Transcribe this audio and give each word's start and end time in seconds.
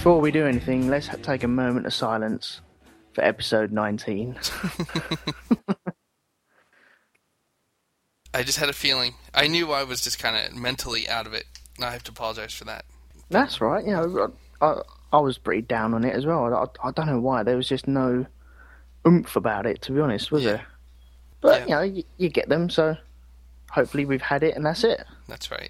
Before 0.00 0.18
we 0.22 0.30
do 0.30 0.46
anything, 0.46 0.88
let's 0.88 1.10
take 1.22 1.42
a 1.42 1.48
moment 1.48 1.84
of 1.84 1.92
silence 1.92 2.62
for 3.12 3.22
episode 3.22 3.70
19. 3.70 4.34
I 8.32 8.42
just 8.42 8.56
had 8.58 8.70
a 8.70 8.72
feeling. 8.72 9.12
I 9.34 9.46
knew 9.46 9.70
I 9.72 9.84
was 9.84 10.00
just 10.00 10.18
kind 10.18 10.36
of 10.36 10.56
mentally 10.56 11.06
out 11.06 11.26
of 11.26 11.34
it. 11.34 11.44
I 11.82 11.90
have 11.90 12.02
to 12.04 12.12
apologize 12.12 12.54
for 12.54 12.64
that. 12.64 12.86
That's 13.28 13.60
right. 13.60 13.84
You 13.84 13.90
know, 13.92 14.32
I, 14.62 14.80
I 15.12 15.18
was 15.20 15.36
pretty 15.36 15.60
down 15.60 15.92
on 15.92 16.02
it 16.06 16.14
as 16.14 16.24
well. 16.24 16.46
I, 16.54 16.64
I 16.88 16.92
don't 16.92 17.06
know 17.06 17.20
why. 17.20 17.42
There 17.42 17.56
was 17.56 17.68
just 17.68 17.86
no 17.86 18.24
oomph 19.06 19.36
about 19.36 19.66
it, 19.66 19.82
to 19.82 19.92
be 19.92 20.00
honest, 20.00 20.32
was 20.32 20.44
Yeah. 20.44 20.50
there? 20.52 20.66
But, 21.42 21.60
Yeah. 21.60 21.64
you 21.66 21.70
know, 21.74 21.82
you, 21.82 22.04
you 22.16 22.28
get 22.30 22.48
them, 22.48 22.70
so 22.70 22.96
hopefully 23.70 24.06
we've 24.06 24.22
had 24.22 24.42
it 24.44 24.56
and 24.56 24.64
that's 24.64 24.82
it. 24.82 25.04
That's 25.28 25.50
right. 25.50 25.68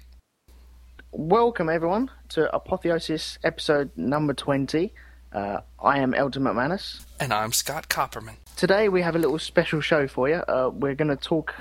Welcome, 1.11 1.69
everyone, 1.69 2.09
to 2.29 2.53
Apotheosis 2.55 3.37
episode 3.43 3.91
number 3.97 4.33
20. 4.33 4.93
Uh, 5.33 5.59
I 5.81 5.99
am 5.99 6.13
Elton 6.13 6.43
McManus. 6.43 7.03
And 7.19 7.33
I'm 7.33 7.51
Scott 7.51 7.89
Copperman. 7.89 8.35
Today 8.55 8.87
we 8.89 9.01
have 9.01 9.15
a 9.15 9.19
little 9.19 9.39
special 9.39 9.81
show 9.81 10.07
for 10.07 10.29
you. 10.29 10.35
Uh, 10.35 10.69
we're 10.73 10.95
going 10.95 11.09
to 11.09 11.15
talk 11.17 11.53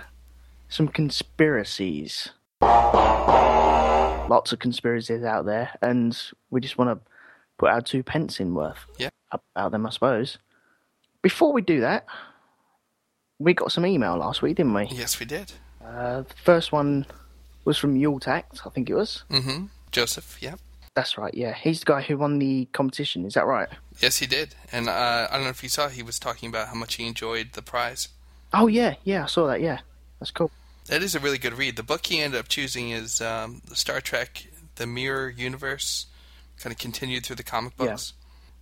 some 0.68 0.86
conspiracies. 0.88 2.30
Lots 2.62 4.52
of 4.52 4.58
conspiracies 4.60 5.24
out 5.24 5.46
there, 5.46 5.70
and 5.82 6.16
we 6.50 6.60
just 6.60 6.78
want 6.78 6.90
to 6.90 7.10
put 7.58 7.70
our 7.70 7.80
two 7.80 8.02
pence 8.04 8.38
in 8.38 8.54
worth 8.54 8.78
Yeah. 8.98 9.08
about 9.54 9.72
them, 9.72 9.84
I 9.86 9.90
suppose. 9.90 10.38
Before 11.22 11.52
we 11.52 11.62
do 11.62 11.80
that, 11.80 12.06
we 13.40 13.54
got 13.54 13.72
some 13.72 13.84
email 13.84 14.16
last 14.16 14.42
week, 14.42 14.56
didn't 14.56 14.74
we? 14.74 14.86
Yes, 14.92 15.18
we 15.18 15.26
did. 15.26 15.52
Uh, 15.84 16.22
the 16.22 16.34
first 16.44 16.70
one 16.70 17.06
was 17.70 17.78
from 17.78 17.94
Yultact, 17.94 18.66
I 18.66 18.70
think 18.70 18.90
it 18.90 18.94
was. 18.94 19.22
Mm-hmm. 19.30 19.66
Joseph, 19.92 20.38
yeah. 20.40 20.54
That's 20.94 21.16
right, 21.16 21.32
yeah. 21.32 21.54
He's 21.54 21.80
the 21.80 21.86
guy 21.86 22.00
who 22.02 22.18
won 22.18 22.40
the 22.40 22.64
competition, 22.72 23.24
is 23.24 23.34
that 23.34 23.46
right? 23.46 23.68
Yes, 24.00 24.16
he 24.18 24.26
did. 24.26 24.56
And 24.72 24.88
uh, 24.88 25.28
I 25.30 25.34
don't 25.34 25.44
know 25.44 25.50
if 25.50 25.62
you 25.62 25.68
saw, 25.68 25.88
he 25.88 26.02
was 26.02 26.18
talking 26.18 26.48
about 26.48 26.68
how 26.68 26.74
much 26.74 26.94
he 26.96 27.06
enjoyed 27.06 27.52
the 27.52 27.62
prize. 27.62 28.08
Oh, 28.52 28.66
yeah, 28.66 28.94
yeah, 29.04 29.22
I 29.22 29.26
saw 29.26 29.46
that, 29.46 29.60
yeah. 29.60 29.78
That's 30.18 30.32
cool. 30.32 30.50
That 30.86 31.02
is 31.02 31.14
a 31.14 31.20
really 31.20 31.38
good 31.38 31.56
read. 31.56 31.76
The 31.76 31.84
book 31.84 32.06
he 32.06 32.20
ended 32.20 32.40
up 32.40 32.48
choosing 32.48 32.90
is 32.90 33.20
um, 33.20 33.62
Star 33.72 34.00
Trek: 34.00 34.46
The 34.74 34.86
Mirror 34.86 35.30
Universe, 35.30 36.06
kind 36.58 36.72
of 36.72 36.78
continued 36.80 37.24
through 37.24 37.36
the 37.36 37.44
comic 37.44 37.74
Yeah. 37.78 37.86
books. 37.86 38.12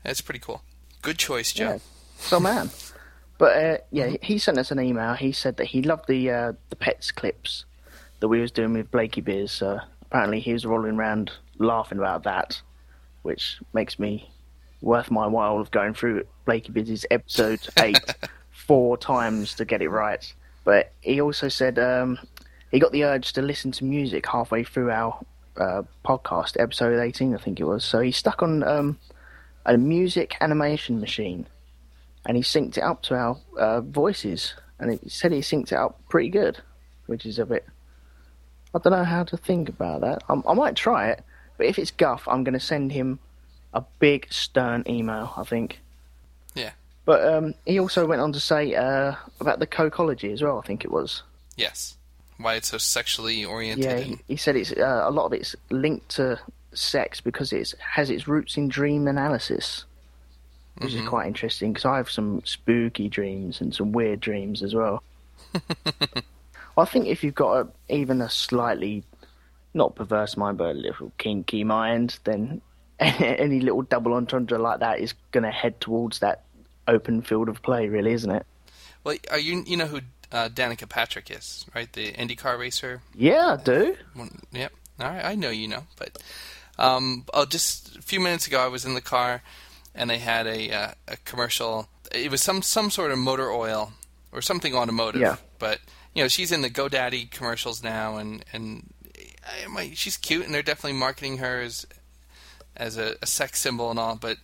That's 0.04 0.20
pretty 0.20 0.40
cool. 0.40 0.62
Good 1.00 1.16
choice, 1.18 1.52
Joe. 1.52 1.64
Yeah, 1.70 1.78
so 2.18 2.38
man. 2.40 2.70
But 3.38 3.56
uh, 3.64 3.78
yeah, 3.92 4.16
he 4.20 4.38
sent 4.38 4.58
us 4.58 4.72
an 4.72 4.80
email. 4.80 5.14
He 5.14 5.30
said 5.30 5.58
that 5.58 5.66
he 5.68 5.80
loved 5.80 6.08
the 6.08 6.28
uh, 6.28 6.52
the 6.70 6.76
pets 6.76 7.12
clips 7.12 7.64
that 8.20 8.28
we 8.28 8.40
was 8.40 8.50
doing 8.50 8.72
with 8.72 8.90
Blakey 8.90 9.20
Beers. 9.20 9.52
So 9.52 9.78
apparently 10.02 10.40
he 10.40 10.52
was 10.52 10.66
rolling 10.66 10.96
around 10.96 11.30
laughing 11.58 11.98
about 11.98 12.24
that, 12.24 12.60
which 13.22 13.58
makes 13.72 13.98
me 13.98 14.30
worth 14.80 15.10
my 15.10 15.26
while 15.26 15.58
of 15.58 15.70
going 15.70 15.94
through 15.94 16.24
Blakey 16.44 16.72
Beers' 16.72 17.06
episode 17.10 17.60
eight 17.78 17.98
four 18.50 18.96
times 18.96 19.54
to 19.54 19.64
get 19.64 19.82
it 19.82 19.88
right. 19.88 20.32
But 20.64 20.92
he 21.00 21.20
also 21.20 21.48
said 21.48 21.78
um, 21.78 22.18
he 22.70 22.78
got 22.78 22.92
the 22.92 23.04
urge 23.04 23.32
to 23.34 23.42
listen 23.42 23.72
to 23.72 23.84
music 23.84 24.26
halfway 24.26 24.64
through 24.64 24.90
our 24.90 25.18
uh, 25.56 25.82
podcast, 26.04 26.60
episode 26.60 27.00
eighteen, 27.00 27.34
I 27.34 27.38
think 27.38 27.60
it 27.60 27.64
was. 27.64 27.84
So 27.84 28.00
he 28.00 28.12
stuck 28.12 28.42
on 28.42 28.62
um, 28.62 28.98
a 29.64 29.76
music 29.76 30.36
animation 30.40 31.00
machine 31.00 31.46
and 32.26 32.36
he 32.36 32.42
synced 32.42 32.76
it 32.76 32.82
up 32.82 33.02
to 33.02 33.14
our 33.14 33.38
uh, 33.58 33.80
voices, 33.80 34.54
and 34.78 34.92
he 34.92 35.08
said 35.08 35.32
he 35.32 35.40
synced 35.40 35.72
it 35.72 35.78
up 35.78 35.98
pretty 36.08 36.28
good, 36.28 36.58
which 37.06 37.24
is 37.24 37.38
a 37.38 37.46
bit. 37.46 37.66
I 38.74 38.78
don't 38.78 38.92
know 38.92 39.04
how 39.04 39.24
to 39.24 39.36
think 39.36 39.68
about 39.68 40.02
that. 40.02 40.22
i 40.28 40.40
I 40.46 40.54
might 40.54 40.76
try 40.76 41.10
it, 41.10 41.24
but 41.56 41.66
if 41.66 41.78
it's 41.78 41.90
guff, 41.90 42.26
I'm 42.28 42.44
going 42.44 42.54
to 42.54 42.60
send 42.60 42.92
him 42.92 43.18
a 43.72 43.82
big 43.98 44.26
stern 44.30 44.84
email. 44.88 45.32
I 45.36 45.44
think. 45.44 45.80
Yeah. 46.54 46.72
But 47.04 47.26
um, 47.26 47.54
he 47.64 47.80
also 47.80 48.06
went 48.06 48.20
on 48.20 48.32
to 48.32 48.40
say 48.40 48.74
uh, 48.74 49.14
about 49.40 49.60
the 49.60 49.66
kokology 49.66 50.32
as 50.32 50.42
well. 50.42 50.58
I 50.58 50.66
think 50.66 50.84
it 50.84 50.90
was. 50.90 51.22
Yes. 51.56 51.96
Why 52.36 52.54
it's 52.54 52.68
so 52.68 52.78
sexually 52.78 53.44
oriented. 53.44 53.84
Yeah, 53.84 53.98
he, 53.98 54.18
he 54.28 54.36
said 54.36 54.56
it's 54.56 54.72
uh, 54.72 55.04
a 55.04 55.10
lot 55.10 55.26
of 55.26 55.32
it's 55.32 55.56
linked 55.70 56.10
to 56.10 56.38
sex 56.72 57.20
because 57.20 57.52
it 57.52 57.74
has 57.80 58.10
its 58.10 58.28
roots 58.28 58.56
in 58.56 58.68
dream 58.68 59.08
analysis, 59.08 59.84
which 60.78 60.94
is 60.94 61.06
quite 61.08 61.26
interesting 61.26 61.72
because 61.72 61.84
I 61.84 61.96
have 61.96 62.10
some 62.10 62.42
spooky 62.44 63.08
dreams 63.08 63.60
and 63.60 63.74
some 63.74 63.92
weird 63.92 64.20
dreams 64.20 64.62
as 64.62 64.74
well. 64.74 65.02
I 66.78 66.84
think 66.84 67.06
if 67.06 67.24
you've 67.24 67.34
got 67.34 67.66
a, 67.66 67.94
even 67.94 68.20
a 68.20 68.30
slightly 68.30 69.04
not 69.74 69.94
perverse 69.94 70.36
mind 70.36 70.58
but 70.58 70.70
a 70.70 70.78
little 70.78 71.12
kinky 71.18 71.64
mind, 71.64 72.18
then 72.24 72.60
any 72.98 73.60
little 73.60 73.82
double 73.82 74.14
entendre 74.14 74.58
like 74.58 74.80
that 74.80 75.00
is 75.00 75.14
going 75.30 75.44
to 75.44 75.50
head 75.50 75.80
towards 75.80 76.20
that 76.20 76.44
open 76.86 77.22
field 77.22 77.48
of 77.48 77.62
play, 77.62 77.88
really, 77.88 78.12
isn't 78.12 78.30
it? 78.30 78.46
Well, 79.04 79.16
are 79.30 79.38
you 79.38 79.62
you 79.66 79.76
know 79.76 79.86
who 79.86 80.00
uh, 80.32 80.48
Danica 80.48 80.88
Patrick 80.88 81.30
is, 81.30 81.64
right? 81.74 81.92
The 81.92 82.12
IndyCar 82.12 82.58
racer. 82.58 83.02
Yeah, 83.14 83.56
I 83.58 83.62
do. 83.62 83.96
Yep. 84.52 84.72
All 85.00 85.08
right, 85.08 85.24
I 85.24 85.34
know 85.34 85.50
you 85.50 85.68
know, 85.68 85.84
but 85.96 86.20
um, 86.78 87.24
oh, 87.32 87.46
just 87.46 87.96
a 87.96 88.02
few 88.02 88.20
minutes 88.20 88.46
ago, 88.46 88.60
I 88.60 88.68
was 88.68 88.84
in 88.84 88.94
the 88.94 89.00
car, 89.00 89.42
and 89.94 90.10
they 90.10 90.18
had 90.18 90.46
a 90.46 90.72
uh, 90.72 90.90
a 91.06 91.16
commercial. 91.18 91.88
It 92.12 92.30
was 92.30 92.42
some 92.42 92.62
some 92.62 92.90
sort 92.90 93.12
of 93.12 93.18
motor 93.18 93.50
oil 93.50 93.92
or 94.32 94.42
something 94.42 94.74
automotive. 94.74 95.20
Yeah. 95.20 95.36
But 95.58 95.80
you 96.14 96.22
know, 96.22 96.28
she's 96.28 96.52
in 96.52 96.62
the 96.62 96.70
GoDaddy 96.70 97.30
commercials 97.30 97.82
now, 97.82 98.16
and 98.16 98.44
and 98.52 98.92
I, 99.46 99.66
my, 99.68 99.90
she's 99.94 100.16
cute, 100.16 100.44
and 100.44 100.54
they're 100.54 100.62
definitely 100.62 100.98
marketing 100.98 101.38
her 101.38 101.60
as 101.60 101.86
as 102.76 102.96
a, 102.96 103.16
a 103.20 103.26
sex 103.26 103.60
symbol 103.60 103.90
and 103.90 103.98
all. 103.98 104.16
But 104.16 104.38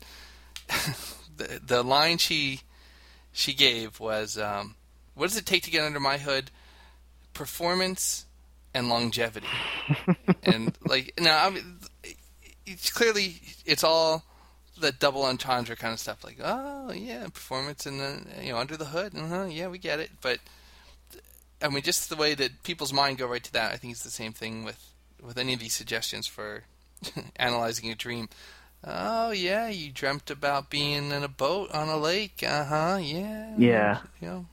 the 1.37 1.61
the 1.65 1.83
line 1.83 2.19
she 2.19 2.61
she 3.33 3.55
gave 3.55 4.01
was, 4.01 4.39
um, 4.39 4.77
"What 5.15 5.29
does 5.29 5.39
it 5.39 5.47
take 5.47 5.63
to 5.65 5.71
get 5.71 5.85
under 5.85 6.01
my 6.01 6.19
hood? 6.19 6.51
Performance 7.33 8.27
and 8.73 8.89
longevity." 8.89 9.47
and 10.43 10.77
like 10.87 11.15
now, 11.19 11.47
I 11.47 11.51
mean, 11.51 11.79
it's 12.67 12.91
clearly 12.91 13.41
it's 13.65 13.85
all 13.85 14.25
the 14.79 14.93
double 14.93 15.25
entendre 15.25 15.77
kind 15.77 15.93
of 15.93 16.01
stuff. 16.01 16.25
Like, 16.25 16.39
oh 16.43 16.93
yeah, 16.93 17.25
performance 17.25 17.87
and 17.87 18.01
the 18.01 18.23
you 18.43 18.53
know 18.53 18.59
under 18.59 18.77
the 18.77 18.87
hood. 18.87 19.15
uh 19.17 19.45
yeah, 19.45 19.69
we 19.69 19.79
get 19.79 20.01
it. 20.01 20.11
But 20.21 20.39
I 21.65 21.69
mean, 21.69 21.83
just 21.83 22.11
the 22.11 22.17
way 22.17 22.35
that 22.35 22.63
people's 22.63 22.93
mind 22.93 23.19
go 23.19 23.27
right 23.27 23.43
to 23.43 23.53
that. 23.55 23.73
I 23.73 23.77
think 23.77 23.93
it's 23.93 24.05
the 24.05 24.11
same 24.11 24.33
thing 24.33 24.65
with 24.65 24.93
with 25.23 25.39
any 25.39 25.55
of 25.55 25.61
these 25.61 25.75
suggestions 25.75 26.27
for 26.27 26.65
analyzing 27.37 27.91
a 27.91 27.95
dream. 27.95 28.29
Oh 28.85 29.31
yeah, 29.31 29.69
you 29.69 29.91
dreamt 29.91 30.31
about 30.31 30.69
being 30.69 31.11
in 31.11 31.23
a 31.25 31.29
boat 31.29 31.71
on 31.73 31.89
a 31.89 31.97
lake. 31.97 32.45
Uh 32.47 32.65
huh. 32.65 32.99
Yeah. 33.01 33.55
Yeah. 33.57 33.99
You 34.21 34.29
know. 34.29 34.47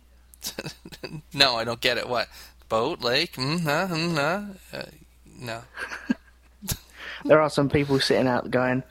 no, 1.34 1.56
I 1.56 1.66
don't 1.66 1.82
get 1.82 1.98
it. 1.98 2.08
What 2.08 2.30
boat, 2.70 3.02
lake? 3.02 3.34
Mm, 3.34 3.60
mm, 3.60 4.56
uh, 4.74 4.84
no. 5.26 5.62
There 7.26 7.42
are 7.42 7.50
some 7.50 7.70
people 7.70 8.00
sitting 8.00 8.28
out 8.28 8.50
going, 8.50 8.84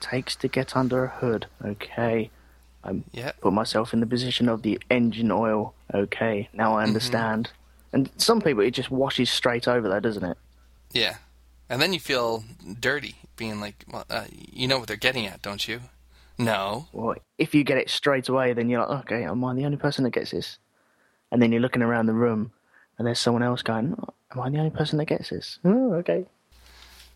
takes 0.00 0.34
to 0.36 0.48
get 0.48 0.76
under 0.76 1.04
a 1.04 1.08
hood. 1.08 1.46
Okay. 1.64 2.30
Yeah. 3.12 3.32
put 3.40 3.52
myself 3.52 3.92
in 3.92 4.00
the 4.00 4.06
position 4.06 4.48
of 4.48 4.62
the 4.62 4.80
engine 4.90 5.30
oil. 5.30 5.74
Okay, 5.94 6.48
now 6.52 6.76
I 6.76 6.82
understand. 6.84 7.50
And 7.92 8.10
some 8.16 8.40
people, 8.40 8.62
it 8.62 8.70
just 8.72 8.90
washes 8.90 9.30
straight 9.30 9.68
over 9.68 9.88
there, 9.88 10.00
doesn't 10.00 10.24
it? 10.24 10.38
Yeah. 10.92 11.16
And 11.68 11.80
then 11.80 11.92
you 11.92 12.00
feel 12.00 12.44
dirty, 12.80 13.16
being 13.36 13.60
like, 13.60 13.84
well, 13.90 14.04
uh, 14.10 14.24
you 14.30 14.66
know 14.68 14.78
what 14.78 14.88
they're 14.88 14.96
getting 14.96 15.26
at, 15.26 15.42
don't 15.42 15.66
you? 15.66 15.80
No. 16.38 16.88
Well, 16.92 17.16
if 17.38 17.54
you 17.54 17.64
get 17.64 17.78
it 17.78 17.90
straight 17.90 18.28
away, 18.28 18.52
then 18.52 18.68
you're 18.68 18.80
like, 18.86 19.04
okay, 19.04 19.24
am 19.24 19.44
I 19.44 19.54
the 19.54 19.64
only 19.64 19.76
person 19.76 20.04
that 20.04 20.10
gets 20.10 20.30
this? 20.32 20.58
And 21.30 21.40
then 21.40 21.52
you're 21.52 21.60
looking 21.60 21.82
around 21.82 22.06
the 22.06 22.12
room, 22.14 22.52
and 22.98 23.06
there's 23.06 23.18
someone 23.18 23.42
else 23.42 23.62
going, 23.62 23.94
oh, 23.98 24.14
am 24.32 24.40
I 24.40 24.50
the 24.50 24.58
only 24.58 24.70
person 24.70 24.98
that 24.98 25.06
gets 25.06 25.30
this? 25.30 25.58
Oh, 25.64 25.94
okay. 25.94 26.26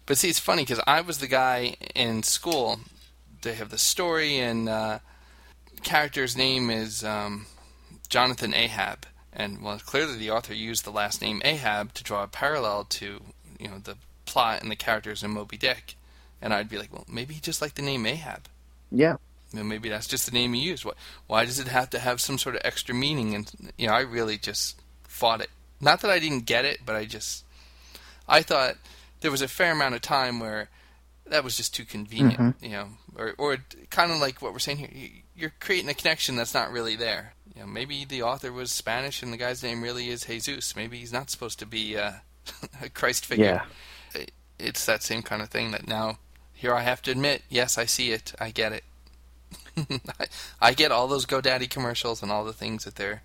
But 0.06 0.18
see, 0.18 0.28
it's 0.28 0.38
funny 0.38 0.62
because 0.62 0.80
I 0.86 1.00
was 1.00 1.18
the 1.18 1.26
guy 1.26 1.76
in 1.94 2.22
school. 2.22 2.78
They 3.42 3.54
have 3.54 3.70
the 3.70 3.78
story, 3.78 4.38
and 4.38 4.68
uh, 4.68 5.00
character's 5.82 6.36
name 6.36 6.70
is 6.70 7.04
um, 7.04 7.46
Jonathan 8.08 8.54
Ahab, 8.54 9.06
and 9.32 9.62
well, 9.62 9.78
clearly 9.78 10.16
the 10.16 10.30
author 10.30 10.54
used 10.54 10.84
the 10.84 10.90
last 10.90 11.20
name 11.20 11.42
Ahab 11.44 11.92
to 11.94 12.04
draw 12.04 12.22
a 12.22 12.28
parallel 12.28 12.84
to 12.84 13.20
you 13.58 13.68
know 13.68 13.78
the 13.78 13.96
plot 14.24 14.62
and 14.62 14.70
the 14.70 14.76
characters 14.76 15.22
in 15.22 15.30
Moby 15.30 15.56
Dick. 15.56 15.94
And 16.42 16.52
I'd 16.52 16.68
be 16.68 16.76
like, 16.76 16.92
well, 16.92 17.06
maybe 17.08 17.32
he 17.32 17.40
just 17.40 17.62
liked 17.62 17.76
the 17.76 17.82
name 17.82 18.04
Ahab. 18.04 18.48
Yeah. 18.90 19.16
You 19.52 19.60
know, 19.60 19.64
maybe 19.64 19.88
that's 19.88 20.06
just 20.06 20.26
the 20.26 20.32
name 20.32 20.52
he 20.52 20.60
used. 20.60 20.84
Why, 20.84 20.92
why 21.26 21.44
does 21.46 21.58
it 21.58 21.68
have 21.68 21.88
to 21.90 21.98
have 21.98 22.20
some 22.20 22.36
sort 22.36 22.56
of 22.56 22.62
extra 22.64 22.94
meaning? 22.94 23.34
And 23.34 23.50
you 23.78 23.86
know, 23.86 23.94
I 23.94 24.00
really 24.00 24.36
just 24.36 24.80
fought 25.04 25.40
it. 25.40 25.50
Not 25.80 26.00
that 26.02 26.10
I 26.10 26.18
didn't 26.18 26.46
get 26.46 26.64
it, 26.64 26.80
but 26.84 26.96
I 26.96 27.04
just 27.04 27.44
I 28.28 28.42
thought 28.42 28.76
there 29.20 29.30
was 29.30 29.42
a 29.42 29.48
fair 29.48 29.72
amount 29.72 29.94
of 29.94 30.02
time 30.02 30.40
where 30.40 30.68
that 31.26 31.44
was 31.44 31.56
just 31.56 31.74
too 31.74 31.84
convenient. 31.84 32.38
You 32.60 32.70
know, 32.70 32.88
or 33.16 33.34
or 33.38 33.58
kind 33.90 34.12
of 34.12 34.18
like 34.18 34.42
what 34.42 34.52
we're 34.52 34.58
saying 34.58 34.78
here. 34.78 35.10
You- 35.36 35.42
You're 35.42 35.52
creating 35.60 35.88
a 35.90 35.94
connection 35.94 36.36
that's 36.36 36.54
not 36.54 36.70
really 36.72 36.96
there. 36.96 37.34
You 37.54 37.62
know, 37.62 37.66
maybe 37.68 38.04
the 38.04 38.22
author 38.22 38.52
was 38.52 38.70
Spanish 38.72 39.22
and 39.22 39.32
the 39.32 39.36
guy's 39.36 39.62
name 39.62 39.82
really 39.82 40.08
is 40.10 40.24
Jesus. 40.26 40.76
Maybe 40.76 40.98
he's 40.98 41.12
not 41.12 41.30
supposed 41.30 41.58
to 41.60 41.66
be 41.66 41.96
uh, 41.96 42.12
a 42.82 42.88
Christ 42.90 43.24
figure. 43.26 43.62
Yeah. 44.14 44.24
It's 44.58 44.86
that 44.86 45.02
same 45.02 45.22
kind 45.22 45.42
of 45.42 45.48
thing 45.50 45.70
that 45.72 45.86
now 45.86 46.18
here 46.54 46.72
I 46.74 46.80
have 46.82 47.02
to 47.02 47.10
admit, 47.10 47.42
yes, 47.50 47.76
I 47.78 47.84
see 47.84 48.12
it. 48.12 48.32
I 48.40 48.50
get 48.50 48.72
it. 48.72 48.84
I, 50.18 50.26
I 50.60 50.72
get 50.72 50.90
all 50.92 51.06
those 51.08 51.26
GoDaddy 51.26 51.68
commercials 51.68 52.22
and 52.22 52.32
all 52.32 52.44
the 52.44 52.52
things 52.54 52.84
that 52.84 52.96
they're 52.96 53.22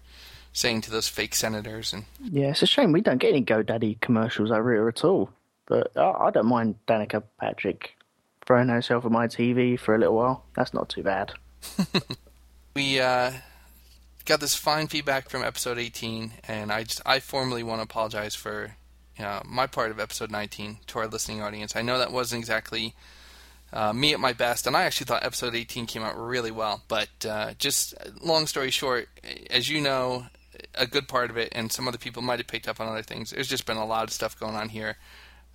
saying 0.54 0.82
to 0.82 0.92
those 0.92 1.08
fake 1.08 1.34
senators 1.34 1.94
and 1.94 2.04
Yeah, 2.22 2.50
it's 2.50 2.62
a 2.62 2.68
shame 2.68 2.92
we 2.92 3.00
don't 3.02 3.18
get 3.20 3.30
any 3.32 3.44
GoDaddy 3.44 4.02
commercials 4.02 4.52
over 4.52 4.74
here 4.74 4.88
at 4.90 5.04
all. 5.06 5.30
But 5.66 5.96
I, 5.96 6.12
I 6.12 6.32
don't 6.32 6.48
mind 6.48 6.76
Danica 6.88 7.24
Patrick 7.40 7.94
throwing 8.46 8.68
herself 8.68 9.06
at 9.06 9.12
my 9.12 9.28
TV 9.28 9.80
for 9.80 9.96
a 9.96 9.98
little 9.98 10.16
while. 10.16 10.44
That's 10.56 10.74
not 10.74 10.90
too 10.90 11.04
bad. 11.04 11.32
we 12.76 13.00
uh, 13.00 13.32
got 14.26 14.40
this 14.40 14.56
fine 14.56 14.88
feedback 14.88 15.30
from 15.30 15.44
episode 15.44 15.78
18, 15.78 16.34
and 16.48 16.72
I 16.72 16.84
just 16.84 17.02
I 17.06 17.20
formally 17.20 17.64
want 17.64 17.80
to 17.80 17.84
apologize 17.84 18.36
for 18.36 18.76
my 19.46 19.68
part 19.68 19.92
of 19.92 20.00
episode 20.00 20.32
19 20.32 20.80
to 20.88 21.00
our 21.00 21.08
listening 21.08 21.42
audience. 21.42 21.76
I 21.76 21.82
know 21.82 22.00
that 22.00 22.12
wasn't 22.12 22.40
exactly 22.40 22.96
uh, 23.74 23.94
me 23.94 24.14
at 24.14 24.20
my 24.20 24.34
best, 24.34 24.68
and 24.68 24.76
I 24.76 24.84
actually 24.84 25.06
thought 25.06 25.24
episode 25.24 25.56
18 25.56 25.86
came 25.86 26.04
out 26.04 26.20
really 26.20 26.52
well. 26.52 26.82
But 26.88 27.10
uh, 27.28 27.54
just 27.58 27.94
long 28.22 28.48
story 28.48 28.72
short, 28.72 29.08
as 29.50 29.70
you 29.70 29.82
know, 29.82 30.26
a 30.76 30.86
good 30.86 31.08
part 31.08 31.30
of 31.30 31.38
it, 31.38 31.50
and 31.54 31.72
some 31.72 31.88
other 31.88 31.98
people 31.98 32.22
might 32.22 32.40
have 32.40 32.48
picked 32.48 32.68
up 32.68 32.80
on 32.80 32.88
other 32.88 33.04
things. 33.04 33.32
There's 33.32 33.48
just 33.48 33.66
been 33.66 33.78
a 33.78 33.86
lot 33.86 34.04
of 34.04 34.12
stuff 34.12 34.40
going 34.40 34.56
on 34.56 34.70
here, 34.70 34.98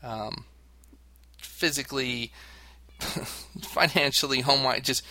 um, 0.02 0.44
physically, 1.38 2.32
financially, 3.60 4.40
home 4.40 4.62
wise. 4.62 4.82
Just 4.82 5.04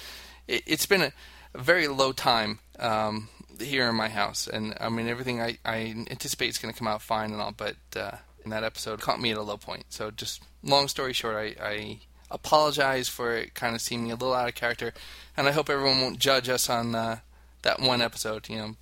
it, 0.48 0.68
has 0.68 0.86
been 0.86 1.02
a, 1.02 1.12
a, 1.54 1.62
very 1.62 1.88
low 1.88 2.12
time 2.12 2.60
um, 2.80 3.30
here 3.60 3.90
in 3.90 3.96
my 3.96 4.10
house, 4.10 4.48
and 4.48 4.76
I 4.80 4.90
mean 4.90 5.08
everything 5.08 5.42
I, 5.42 5.58
I 5.66 6.06
anticipate 6.10 6.50
is 6.50 6.58
going 6.58 6.74
to 6.74 6.78
come 6.78 6.88
out 6.88 7.02
fine 7.02 7.32
and 7.32 7.42
all, 7.42 7.54
but 7.56 7.76
uh, 7.96 8.18
in 8.44 8.52
that 8.52 8.64
episode 8.64 9.02
caught 9.02 9.20
me 9.20 9.32
at 9.32 9.38
a 9.38 9.42
low 9.42 9.58
point. 9.58 9.86
So 9.90 10.12
just 10.12 10.44
long 10.64 10.88
story 10.88 11.14
short, 11.14 11.36
I, 11.36 11.56
I 11.62 12.00
apologize 12.32 13.08
for 13.10 13.36
it 13.36 13.54
kind 13.54 13.76
of 13.76 13.82
seeming 13.82 14.12
a 14.12 14.16
little 14.16 14.34
out 14.34 14.48
of 14.48 14.56
character, 14.56 14.94
and 15.36 15.48
I 15.48 15.52
hope 15.52 15.70
everyone 15.70 16.02
won't 16.02 16.20
judge 16.20 16.50
us 16.50 16.70
on 16.70 16.96
uh, 16.96 17.20
that 17.64 17.80
one 17.80 18.02
episode. 18.02 18.50
You 18.50 18.58
know, 18.58 18.76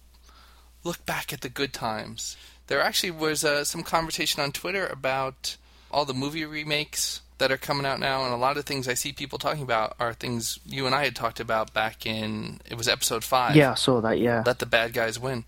look 0.84 1.06
back 1.06 1.34
at 1.34 1.42
the 1.42 1.50
good 1.50 1.74
times. 1.74 2.38
There 2.68 2.82
actually 2.82 3.12
was 3.12 3.44
uh, 3.44 3.64
some 3.66 3.84
conversation 3.84 4.42
on 4.42 4.52
Twitter 4.52 4.88
about 4.88 5.58
all 5.92 6.06
the 6.06 6.14
movie 6.14 6.46
remakes 6.46 7.22
that 7.38 7.52
are 7.52 7.58
coming 7.58 7.86
out 7.86 8.00
now, 8.00 8.24
and 8.24 8.34
a 8.34 8.38
lot 8.38 8.58
of 8.58 8.66
things 8.66 8.88
I 8.88 8.94
see 8.94 9.12
people 9.12 9.38
talking 9.40 9.64
about 9.64 9.96
are 10.00 10.14
things 10.14 10.60
you 10.66 10.86
and 10.86 10.96
I 10.96 11.04
had 11.04 11.16
talked 11.16 11.40
about 11.40 11.74
back 11.74 12.06
in 12.06 12.62
it 12.70 12.78
was 12.78 12.88
episode 12.88 13.24
five. 13.24 13.56
Yeah, 13.56 13.72
I 13.72 13.76
saw 13.76 14.02
that. 14.02 14.20
Yeah, 14.20 14.44
let 14.46 14.60
the 14.60 14.66
bad 14.66 14.94
guys 14.94 15.20
win. 15.20 15.46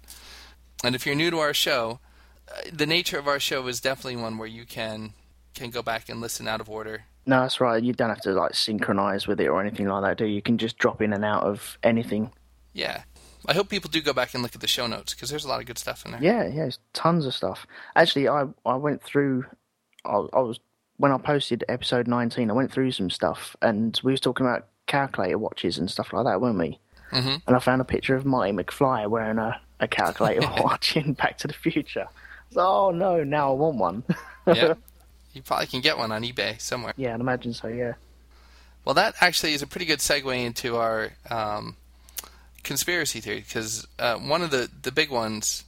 And 0.84 0.96
if 0.96 1.06
you're 1.06 1.16
new 1.16 1.32
to 1.32 1.40
our 1.40 1.54
show, 1.54 2.00
uh, 2.50 2.62
the 2.72 2.86
nature 2.86 3.18
of 3.18 3.28
our 3.28 3.40
show 3.40 3.66
is 3.68 3.80
definitely 3.80 4.22
one 4.22 4.38
where 4.38 4.48
you 4.48 4.66
can 4.66 5.14
can 5.54 5.70
go 5.70 5.82
back 5.82 6.10
and 6.10 6.22
listen 6.22 6.48
out 6.48 6.62
of 6.62 6.70
order. 6.70 7.06
No, 7.26 7.42
that's 7.42 7.60
right. 7.60 7.82
You 7.82 7.94
don't 7.94 8.10
have 8.10 8.22
to 8.22 8.34
like 8.34 8.54
synchronize 8.54 9.26
with 9.28 9.40
it 9.40 9.48
or 9.48 9.62
anything 9.62 9.88
like 9.88 10.04
that, 10.04 10.18
do 10.18 10.26
you? 10.26 10.36
You 10.36 10.42
can 10.42 10.58
just 10.58 10.78
drop 10.78 11.02
in 11.02 11.14
and 11.14 11.26
out 11.26 11.44
of 11.44 11.78
anything. 11.82 12.32
Yeah. 12.74 13.04
I 13.48 13.54
hope 13.54 13.70
people 13.70 13.90
do 13.90 14.02
go 14.02 14.14
back 14.14 14.34
and 14.34 14.44
look 14.44 14.56
at 14.56 14.62
the 14.62 14.68
show 14.68 14.88
notes 14.88 15.14
because 15.14 15.30
there's 15.30 15.46
a 15.46 15.48
lot 15.48 15.60
of 15.60 15.66
good 15.66 15.78
stuff 15.78 16.06
in 16.06 16.12
there. 16.12 16.22
Yeah, 16.22 16.46
yeah, 16.48 16.56
there's 16.56 16.80
tons 16.94 17.26
of 17.26 17.34
stuff. 17.34 17.66
Actually, 17.96 18.28
I 18.28 18.46
I 18.66 18.76
went 18.76 19.02
through. 19.04 19.46
I, 20.04 20.26
I 20.34 20.40
was 20.40 20.60
when 20.98 21.12
I 21.12 21.18
posted 21.18 21.64
episode 21.68 22.08
19. 22.08 22.50
I 22.50 22.54
went 22.54 22.72
through 22.72 22.92
some 22.92 23.10
stuff, 23.10 23.56
and 23.62 24.00
we 24.04 24.12
was 24.12 24.22
talking 24.22 24.46
about 24.46 24.68
calculator 24.88 25.38
watches 25.38 25.78
and 25.78 25.90
stuff 25.90 26.14
like 26.14 26.26
that, 26.26 26.42
weren't 26.42 26.60
we? 26.60 26.80
Mm-hmm. 27.12 27.36
And 27.48 27.56
I 27.56 27.60
found 27.60 27.82
a 27.82 27.86
picture 27.86 28.16
of 28.16 28.26
Marty 28.26 28.52
McFly 28.52 29.10
wearing 29.10 29.38
a, 29.38 29.60
a 29.80 29.88
calculator 29.88 30.42
watch 30.62 30.96
in 30.98 31.14
Back 31.14 31.38
to 31.40 31.48
the 31.48 31.54
Future. 31.54 32.08
So, 32.52 32.62
oh 32.62 32.92
no, 32.92 33.24
now 33.24 33.52
I 33.52 33.54
want 33.56 33.78
one. 33.78 34.04
yeah, 34.48 34.76
you 35.34 35.42
probably 35.42 35.68
can 35.68 35.82
get 35.82 35.98
one 35.98 36.12
on 36.12 36.24
eBay 36.24 36.60
somewhere. 36.60 36.94
Yeah, 36.98 37.14
I'd 37.14 37.20
imagine 37.20 37.54
so. 37.54 37.68
Yeah. 37.68 37.94
Well, 38.86 38.96
that 38.96 39.16
actually 39.20 39.54
is 39.54 39.62
a 39.62 39.68
pretty 39.68 39.86
good 39.86 40.00
segue 40.00 40.46
into 40.46 40.78
our 40.78 41.12
um, 41.30 41.76
conspiracy 42.64 43.20
theory 43.20 43.40
because 43.40 43.88
uh, 43.98 44.16
one 44.16 44.44
of 44.44 44.52
the, 44.52 44.70
the 44.84 44.92
big 44.92 45.10
ones 45.10 45.64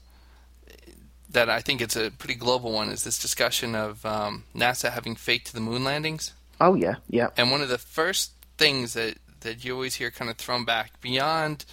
that 1.29 1.49
I 1.49 1.61
think 1.61 1.81
it's 1.81 1.95
a 1.95 2.11
pretty 2.11 2.35
global 2.35 2.71
one 2.71 2.89
is 2.89 3.03
this 3.03 3.19
discussion 3.19 3.75
of 3.75 4.05
um, 4.05 4.43
NASA 4.55 4.91
having 4.91 5.15
faked 5.15 5.53
the 5.53 5.59
moon 5.59 5.83
landings. 5.83 6.33
Oh 6.59 6.75
yeah, 6.75 6.95
yeah. 7.09 7.29
And 7.37 7.51
one 7.51 7.61
of 7.61 7.69
the 7.69 7.77
first 7.77 8.31
things 8.57 8.93
that 8.93 9.17
that 9.41 9.63
you 9.63 9.73
always 9.73 9.95
hear 9.95 10.09
kind 10.09 10.31
of 10.31 10.37
thrown 10.37 10.65
back 10.65 10.99
beyond 11.01 11.65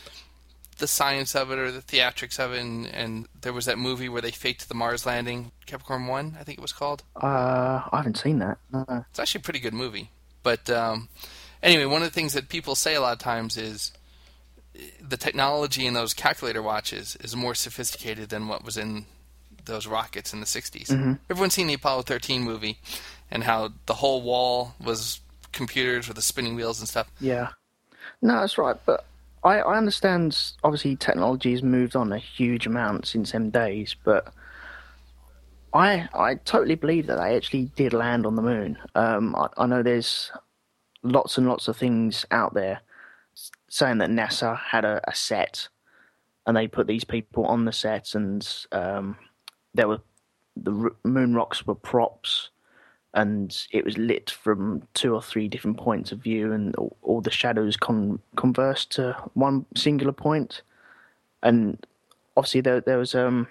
the 0.78 0.86
science 0.86 1.34
of 1.34 1.50
it 1.50 1.58
or 1.58 1.70
the 1.70 1.80
theatrics 1.80 2.38
of 2.38 2.52
it, 2.52 2.60
and, 2.60 2.86
and 2.86 3.28
there 3.40 3.52
was 3.52 3.64
that 3.66 3.78
movie 3.78 4.08
where 4.08 4.20
they 4.20 4.30
faked 4.30 4.68
the 4.68 4.74
Mars 4.74 5.06
landing, 5.06 5.52
Capricorn 5.66 6.06
One, 6.06 6.36
I 6.38 6.44
think 6.44 6.58
it 6.58 6.62
was 6.62 6.72
called. 6.72 7.04
Uh, 7.16 7.80
I 7.90 7.96
haven't 7.98 8.18
seen 8.18 8.40
that. 8.40 8.58
No. 8.72 8.84
It's 9.10 9.18
actually 9.18 9.40
a 9.40 9.44
pretty 9.44 9.60
good 9.60 9.74
movie. 9.74 10.10
But 10.42 10.68
um, 10.68 11.08
anyway, 11.62 11.84
one 11.84 12.02
of 12.02 12.08
the 12.08 12.14
things 12.14 12.32
that 12.32 12.48
people 12.48 12.74
say 12.74 12.94
a 12.94 13.00
lot 13.00 13.12
of 13.12 13.18
times 13.20 13.56
is 13.56 13.92
the 15.00 15.16
technology 15.16 15.86
in 15.86 15.94
those 15.94 16.12
calculator 16.12 16.62
watches 16.62 17.16
is 17.20 17.36
more 17.36 17.54
sophisticated 17.54 18.28
than 18.28 18.48
what 18.48 18.64
was 18.64 18.76
in 18.76 19.06
those 19.66 19.86
rockets 19.86 20.32
in 20.32 20.40
the 20.40 20.46
60s. 20.46 20.88
Mm-hmm. 20.88 21.14
Everyone's 21.30 21.54
seen 21.54 21.66
the 21.66 21.74
Apollo 21.74 22.02
13 22.02 22.42
movie 22.42 22.78
and 23.30 23.44
how 23.44 23.72
the 23.86 23.94
whole 23.94 24.22
wall 24.22 24.74
was 24.82 25.20
computers 25.52 26.08
with 26.08 26.16
the 26.16 26.22
spinning 26.22 26.54
wheels 26.54 26.80
and 26.80 26.88
stuff. 26.88 27.10
Yeah. 27.20 27.50
No, 28.22 28.40
that's 28.40 28.58
right. 28.58 28.76
But 28.84 29.04
I, 29.42 29.60
I 29.60 29.76
understand, 29.76 30.52
obviously, 30.62 30.96
technology 30.96 31.52
has 31.52 31.62
moved 31.62 31.96
on 31.96 32.12
a 32.12 32.18
huge 32.18 32.66
amount 32.66 33.06
since 33.06 33.32
them 33.32 33.50
days, 33.50 33.94
but. 34.04 34.32
I 35.76 36.08
I 36.14 36.36
totally 36.36 36.76
believe 36.76 37.08
that 37.08 37.16
they 37.16 37.34
actually 37.34 37.64
did 37.74 37.92
land 37.92 38.26
on 38.26 38.36
the 38.36 38.42
moon. 38.42 38.78
Um, 38.94 39.34
I, 39.34 39.48
I 39.56 39.66
know 39.66 39.82
there's 39.82 40.30
lots 41.02 41.36
and 41.36 41.48
lots 41.48 41.66
of 41.66 41.76
things 41.76 42.24
out 42.30 42.54
there 42.54 42.80
saying 43.68 43.98
that 43.98 44.08
NASA 44.08 44.56
had 44.56 44.84
a, 44.84 45.00
a 45.08 45.14
set 45.14 45.68
and 46.46 46.56
they 46.56 46.68
put 46.68 46.86
these 46.86 47.04
people 47.04 47.44
on 47.46 47.64
the 47.64 47.72
set 47.72 48.14
and 48.14 48.46
um, 48.72 49.16
there 49.74 49.88
were 49.88 50.00
the 50.56 50.90
moon 51.04 51.34
rocks 51.34 51.66
were 51.66 51.74
props 51.74 52.50
and 53.14 53.66
it 53.70 53.84
was 53.84 53.96
lit 53.96 54.30
from 54.30 54.82
two 54.92 55.14
or 55.14 55.22
three 55.22 55.48
different 55.48 55.76
points 55.76 56.10
of 56.10 56.18
view 56.18 56.52
and 56.52 56.74
all, 56.76 56.96
all 57.02 57.20
the 57.20 57.30
shadows 57.30 57.76
con- 57.76 58.18
conversed 58.36 58.90
to 58.92 59.16
one 59.34 59.64
singular 59.76 60.12
point. 60.12 60.62
And 61.42 61.84
obviously 62.36 62.60
there, 62.60 62.80
there 62.80 62.98
was 62.98 63.14
um, 63.14 63.46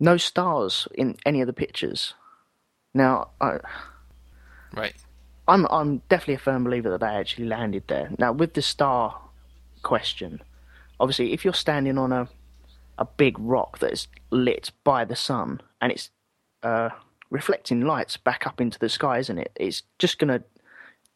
no 0.00 0.16
stars 0.16 0.88
in 0.94 1.16
any 1.24 1.40
of 1.40 1.46
the 1.46 1.52
pictures. 1.52 2.14
Now 2.92 3.28
I, 3.40 3.58
right. 4.74 4.94
I'm 5.46 5.66
I'm 5.70 5.98
definitely 6.08 6.34
a 6.34 6.38
firm 6.38 6.64
believer 6.64 6.90
that 6.90 7.00
they 7.00 7.06
actually 7.06 7.46
landed 7.46 7.84
there. 7.86 8.10
Now 8.18 8.32
with 8.32 8.54
the 8.54 8.62
star 8.62 9.20
question, 9.82 10.40
obviously 10.98 11.32
if 11.32 11.44
you're 11.44 11.54
standing 11.54 11.98
on 11.98 12.10
a 12.12 12.28
a 12.98 13.04
big 13.04 13.38
rock 13.38 13.78
that 13.78 13.92
is 13.92 14.08
lit 14.30 14.70
by 14.84 15.04
the 15.04 15.16
sun 15.16 15.60
and 15.80 15.92
it's 15.92 16.10
uh, 16.62 16.90
reflecting 17.30 17.82
lights 17.82 18.16
back 18.16 18.46
up 18.46 18.60
into 18.60 18.78
the 18.78 18.88
sky, 18.88 19.18
isn't 19.18 19.38
it? 19.38 19.52
It's 19.56 19.82
just 19.98 20.18
gonna 20.18 20.42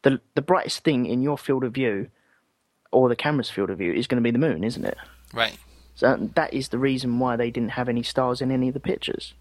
the 0.03 0.19
the 0.35 0.41
brightest 0.41 0.83
thing 0.83 1.05
in 1.05 1.21
your 1.21 1.37
field 1.37 1.63
of 1.63 1.73
view 1.73 2.09
or 2.91 3.09
the 3.09 3.15
camera's 3.15 3.49
field 3.49 3.69
of 3.69 3.77
view 3.77 3.93
is 3.93 4.07
going 4.07 4.21
to 4.21 4.23
be 4.23 4.31
the 4.31 4.37
moon, 4.37 4.63
isn't 4.63 4.85
it? 4.85 4.97
Right. 5.33 5.57
So 5.95 6.29
that 6.35 6.53
is 6.53 6.69
the 6.69 6.77
reason 6.77 7.19
why 7.19 7.35
they 7.35 7.51
didn't 7.51 7.71
have 7.71 7.89
any 7.89 8.03
stars 8.03 8.41
in 8.41 8.51
any 8.51 8.67
of 8.67 8.73
the 8.73 8.79
pictures. 8.79 9.33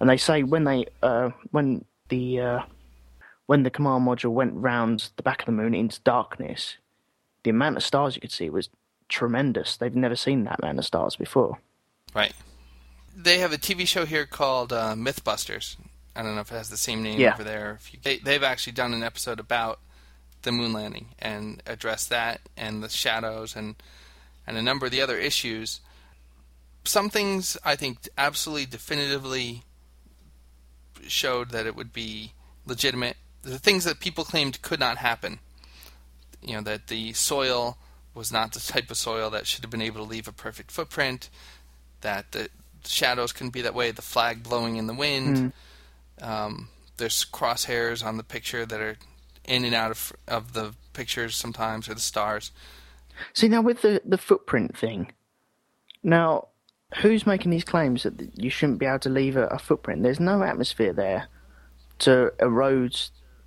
And 0.00 0.08
they 0.08 0.16
say 0.16 0.42
when 0.42 0.64
they 0.64 0.86
uh, 1.02 1.30
when 1.50 1.84
the 2.08 2.40
uh, 2.40 2.62
when 3.46 3.62
the 3.62 3.70
command 3.70 4.06
module 4.06 4.32
went 4.32 4.54
round 4.54 5.10
the 5.16 5.22
back 5.22 5.40
of 5.40 5.46
the 5.46 5.52
moon 5.52 5.74
into 5.74 6.00
darkness, 6.00 6.76
the 7.42 7.50
amount 7.50 7.76
of 7.76 7.82
stars 7.82 8.14
you 8.14 8.20
could 8.20 8.32
see 8.32 8.50
was 8.50 8.68
tremendous. 9.08 9.76
They've 9.76 9.94
never 9.94 10.16
seen 10.16 10.44
that 10.44 10.60
amount 10.60 10.78
of 10.78 10.84
stars 10.84 11.16
before. 11.16 11.58
Right. 12.14 12.32
They 13.16 13.38
have 13.38 13.52
a 13.52 13.58
TV 13.58 13.86
show 13.86 14.04
here 14.06 14.26
called 14.26 14.72
uh, 14.72 14.94
MythBusters. 14.94 15.76
I 16.16 16.22
don't 16.22 16.34
know 16.34 16.40
if 16.40 16.52
it 16.52 16.56
has 16.56 16.70
the 16.70 16.76
same 16.76 17.02
name 17.02 17.20
yeah. 17.20 17.34
over 17.34 17.44
there. 17.44 17.80
You, 17.90 17.98
they, 18.02 18.18
they've 18.18 18.42
actually 18.42 18.74
done 18.74 18.94
an 18.94 19.02
episode 19.02 19.40
about 19.40 19.80
the 20.42 20.52
moon 20.52 20.72
landing 20.72 21.08
and 21.18 21.62
addressed 21.66 22.10
that 22.10 22.40
and 22.56 22.82
the 22.82 22.88
shadows 22.88 23.56
and 23.56 23.76
and 24.46 24.58
a 24.58 24.62
number 24.62 24.86
of 24.86 24.92
the 24.92 25.00
other 25.00 25.18
issues. 25.18 25.80
Some 26.84 27.08
things 27.08 27.56
I 27.64 27.76
think 27.76 28.08
absolutely 28.18 28.66
definitively 28.66 29.62
showed 31.08 31.50
that 31.50 31.66
it 31.66 31.74
would 31.74 31.92
be 31.92 32.32
legitimate 32.66 33.16
the 33.44 33.58
things 33.58 33.84
that 33.84 34.00
people 34.00 34.24
claimed 34.24 34.62
could 34.62 34.80
not 34.80 34.98
happen. 34.98 35.38
You 36.42 36.56
know 36.56 36.62
that 36.62 36.88
the 36.88 37.12
soil 37.12 37.78
was 38.14 38.32
not 38.32 38.52
the 38.52 38.60
type 38.60 38.90
of 38.90 38.96
soil 38.96 39.30
that 39.30 39.46
should 39.46 39.62
have 39.62 39.70
been 39.70 39.82
able 39.82 40.04
to 40.04 40.10
leave 40.10 40.28
a 40.28 40.32
perfect 40.32 40.70
footprint. 40.70 41.30
That 42.04 42.30
the 42.32 42.48
shadows 42.84 43.32
couldn't 43.32 43.52
be 43.54 43.62
that 43.62 43.74
way. 43.74 43.90
The 43.90 44.02
flag 44.02 44.42
blowing 44.42 44.76
in 44.76 44.86
the 44.86 44.94
wind. 44.94 45.52
Mm. 46.20 46.26
Um, 46.26 46.68
there's 46.98 47.24
crosshairs 47.24 48.04
on 48.04 48.18
the 48.18 48.22
picture 48.22 48.64
that 48.64 48.80
are 48.80 48.96
in 49.44 49.64
and 49.64 49.74
out 49.74 49.90
of 49.90 50.12
of 50.28 50.52
the 50.52 50.74
pictures 50.92 51.34
sometimes, 51.34 51.88
or 51.88 51.94
the 51.94 52.00
stars. 52.00 52.52
See 53.32 53.48
now 53.48 53.62
with 53.62 53.82
the 53.82 54.00
the 54.04 54.18
footprint 54.18 54.76
thing. 54.76 55.12
Now, 56.02 56.48
who's 57.00 57.26
making 57.26 57.50
these 57.50 57.64
claims 57.64 58.02
that 58.02 58.14
you 58.34 58.50
shouldn't 58.50 58.78
be 58.78 58.86
able 58.86 58.98
to 59.00 59.08
leave 59.08 59.36
a, 59.36 59.46
a 59.46 59.58
footprint? 59.58 60.02
There's 60.02 60.20
no 60.20 60.42
atmosphere 60.42 60.92
there 60.92 61.28
to 62.00 62.32
erode 62.40 62.96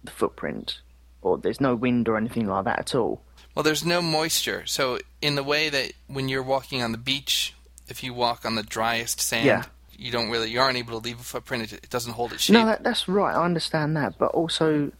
the 0.04 0.12
footprint. 0.12 0.82
or 1.22 1.38
there's 1.38 1.62
no 1.62 1.76
wind 1.76 2.08
or 2.08 2.18
anything 2.18 2.48
like 2.48 2.66
that 2.66 2.80
at 2.80 2.96
all. 2.96 3.22
Well, 3.54 3.64
there's 3.64 3.86
no 3.86 4.02
moisture. 4.02 4.66
So, 4.66 5.00
in 5.22 5.36
the 5.36 5.44
way 5.44 5.70
that 5.70 5.94
when 6.08 6.30
you're 6.30 6.44
walking 6.44 6.82
on 6.82 6.92
the 6.92 6.98
beach, 6.98 7.54
if 7.90 8.04
you 8.04 8.14
walk 8.14 8.46
on 8.46 8.56
the 8.56 8.64
driest 8.64 9.20
sand, 9.22 9.46
Yeah. 9.46 9.64
you 9.98 10.12
don't 10.12 10.30
really, 10.30 10.50
you 10.50 10.60
aren't 10.60 10.78
able 10.78 11.00
to 11.00 11.04
leave 11.06 11.20
a 11.20 11.24
footprint. 11.24 11.72
It, 11.72 11.74
it 11.86 11.90
doesn't 11.90 12.14
hold 12.14 12.34
its 12.34 12.44
shape. 12.44 12.54
No, 12.54 12.66
that, 12.66 12.84
that's 12.84 13.08
right. 13.08 13.36
I 13.36 13.44
understand 13.44 13.96
that, 13.98 14.18
but 14.18 14.32
also 14.32 14.92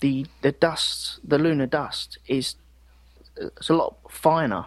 the 0.00 0.26
the 0.42 0.52
dust, 0.52 1.18
the 1.24 1.38
lunar 1.38 1.66
dust, 1.66 2.18
is 2.26 2.54
it's 3.36 3.68
a 3.68 3.74
lot 3.74 3.96
finer 4.08 4.66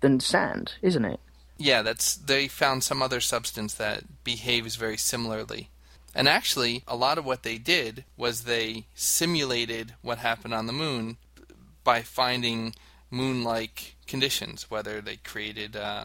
than 0.00 0.20
sand, 0.20 0.74
isn't 0.82 1.04
it? 1.04 1.20
Yeah, 1.56 1.82
that's 1.82 2.14
they 2.14 2.46
found 2.48 2.84
some 2.84 3.02
other 3.02 3.20
substance 3.20 3.74
that 3.74 4.22
behaves 4.24 4.76
very 4.76 4.96
similarly. 4.96 5.70
And 6.14 6.28
actually, 6.28 6.82
a 6.86 6.96
lot 6.96 7.18
of 7.18 7.24
what 7.26 7.42
they 7.42 7.58
did 7.58 8.04
was 8.16 8.44
they 8.44 8.86
simulated 8.94 9.94
what 10.02 10.18
happened 10.18 10.54
on 10.54 10.66
the 10.66 10.72
moon 10.72 11.16
by 11.84 12.02
finding 12.02 12.74
moon-like 13.10 13.96
conditions. 14.06 14.70
Whether 14.70 15.00
they 15.00 15.16
created, 15.16 15.76
uh, 15.76 16.04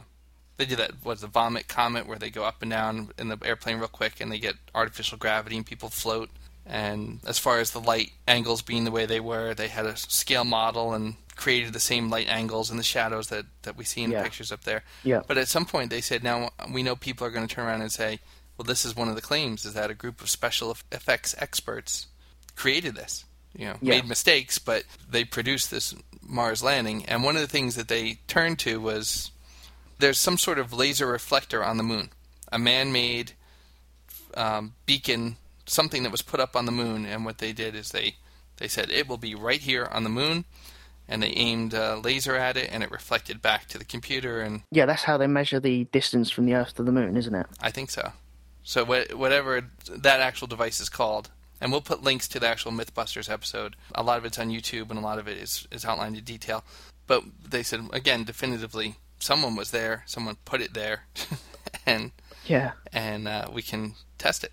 they 0.57 0.65
did 0.65 0.77
that 0.79 1.03
was 1.03 1.21
the 1.21 1.27
vomit 1.27 1.67
comet 1.67 2.05
where 2.07 2.17
they 2.19 2.29
go 2.29 2.43
up 2.43 2.61
and 2.61 2.71
down 2.71 3.09
in 3.17 3.27
the 3.29 3.37
airplane 3.43 3.77
real 3.79 3.87
quick 3.87 4.21
and 4.21 4.31
they 4.31 4.39
get 4.39 4.55
artificial 4.75 5.17
gravity 5.17 5.57
and 5.57 5.65
people 5.65 5.89
float. 5.89 6.29
And 6.65 7.19
as 7.25 7.39
far 7.39 7.59
as 7.59 7.71
the 7.71 7.81
light 7.81 8.11
angles 8.27 8.61
being 8.61 8.83
the 8.85 8.91
way 8.91 9.05
they 9.05 9.19
were, 9.19 9.53
they 9.53 9.67
had 9.67 9.85
a 9.85 9.97
scale 9.97 10.45
model 10.45 10.93
and 10.93 11.15
created 11.35 11.73
the 11.73 11.79
same 11.79 12.09
light 12.09 12.27
angles 12.29 12.69
and 12.69 12.79
the 12.79 12.83
shadows 12.83 13.27
that, 13.27 13.45
that 13.63 13.75
we 13.75 13.83
see 13.83 14.03
in 14.03 14.11
Yeah. 14.11 14.19
the 14.19 14.23
pictures 14.25 14.51
up 14.51 14.63
there. 14.63 14.83
Yeah. 15.03 15.21
But 15.27 15.37
at 15.37 15.47
some 15.49 15.65
point, 15.65 15.89
they 15.89 15.99
said, 16.01 16.23
now 16.23 16.51
we 16.71 16.83
know 16.83 16.95
people 16.95 17.25
are 17.27 17.31
going 17.31 17.45
to 17.47 17.53
turn 17.53 17.65
around 17.65 17.81
and 17.81 17.91
say, 17.91 18.19
well, 18.57 18.63
this 18.65 18.85
is 18.85 18.95
one 18.95 19.09
of 19.09 19.15
the 19.15 19.21
claims 19.21 19.65
is 19.65 19.73
that 19.73 19.89
a 19.89 19.95
group 19.95 20.21
of 20.21 20.29
special 20.29 20.77
effects 20.91 21.35
experts 21.39 22.07
created 22.55 22.95
this. 22.95 23.25
You 23.57 23.65
know, 23.65 23.75
Yeah. 23.81 23.95
made 23.95 24.07
mistakes, 24.07 24.57
but 24.59 24.83
they 25.09 25.25
produced 25.25 25.69
this 25.71 25.93
Mars 26.21 26.63
landing. 26.63 27.05
And 27.07 27.23
one 27.23 27.35
of 27.35 27.41
the 27.41 27.47
things 27.47 27.75
that 27.75 27.87
they 27.87 28.19
turned 28.27 28.59
to 28.59 28.79
was 28.79 29.31
there's 29.99 30.19
some 30.19 30.37
sort 30.37 30.59
of 30.59 30.73
laser 30.73 31.07
reflector 31.07 31.63
on 31.63 31.77
the 31.77 31.83
moon, 31.83 32.09
a 32.51 32.59
man-made 32.59 33.33
um, 34.35 34.73
beacon, 34.85 35.37
something 35.65 36.03
that 36.03 36.11
was 36.11 36.21
put 36.21 36.39
up 36.39 36.55
on 36.55 36.65
the 36.65 36.71
moon. 36.71 37.05
And 37.05 37.25
what 37.25 37.37
they 37.37 37.53
did 37.53 37.75
is 37.75 37.91
they 37.91 38.15
they 38.57 38.67
said 38.67 38.89
it 38.91 39.07
will 39.07 39.17
be 39.17 39.35
right 39.35 39.61
here 39.61 39.87
on 39.91 40.03
the 40.03 40.09
moon, 40.09 40.45
and 41.07 41.21
they 41.23 41.29
aimed 41.29 41.73
a 41.73 41.95
laser 41.97 42.35
at 42.35 42.57
it, 42.57 42.69
and 42.71 42.83
it 42.83 42.91
reflected 42.91 43.41
back 43.41 43.67
to 43.69 43.77
the 43.77 43.85
computer. 43.85 44.41
And 44.41 44.61
Yeah, 44.71 44.85
that's 44.85 45.03
how 45.03 45.17
they 45.17 45.27
measure 45.27 45.59
the 45.59 45.85
distance 45.85 46.29
from 46.29 46.45
the 46.45 46.53
Earth 46.53 46.75
to 46.75 46.83
the 46.83 46.91
Moon, 46.91 47.17
isn't 47.17 47.35
it? 47.35 47.47
I 47.61 47.71
think 47.71 47.89
so. 47.89 48.13
So 48.63 48.83
wha- 48.83 49.15
whatever 49.15 49.61
that 49.89 50.19
actual 50.21 50.47
device 50.47 50.79
is 50.79 50.89
called, 50.89 51.29
and 51.59 51.71
we'll 51.71 51.81
put 51.81 52.03
links 52.03 52.27
to 52.29 52.39
the 52.39 52.47
actual 52.47 52.71
MythBusters 52.71 53.29
episode. 53.29 53.75
A 53.93 54.03
lot 54.03 54.17
of 54.17 54.25
it's 54.25 54.39
on 54.39 54.49
YouTube, 54.49 54.89
and 54.89 54.97
a 54.97 55.01
lot 55.01 55.19
of 55.19 55.27
it 55.27 55.37
is 55.37 55.67
is 55.71 55.83
outlined 55.85 56.17
in 56.17 56.23
detail. 56.23 56.63
But 57.05 57.23
they 57.49 57.63
said 57.63 57.81
again, 57.91 58.23
definitively, 58.23 58.95
someone 59.23 59.55
was 59.55 59.71
there, 59.71 60.03
someone 60.05 60.37
put 60.45 60.61
it 60.61 60.73
there, 60.73 61.05
and 61.85 62.11
Yeah. 62.45 62.71
and 62.91 63.27
uh, 63.27 63.47
we 63.51 63.61
can 63.61 63.95
test 64.17 64.43
it. 64.43 64.51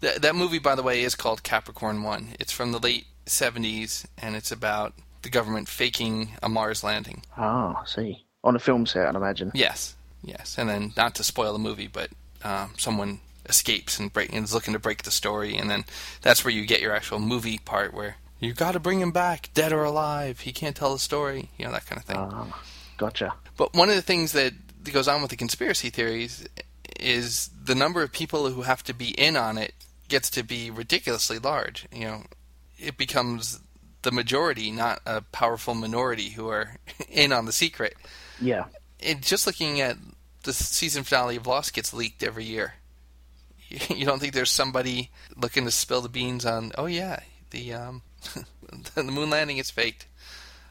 Th- 0.00 0.16
that 0.16 0.34
movie, 0.34 0.58
by 0.58 0.74
the 0.74 0.82
way, 0.82 1.02
is 1.02 1.14
called 1.14 1.42
Capricorn 1.42 2.02
One. 2.02 2.28
It's 2.40 2.52
from 2.52 2.72
the 2.72 2.78
late 2.78 3.06
'70s, 3.26 4.06
and 4.18 4.34
it's 4.36 4.50
about 4.52 4.94
the 5.22 5.28
government 5.30 5.68
faking 5.68 6.30
a 6.42 6.48
Mars 6.48 6.82
landing. 6.84 7.22
Ah, 7.36 7.82
I 7.82 7.86
see. 7.86 8.24
On 8.44 8.54
a 8.56 8.60
film 8.60 8.86
set, 8.86 9.06
I'd 9.08 9.14
imagine. 9.16 9.50
Yes, 9.54 9.96
yes, 10.22 10.56
and 10.58 10.68
then 10.68 10.92
not 10.96 11.14
to 11.16 11.24
spoil 11.24 11.52
the 11.52 11.58
movie, 11.58 11.88
but 11.88 12.10
um, 12.44 12.72
someone 12.78 13.20
escapes 13.48 13.98
and, 13.98 14.12
break, 14.12 14.32
and 14.32 14.44
is 14.44 14.54
looking 14.54 14.72
to 14.74 14.78
break 14.78 15.02
the 15.02 15.10
story, 15.10 15.56
and 15.56 15.68
then 15.70 15.84
that's 16.22 16.44
where 16.44 16.52
you 16.52 16.64
get 16.66 16.80
your 16.80 16.94
actual 16.94 17.18
movie 17.18 17.58
part 17.58 17.92
where 17.94 18.16
you 18.38 18.52
got 18.52 18.72
to 18.72 18.80
bring 18.80 19.00
him 19.00 19.10
back, 19.12 19.50
dead 19.54 19.72
or 19.72 19.82
alive. 19.82 20.40
He 20.40 20.52
can't 20.52 20.76
tell 20.76 20.92
the 20.92 20.98
story, 20.98 21.50
you 21.58 21.64
know 21.64 21.72
that 21.72 21.86
kind 21.86 21.98
of 21.98 22.04
thing. 22.04 22.16
Ah, 22.18 22.62
gotcha. 22.98 23.34
But 23.56 23.74
one 23.74 23.88
of 23.88 23.94
the 23.94 24.02
things 24.02 24.32
that 24.32 24.52
goes 24.92 25.08
on 25.08 25.22
with 25.22 25.30
the 25.30 25.36
conspiracy 25.36 25.90
theories 25.90 26.46
is 27.00 27.50
the 27.62 27.74
number 27.74 28.02
of 28.02 28.12
people 28.12 28.48
who 28.50 28.62
have 28.62 28.82
to 28.84 28.94
be 28.94 29.10
in 29.10 29.36
on 29.36 29.58
it 29.58 29.74
gets 30.08 30.30
to 30.30 30.42
be 30.42 30.70
ridiculously 30.70 31.38
large. 31.38 31.86
You 31.92 32.04
know, 32.04 32.22
it 32.78 32.96
becomes 32.96 33.60
the 34.02 34.12
majority, 34.12 34.70
not 34.70 35.00
a 35.04 35.20
powerful 35.20 35.74
minority 35.74 36.30
who 36.30 36.48
are 36.48 36.76
in 37.10 37.32
on 37.32 37.46
the 37.46 37.52
secret. 37.52 37.94
Yeah. 38.40 38.66
It, 38.98 39.20
just 39.20 39.46
looking 39.46 39.80
at 39.80 39.96
the 40.44 40.52
season 40.52 41.02
finale 41.02 41.36
of 41.36 41.46
Lost 41.46 41.74
gets 41.74 41.92
leaked 41.92 42.22
every 42.22 42.44
year. 42.44 42.74
You 43.88 44.06
don't 44.06 44.20
think 44.20 44.32
there's 44.32 44.52
somebody 44.52 45.10
looking 45.36 45.64
to 45.64 45.72
spill 45.72 46.00
the 46.00 46.08
beans 46.08 46.46
on? 46.46 46.70
Oh 46.78 46.86
yeah, 46.86 47.18
the 47.50 47.72
um, 47.74 48.02
the 48.94 49.02
moon 49.02 49.28
landing 49.28 49.58
is 49.58 49.72
faked. 49.72 50.06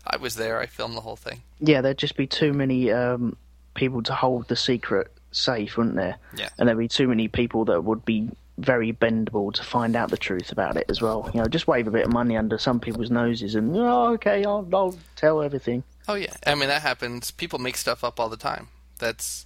I 0.06 0.18
was 0.18 0.36
there. 0.36 0.60
I 0.60 0.66
filmed 0.66 0.96
the 0.96 1.02
whole 1.02 1.16
thing. 1.16 1.42
Yeah, 1.60 1.82
there'd 1.82 1.98
just 1.98 2.16
be 2.16 2.28
too 2.28 2.54
many 2.54 2.92
um, 2.92 3.38
people 3.74 4.04
to 4.04 4.14
hold 4.14 4.48
the 4.48 4.56
secret 4.56 5.12
safe, 5.32 5.78
wouldn't 5.78 5.96
there? 5.96 6.18
Yeah. 6.36 6.50
And 6.58 6.68
there'd 6.68 6.78
be 6.78 6.88
too 6.88 7.08
many 7.08 7.28
people 7.28 7.66
that 7.66 7.84
would 7.84 8.06
be 8.06 8.30
very 8.58 8.94
bendable 8.94 9.54
to 9.54 9.64
find 9.64 9.96
out 9.96 10.10
the 10.10 10.18
truth 10.18 10.52
about 10.52 10.78
it 10.78 10.86
as 10.90 11.02
well. 11.02 11.30
You 11.34 11.42
know, 11.42 11.48
just 11.48 11.68
wave 11.68 11.88
a 11.88 11.92
bit 11.92 12.06
of 12.06 12.14
money 12.14 12.38
under 12.38 12.58
some 12.58 12.80
people's 12.80 13.12
noses 13.12 13.56
and, 13.56 13.76
oh, 13.76 14.14
okay, 14.14 14.46
I'll, 14.46 14.68
I'll 14.74 14.96
tell 15.16 15.42
everything. 15.42 15.84
Oh 16.08 16.14
yeah, 16.14 16.34
I 16.46 16.56
mean 16.56 16.70
that 16.70 16.84
happens. 16.84 17.32
People 17.32 17.60
make 17.60 17.78
stuff 17.78 18.04
up 18.04 18.20
all 18.20 18.30
the 18.30 18.38
time. 18.38 18.68
That's 19.00 19.46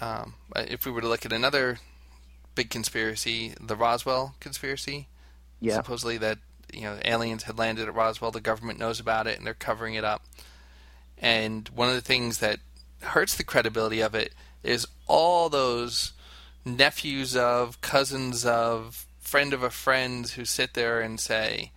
um, 0.00 0.34
if 0.56 0.86
we 0.86 0.90
were 0.90 1.02
to 1.02 1.08
look 1.08 1.26
at 1.26 1.32
another 1.32 1.78
big 2.54 2.70
conspiracy, 2.70 3.54
the 3.60 3.76
Roswell 3.76 4.34
conspiracy. 4.40 5.08
Yeah. 5.60 5.76
Supposedly 5.76 6.18
that 6.18 6.38
you 6.72 6.82
know 6.82 6.98
aliens 7.04 7.44
had 7.44 7.58
landed 7.58 7.88
at 7.88 7.94
Roswell. 7.94 8.30
The 8.30 8.40
government 8.40 8.78
knows 8.78 9.00
about 9.00 9.26
it 9.26 9.38
and 9.38 9.46
they're 9.46 9.54
covering 9.54 9.94
it 9.94 10.04
up. 10.04 10.24
And 11.18 11.68
one 11.68 11.88
of 11.88 11.94
the 11.94 12.00
things 12.00 12.38
that 12.38 12.58
hurts 13.02 13.36
the 13.36 13.44
credibility 13.44 14.00
of 14.00 14.14
it 14.14 14.34
is 14.62 14.86
all 15.06 15.48
those 15.48 16.12
nephews 16.64 17.36
of, 17.36 17.80
cousins 17.80 18.44
of, 18.44 19.06
friend 19.20 19.52
of 19.52 19.62
a 19.62 19.70
friend 19.70 20.28
who 20.30 20.44
sit 20.44 20.74
there 20.74 21.00
and 21.00 21.18
say, 21.18 21.72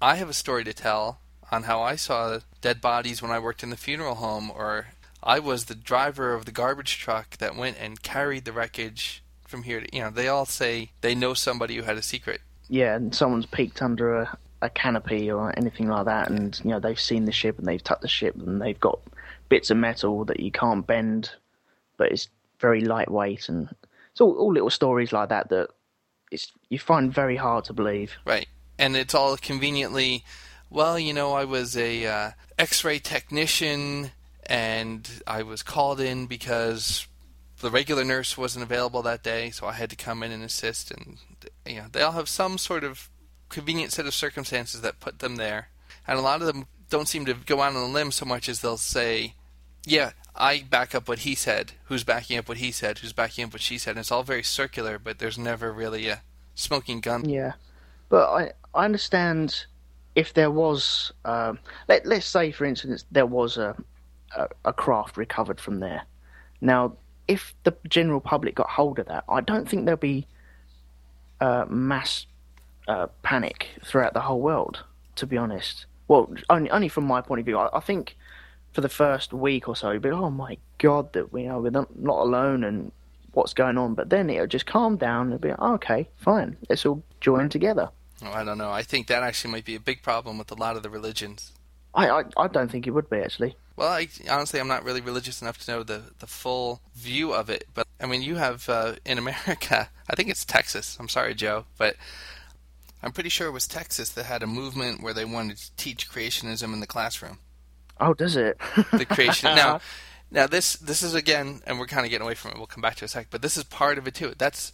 I 0.00 0.16
have 0.16 0.28
a 0.28 0.34
story 0.34 0.64
to 0.64 0.72
tell 0.72 1.18
on 1.50 1.64
how 1.64 1.82
I 1.82 1.96
saw 1.96 2.40
dead 2.60 2.80
bodies 2.80 3.22
when 3.22 3.30
I 3.30 3.38
worked 3.38 3.62
in 3.62 3.70
the 3.70 3.76
funeral 3.76 4.16
home, 4.16 4.50
or 4.50 4.88
I 5.22 5.38
was 5.38 5.64
the 5.64 5.74
driver 5.74 6.34
of 6.34 6.44
the 6.44 6.52
garbage 6.52 6.98
truck 6.98 7.38
that 7.38 7.56
went 7.56 7.78
and 7.80 8.02
carried 8.02 8.44
the 8.44 8.52
wreckage 8.52 9.22
from 9.46 9.62
here 9.62 9.80
to. 9.80 9.96
You 9.96 10.02
know, 10.02 10.10
they 10.10 10.28
all 10.28 10.46
say 10.46 10.90
they 11.00 11.14
know 11.14 11.34
somebody 11.34 11.76
who 11.76 11.82
had 11.82 11.96
a 11.96 12.02
secret. 12.02 12.40
Yeah, 12.68 12.96
and 12.96 13.14
someone's 13.14 13.46
peeked 13.46 13.82
under 13.82 14.16
a, 14.16 14.38
a 14.62 14.70
canopy 14.70 15.30
or 15.30 15.52
anything 15.56 15.88
like 15.88 16.06
that, 16.06 16.30
and, 16.30 16.58
you 16.64 16.70
know, 16.70 16.80
they've 16.80 16.98
seen 16.98 17.24
the 17.24 17.32
ship 17.32 17.58
and 17.58 17.66
they've 17.66 17.82
touched 17.82 18.02
the 18.02 18.08
ship 18.08 18.34
and 18.36 18.60
they've 18.60 18.80
got 18.80 19.00
bits 19.48 19.70
of 19.70 19.76
metal 19.76 20.24
that 20.24 20.40
you 20.40 20.50
can't 20.50 20.86
bend, 20.86 21.30
but 21.96 22.10
it's 22.10 22.28
very 22.60 22.80
lightweight. 22.80 23.48
And 23.48 23.68
it's 24.10 24.20
all, 24.20 24.32
all 24.38 24.52
little 24.52 24.70
stories 24.70 25.12
like 25.12 25.28
that 25.28 25.50
that 25.50 25.68
it's, 26.30 26.50
you 26.70 26.78
find 26.78 27.12
very 27.12 27.36
hard 27.36 27.64
to 27.66 27.72
believe. 27.72 28.14
Right. 28.24 28.48
And 28.78 28.96
it's 28.96 29.14
all 29.14 29.36
conveniently, 29.36 30.24
well, 30.70 30.98
you 30.98 31.12
know, 31.12 31.32
I 31.32 31.44
was 31.44 31.76
a 31.76 32.06
uh, 32.06 32.30
X-ray 32.58 32.98
technician, 33.00 34.10
and 34.46 35.08
I 35.26 35.42
was 35.42 35.62
called 35.62 36.00
in 36.00 36.26
because 36.26 37.06
the 37.64 37.70
regular 37.70 38.04
nurse 38.04 38.36
wasn't 38.36 38.62
available 38.62 39.00
that 39.00 39.22
day, 39.22 39.48
so 39.48 39.66
I 39.66 39.72
had 39.72 39.88
to 39.88 39.96
come 39.96 40.22
in 40.22 40.30
and 40.30 40.44
assist. 40.44 40.90
And 40.90 41.16
you 41.66 41.76
know, 41.76 41.86
they 41.90 42.02
all 42.02 42.12
have 42.12 42.28
some 42.28 42.58
sort 42.58 42.84
of 42.84 43.08
convenient 43.48 43.90
set 43.90 44.04
of 44.04 44.12
circumstances 44.12 44.82
that 44.82 45.00
put 45.00 45.20
them 45.20 45.36
there, 45.36 45.70
and 46.06 46.18
a 46.18 46.22
lot 46.22 46.42
of 46.42 46.46
them 46.46 46.66
don't 46.90 47.08
seem 47.08 47.24
to 47.24 47.32
go 47.32 47.62
out 47.62 47.74
on 47.74 47.82
a 47.82 47.86
limb 47.86 48.12
so 48.12 48.26
much 48.26 48.50
as 48.50 48.60
they'll 48.60 48.76
say, 48.76 49.34
"Yeah, 49.86 50.10
I 50.36 50.62
back 50.68 50.94
up 50.94 51.08
what 51.08 51.20
he 51.20 51.34
said. 51.34 51.72
Who's 51.84 52.04
backing 52.04 52.36
up 52.36 52.50
what 52.50 52.58
he 52.58 52.70
said? 52.70 52.98
Who's 52.98 53.14
backing 53.14 53.46
up 53.46 53.54
what 53.54 53.62
she 53.62 53.78
said?" 53.78 53.92
And 53.92 54.00
it's 54.00 54.12
all 54.12 54.22
very 54.22 54.42
circular, 54.42 54.98
but 54.98 55.18
there's 55.18 55.38
never 55.38 55.72
really 55.72 56.08
a 56.08 56.20
smoking 56.54 57.00
gun. 57.00 57.26
Yeah, 57.26 57.52
but 58.10 58.28
I 58.28 58.52
I 58.74 58.84
understand 58.84 59.64
if 60.14 60.34
there 60.34 60.50
was 60.50 61.12
um, 61.24 61.58
let 61.88 62.04
let's 62.04 62.26
say 62.26 62.52
for 62.52 62.66
instance 62.66 63.06
there 63.10 63.26
was 63.26 63.56
a, 63.56 63.74
a 64.36 64.48
a 64.66 64.72
craft 64.74 65.16
recovered 65.16 65.58
from 65.58 65.80
there. 65.80 66.02
Now, 66.60 66.96
if 67.28 67.54
the 67.64 67.74
general 67.88 68.20
public 68.20 68.54
got 68.54 68.70
hold 68.70 68.98
of 68.98 69.06
that, 69.06 69.24
I 69.28 69.40
don't 69.40 69.68
think 69.68 69.84
there'll 69.84 69.98
be 69.98 70.26
uh, 71.40 71.64
mass 71.68 72.26
uh, 72.88 73.06
panic 73.22 73.68
throughout 73.84 74.14
the 74.14 74.20
whole 74.20 74.40
world. 74.40 74.84
To 75.16 75.26
be 75.26 75.36
honest, 75.36 75.86
well, 76.08 76.28
only 76.50 76.70
only 76.70 76.88
from 76.88 77.04
my 77.04 77.20
point 77.20 77.40
of 77.40 77.46
view, 77.46 77.58
I, 77.58 77.68
I 77.76 77.80
think 77.80 78.16
for 78.72 78.80
the 78.80 78.88
first 78.88 79.32
week 79.32 79.68
or 79.68 79.76
so, 79.76 79.92
you'd 79.92 80.02
be 80.02 80.10
oh 80.10 80.30
my 80.30 80.58
god, 80.78 81.12
that 81.12 81.32
we 81.32 81.46
are 81.46 81.60
we're 81.60 81.70
not, 81.70 81.96
not 81.96 82.18
alone 82.18 82.64
and 82.64 82.90
what's 83.32 83.54
going 83.54 83.78
on. 83.78 83.94
But 83.94 84.10
then 84.10 84.28
it'll 84.28 84.46
just 84.46 84.66
calm 84.66 84.96
down 84.96 85.30
and 85.30 85.40
be 85.40 85.52
oh, 85.58 85.74
okay, 85.74 86.08
fine, 86.16 86.56
let's 86.68 86.84
all 86.84 87.02
join 87.20 87.48
together. 87.48 87.90
Oh, 88.22 88.32
I 88.32 88.44
don't 88.44 88.58
know. 88.58 88.70
I 88.70 88.82
think 88.82 89.06
that 89.06 89.22
actually 89.22 89.52
might 89.52 89.64
be 89.64 89.74
a 89.74 89.80
big 89.80 90.02
problem 90.02 90.38
with 90.38 90.50
a 90.50 90.54
lot 90.54 90.76
of 90.76 90.82
the 90.82 90.90
religions. 90.90 91.52
I, 91.94 92.08
I, 92.08 92.22
I 92.36 92.48
don't 92.48 92.70
think 92.70 92.86
it 92.86 92.90
would 92.90 93.08
be 93.08 93.18
actually. 93.18 93.56
Well, 93.76 93.88
I, 93.88 94.08
honestly, 94.30 94.60
I'm 94.60 94.68
not 94.68 94.84
really 94.84 95.00
religious 95.00 95.42
enough 95.42 95.64
to 95.64 95.70
know 95.70 95.82
the, 95.82 96.02
the 96.20 96.26
full 96.26 96.80
view 96.94 97.32
of 97.32 97.50
it. 97.50 97.66
But 97.74 97.86
I 98.00 98.06
mean, 98.06 98.22
you 98.22 98.36
have 98.36 98.68
uh, 98.68 98.94
in 99.04 99.18
America, 99.18 99.90
I 100.08 100.14
think 100.14 100.28
it's 100.28 100.44
Texas. 100.44 100.96
I'm 101.00 101.08
sorry, 101.08 101.34
Joe, 101.34 101.64
but 101.76 101.96
I'm 103.02 103.12
pretty 103.12 103.30
sure 103.30 103.48
it 103.48 103.52
was 103.52 103.66
Texas 103.66 104.10
that 104.10 104.26
had 104.26 104.42
a 104.42 104.46
movement 104.46 105.02
where 105.02 105.14
they 105.14 105.24
wanted 105.24 105.58
to 105.58 105.76
teach 105.76 106.08
creationism 106.08 106.72
in 106.72 106.80
the 106.80 106.86
classroom. 106.86 107.38
Oh, 108.00 108.14
does 108.14 108.36
it? 108.36 108.58
The 108.92 109.04
creation 109.04 109.54
now, 109.54 109.80
now 110.30 110.46
this 110.46 110.74
this 110.76 111.02
is 111.02 111.14
again, 111.14 111.60
and 111.66 111.78
we're 111.78 111.86
kind 111.86 112.04
of 112.04 112.10
getting 112.10 112.24
away 112.24 112.34
from 112.34 112.52
it. 112.52 112.58
We'll 112.58 112.66
come 112.66 112.82
back 112.82 112.96
to 112.96 113.04
it 113.04 113.06
a 113.06 113.08
sec, 113.08 113.26
but 113.30 113.42
this 113.42 113.56
is 113.56 113.64
part 113.64 113.98
of 113.98 114.08
it 114.08 114.14
too. 114.14 114.34
That's 114.36 114.72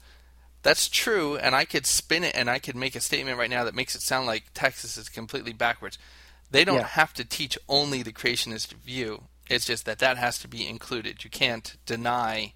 that's 0.62 0.88
true, 0.88 1.37
and 1.37 1.54
I 1.54 1.64
could 1.64 1.87
spin 1.87 2.25
it 2.25 2.35
and 2.35 2.50
I 2.50 2.59
could 2.59 2.76
make 2.76 2.95
a 2.95 3.00
statement 3.00 3.38
right 3.38 3.50
now 3.50 3.64
that 3.64 3.75
makes 3.75 3.95
it 3.95 4.02
sound 4.02 4.26
like 4.26 4.45
Texas 4.54 4.97
is 4.97 5.09
completely 5.09 5.52
backwards. 5.52 5.99
They 6.50 6.64
don't 6.64 6.76
Yeah. 6.80 6.87
have 6.88 7.14
to 7.14 7.25
teach 7.25 7.57
only 7.69 8.02
the 8.02 8.12
creationist 8.12 8.73
view. 8.73 9.25
It's 9.49 9.66
just 9.66 9.85
that 9.85 9.99
that 10.00 10.16
has 10.19 10.38
to 10.40 10.49
be 10.49 10.66
included. 10.66 11.25
You 11.25 11.30
can't 11.30 11.76
deny 11.87 12.54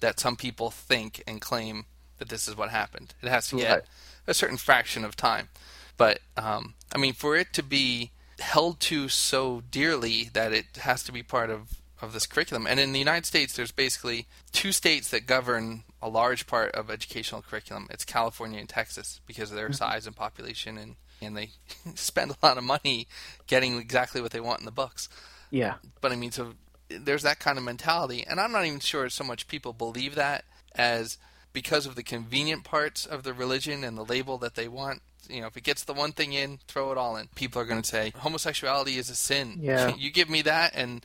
that 0.00 0.20
some 0.20 0.36
people 0.36 0.70
think 0.70 1.22
and 1.26 1.40
claim 1.40 1.86
that 2.18 2.28
this 2.28 2.46
is 2.48 2.56
what 2.56 2.70
happened. 2.70 3.14
It 3.22 3.28
has 3.28 3.48
to 3.48 3.56
get 3.56 3.70
Right. 3.70 3.82
a 4.26 4.34
certain 4.34 4.56
fraction 4.56 5.04
of 5.04 5.16
time. 5.16 5.48
But 5.96 6.20
um, 6.36 6.74
I 6.94 6.98
mean, 6.98 7.12
for 7.14 7.34
it 7.36 7.52
to 7.54 7.62
be 7.62 8.12
held 8.38 8.78
to 8.80 9.08
so 9.08 9.62
dearly 9.62 10.24
that 10.32 10.52
it 10.52 10.76
has 10.82 11.02
to 11.04 11.12
be 11.12 11.22
part 11.22 11.50
of 11.50 11.68
of 12.00 12.12
this 12.12 12.26
curriculum. 12.26 12.64
And 12.64 12.78
in 12.78 12.92
the 12.92 13.00
United 13.00 13.26
States, 13.26 13.54
there's 13.54 13.72
basically 13.72 14.28
two 14.52 14.70
states 14.70 15.08
that 15.08 15.26
govern 15.26 15.82
a 16.00 16.08
large 16.08 16.46
part 16.46 16.70
of 16.76 16.90
educational 16.92 17.42
curriculum. 17.42 17.88
It's 17.90 18.04
California 18.04 18.60
and 18.60 18.68
Texas 18.68 19.20
because 19.26 19.50
of 19.50 19.56
their 19.56 19.72
size 19.72 20.06
and 20.06 20.14
population, 20.14 20.78
and 20.78 20.94
and 21.20 21.36
they 21.36 21.50
spend 21.94 22.30
a 22.30 22.46
lot 22.46 22.58
of 22.58 22.64
money 22.64 23.06
getting 23.46 23.78
exactly 23.78 24.20
what 24.20 24.32
they 24.32 24.40
want 24.40 24.60
in 24.60 24.64
the 24.64 24.70
books. 24.70 25.08
Yeah. 25.50 25.74
But 26.00 26.12
I 26.12 26.16
mean, 26.16 26.32
so 26.32 26.54
there's 26.88 27.22
that 27.22 27.38
kind 27.38 27.58
of 27.58 27.64
mentality, 27.64 28.24
and 28.28 28.40
I'm 28.40 28.52
not 28.52 28.64
even 28.64 28.80
sure 28.80 29.08
so 29.08 29.24
much 29.24 29.48
people 29.48 29.72
believe 29.72 30.14
that 30.14 30.44
as 30.74 31.18
because 31.52 31.86
of 31.86 31.94
the 31.96 32.02
convenient 32.02 32.64
parts 32.64 33.06
of 33.06 33.22
the 33.22 33.32
religion 33.32 33.82
and 33.82 33.96
the 33.96 34.04
label 34.04 34.38
that 34.38 34.54
they 34.54 34.68
want. 34.68 35.02
You 35.28 35.42
know, 35.42 35.46
if 35.48 35.56
it 35.56 35.64
gets 35.64 35.84
the 35.84 35.92
one 35.92 36.12
thing 36.12 36.32
in, 36.32 36.60
throw 36.68 36.90
it 36.92 36.98
all 36.98 37.16
in. 37.16 37.28
People 37.34 37.60
are 37.60 37.66
going 37.66 37.82
to 37.82 37.88
say 37.88 38.12
homosexuality 38.16 38.96
is 38.96 39.10
a 39.10 39.14
sin. 39.14 39.58
Yeah. 39.60 39.94
you 39.98 40.10
give 40.10 40.30
me 40.30 40.42
that, 40.42 40.72
and 40.74 41.04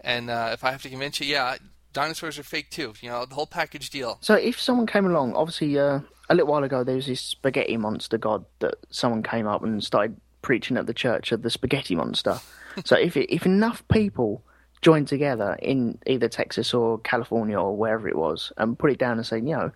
and 0.00 0.28
uh, 0.28 0.50
if 0.52 0.64
I 0.64 0.72
have 0.72 0.82
to 0.82 0.90
convince 0.90 1.20
you, 1.20 1.26
yeah, 1.26 1.56
dinosaurs 1.92 2.38
are 2.38 2.42
fake 2.42 2.70
too. 2.70 2.94
You 3.00 3.10
know, 3.10 3.24
the 3.24 3.34
whole 3.34 3.46
package 3.46 3.90
deal. 3.90 4.18
So 4.20 4.34
if 4.34 4.60
someone 4.60 4.86
came 4.86 5.06
along, 5.06 5.34
obviously 5.34 5.78
uh, 5.78 6.00
a 6.28 6.34
little 6.34 6.50
while 6.50 6.64
ago 6.64 6.84
there 6.84 6.96
was 6.96 7.06
this 7.06 7.20
spaghetti 7.20 7.76
monster 7.76 8.18
god 8.18 8.44
that 8.60 8.74
someone 8.90 9.22
came 9.22 9.46
up 9.46 9.62
and 9.62 9.82
started 9.82 10.16
preaching 10.42 10.76
at 10.76 10.86
the 10.86 10.94
church 10.94 11.32
of 11.32 11.42
the 11.42 11.50
spaghetti 11.50 11.94
monster. 11.94 12.40
so 12.84 12.96
if 12.96 13.16
it, 13.16 13.32
if 13.32 13.46
enough 13.46 13.86
people 13.88 14.42
joined 14.80 15.08
together 15.08 15.56
in 15.62 15.98
either 16.06 16.28
Texas 16.28 16.74
or 16.74 16.98
California 16.98 17.58
or 17.58 17.76
wherever 17.76 18.08
it 18.08 18.16
was 18.16 18.52
and 18.56 18.78
put 18.78 18.90
it 18.90 18.98
down 18.98 19.16
and 19.16 19.26
say, 19.26 19.36
you 19.36 19.54
know, 19.56 19.70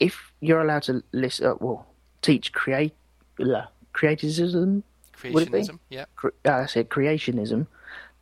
if 0.00 0.32
you're 0.40 0.60
allowed 0.60 0.82
to 0.84 1.02
list, 1.12 1.42
uh, 1.42 1.54
well, 1.60 1.86
teach 2.22 2.52
create, 2.52 2.94
uh, 3.40 3.66
creatism, 3.94 4.82
Would 5.22 5.42
it 5.42 5.52
be? 5.52 5.58
Creationism, 5.58 5.78
yeah. 5.90 6.04
cre- 6.14 6.28
uh, 6.46 6.52
I 6.52 6.66
said 6.66 6.88
creationism, 6.88 7.66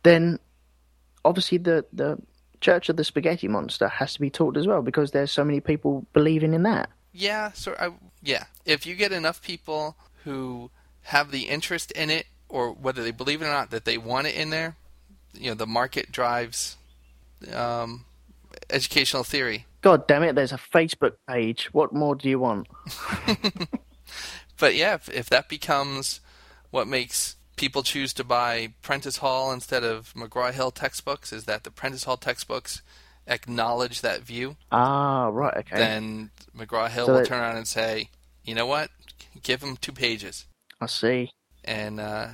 then 0.03 0.39
obviously 1.23 1.57
the 1.57 1.85
the 1.91 2.17
Church 2.65 2.89
of 2.89 2.97
the 2.97 3.03
Spaghetti 3.03 3.47
Monster 3.47 3.87
has 3.87 4.13
to 4.13 4.19
be 4.19 4.29
taught 4.29 4.57
as 4.57 4.65
well 4.65 4.81
because 4.81 5.11
there's 5.11 5.31
so 5.31 5.45
many 5.45 5.59
people 5.59 6.05
believing 6.13 6.53
in 6.53 6.63
that. 6.63 6.89
Yeah, 7.13 7.51
so 7.53 7.75
I, 7.79 7.91
yeah. 8.23 8.45
If 8.65 8.85
you 8.85 8.95
get 8.95 9.11
enough 9.11 9.41
people 9.41 9.95
who 10.23 10.71
have 11.03 11.31
the 11.31 11.43
interest 11.43 11.91
in 11.91 12.09
it, 12.09 12.25
or 12.49 12.71
whether 12.71 13.03
they 13.03 13.11
believe 13.11 13.41
it 13.41 13.45
or 13.45 13.51
not, 13.51 13.69
that 13.69 13.85
they 13.85 13.97
want 13.97 14.27
it 14.27 14.35
in 14.35 14.49
there, 14.49 14.75
you 15.33 15.49
know, 15.49 15.53
the 15.53 15.67
market 15.67 16.11
drives 16.11 16.77
um, 17.53 18.05
educational 18.69 19.23
theory. 19.23 19.65
God 19.81 20.07
damn 20.07 20.23
it! 20.23 20.33
There's 20.33 20.51
a 20.51 20.57
Facebook 20.57 21.13
page. 21.27 21.69
What 21.71 21.93
more 21.93 22.15
do 22.15 22.27
you 22.27 22.39
want? 22.39 22.67
But 24.57 24.75
yeah, 24.75 24.95
if, 24.95 25.09
if 25.09 25.29
that 25.29 25.49
becomes 25.49 26.21
what 26.71 26.87
makes 26.87 27.35
people 27.55 27.83
choose 27.83 28.13
to 28.13 28.23
buy 28.23 28.73
Prentice 28.81 29.17
Hall 29.17 29.51
instead 29.51 29.83
of 29.83 30.13
McGraw 30.13 30.51
Hill 30.51 30.71
textbooks, 30.71 31.31
is 31.33 31.45
that 31.45 31.63
the 31.63 31.71
Prentice 31.71 32.03
Hall 32.03 32.17
textbooks 32.17 32.81
acknowledge 33.27 34.01
that 34.01 34.21
view, 34.21 34.55
Ah, 34.71 35.27
right. 35.27 35.57
Okay. 35.57 35.77
then 35.77 36.31
McGraw 36.55 36.89
Hill 36.89 37.05
So 37.07 37.11
will 37.13 37.19
that- 37.19 37.27
turn 37.27 37.39
around 37.41 37.57
and 37.57 37.67
say, 37.67 38.09
you 38.43 38.53
know 38.55 38.65
what, 38.65 38.91
give 39.41 39.61
them 39.61 39.77
two 39.77 39.91
pages. 39.91 40.45
I 40.81 40.85
see. 40.87 41.31
and 41.63 41.99
uh, 41.99 42.27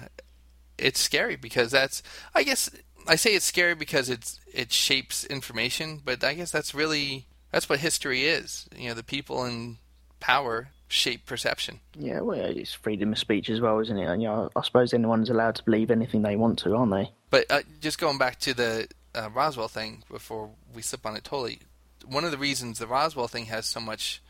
it's 0.78 1.00
scary 1.00 1.36
because 1.38 1.72
that's 1.72 2.02
I 2.36 2.44
guess 2.44 2.70
I 3.08 3.16
say 3.16 3.32
it's 3.36 3.46
scary 3.46 3.76
because 3.76 4.10
it's 4.10 4.40
it 4.54 4.74
shapes 4.74 5.24
information, 5.24 6.02
but 6.04 6.24
I 6.24 6.34
guess 6.34 6.52
that's 6.52 6.74
really 6.76 7.28
that's 7.52 7.70
what 7.70 7.80
history 7.80 8.24
is. 8.26 8.68
You 8.76 8.90
know, 8.90 8.94
the 8.96 9.04
people 9.04 9.46
in 9.46 9.78
power 10.20 10.70
shape 10.92 11.26
perception. 11.26 11.80
Yeah, 11.98 12.20
well, 12.20 12.38
it's 12.38 12.74
freedom 12.74 13.14
of 13.14 13.18
speech 13.20 13.50
as 13.50 13.62
well, 13.62 13.80
isn't 13.80 13.98
it? 13.98 14.06
And 14.06 14.22
you 14.22 14.28
know, 14.28 14.50
I 14.56 14.62
suppose 14.62 14.94
anyone's 14.94 15.30
allowed 15.30 15.56
to 15.56 15.64
believe 15.64 15.90
anything 15.90 16.22
they 16.22 16.36
want 16.36 16.60
to, 16.60 16.76
aren't 16.76 16.92
they? 16.92 17.12
But 17.30 17.46
uh, 17.50 17.62
just 17.80 17.98
going 17.98 18.18
back 18.18 18.40
to 18.40 18.54
the 18.54 18.88
uh, 19.16 19.30
Roswell 19.34 19.70
thing 19.70 20.04
before 20.12 20.50
we 20.76 20.82
slip 20.82 21.06
on 21.06 21.16
it 21.16 21.24
totally, 21.24 21.60
one 22.06 22.26
of 22.26 22.32
the 22.32 22.38
reasons 22.38 22.78
the 22.78 22.88
Roswell 22.88 23.30
thing 23.30 23.46
has 23.46 23.66
so 23.66 23.80
much 23.80 24.22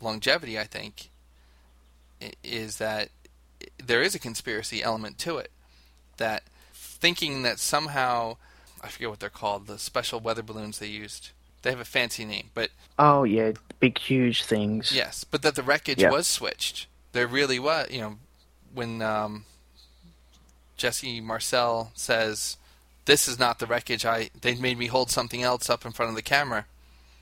longevity, 0.00 0.58
I 0.58 0.64
think, 0.64 1.10
is 2.44 2.76
that 2.76 3.08
there 3.82 4.02
is 4.02 4.14
a 4.14 4.18
conspiracy 4.18 4.82
element 4.82 5.18
to 5.20 5.38
it. 5.38 5.50
That 6.18 6.42
thinking 6.74 7.42
that 7.42 7.58
somehow, 7.58 8.36
I 8.82 8.88
forget 8.88 9.08
what 9.08 9.20
they're 9.20 9.30
called, 9.30 9.66
the 9.66 9.78
special 9.78 10.20
weather 10.20 10.42
balloons 10.42 10.78
they 10.78 10.88
used. 10.88 11.30
They 11.62 11.70
have 11.70 11.80
a 11.80 11.84
fancy 11.84 12.24
name, 12.24 12.50
but 12.54 12.70
Oh 12.98 13.24
yeah, 13.24 13.52
big 13.80 13.98
huge 13.98 14.44
things. 14.44 14.92
Yes, 14.92 15.24
but 15.24 15.42
that 15.42 15.54
the 15.54 15.62
wreckage 15.62 16.00
Yeah. 16.02 16.10
was 16.10 16.26
switched. 16.26 16.86
There 17.12 17.26
really 17.26 17.58
was, 17.58 17.90
you 17.90 18.00
know, 18.00 18.16
when 18.74 19.00
um, 19.02 19.44
Jesse 20.76 21.20
Marcel 21.20 21.92
says, 21.94 22.56
"This 23.04 23.28
is 23.28 23.38
not 23.38 23.58
the 23.58 23.66
wreckage. 23.66 24.04
I 24.04 24.30
they 24.40 24.54
made 24.54 24.78
me 24.78 24.86
hold 24.86 25.10
something 25.10 25.42
else 25.42 25.70
up 25.70 25.84
in 25.84 25.92
front 25.92 26.10
of 26.10 26.16
the 26.16 26.22
camera." 26.22 26.66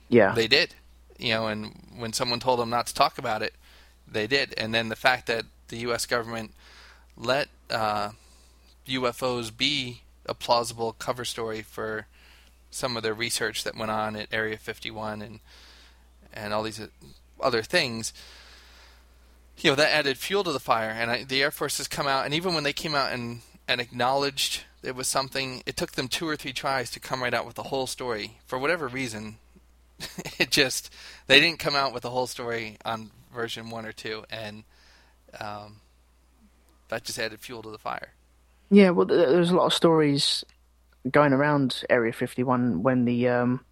Yeah. 0.09 0.33
They 0.35 0.48
did, 0.48 0.74
you 1.18 1.31
know, 1.35 1.46
and 1.46 1.76
when 1.96 2.12
someone 2.12 2.40
told 2.40 2.59
them 2.59 2.70
not 2.70 2.87
to 2.88 2.94
talk 2.94 3.18
about 3.18 3.42
it, 3.42 3.55
they 4.11 4.26
did. 4.26 4.55
And 4.57 4.74
then 4.74 4.88
the 4.88 4.96
fact 4.96 5.26
that 5.26 5.44
the 5.68 5.79
U.S. 5.79 6.05
government 6.07 6.53
let 7.16 7.48
uh, 7.70 8.11
UFOs 8.88 9.57
be 9.57 10.03
a 10.26 10.35
plausible 10.35 10.92
cover 10.94 11.24
story 11.24 11.62
for 11.62 12.07
some 12.70 12.96
of 12.96 13.02
the 13.02 13.14
research 13.14 13.64
that 13.64 13.76
went 13.76 13.90
on 13.90 14.16
at 14.16 14.28
Area 14.33 14.56
51 14.56 15.22
and 15.22 15.40
and 16.33 16.54
all 16.54 16.62
these 16.62 16.80
other 17.40 17.62
things, 17.62 18.12
you 19.59 19.70
know, 19.70 19.74
that 19.76 19.92
added 19.92 20.16
fuel 20.16 20.44
to 20.44 20.52
the 20.52 20.61
fire. 20.61 20.90
And 20.90 21.11
I, 21.11 21.24
the 21.24 21.42
Air 21.42 21.50
Force 21.50 21.78
has 21.78 21.88
come 21.88 22.06
out, 22.06 22.24
and 22.24 22.35
even 22.35 22.54
when 22.54 22.64
they 22.64 22.72
came 22.72 22.94
out 22.94 23.12
and, 23.12 23.40
and 23.68 23.80
acknowledged 23.80 24.64
it 24.83 24.94
was 24.94 25.09
something, 25.09 25.62
it 25.66 25.76
took 25.76 25.92
them 25.92 26.09
two 26.09 26.28
or 26.28 26.37
three 26.37 26.52
tries 26.52 26.90
to 26.92 27.00
come 27.00 27.22
right 27.22 27.35
out 27.35 27.46
with 27.46 27.56
the 27.56 27.64
whole 27.64 27.87
story. 27.87 28.38
For 28.46 28.59
whatever 28.59 28.88
reason, 28.88 29.37
it 30.38 30.50
just, 30.50 30.92
they 31.26 31.40
didn't 31.40 31.59
come 31.59 31.76
out 31.76 31.92
with 31.92 32.02
the 32.02 32.11
whole 32.11 32.26
story 32.26 32.78
on 32.85 33.11
version 33.35 33.70
one 33.70 33.87
or 33.87 33.92
two, 33.92 34.24
and 34.30 34.64
um, 35.38 35.80
that 36.88 37.04
just 37.04 37.18
added 37.18 37.40
fuel 37.40 37.62
to 37.62 37.70
the 37.70 37.78
fire. 37.78 38.11
Yeah, 38.70 38.90
well, 38.90 39.06
there's 39.06 39.50
a 39.50 39.56
lot 39.56 39.66
of 39.66 39.74
stories 39.74 40.44
going 41.10 41.32
around 41.32 41.84
Area 41.88 42.12
51 42.12 42.82
when 42.82 43.04
the 43.04 43.28
um, 43.28 43.64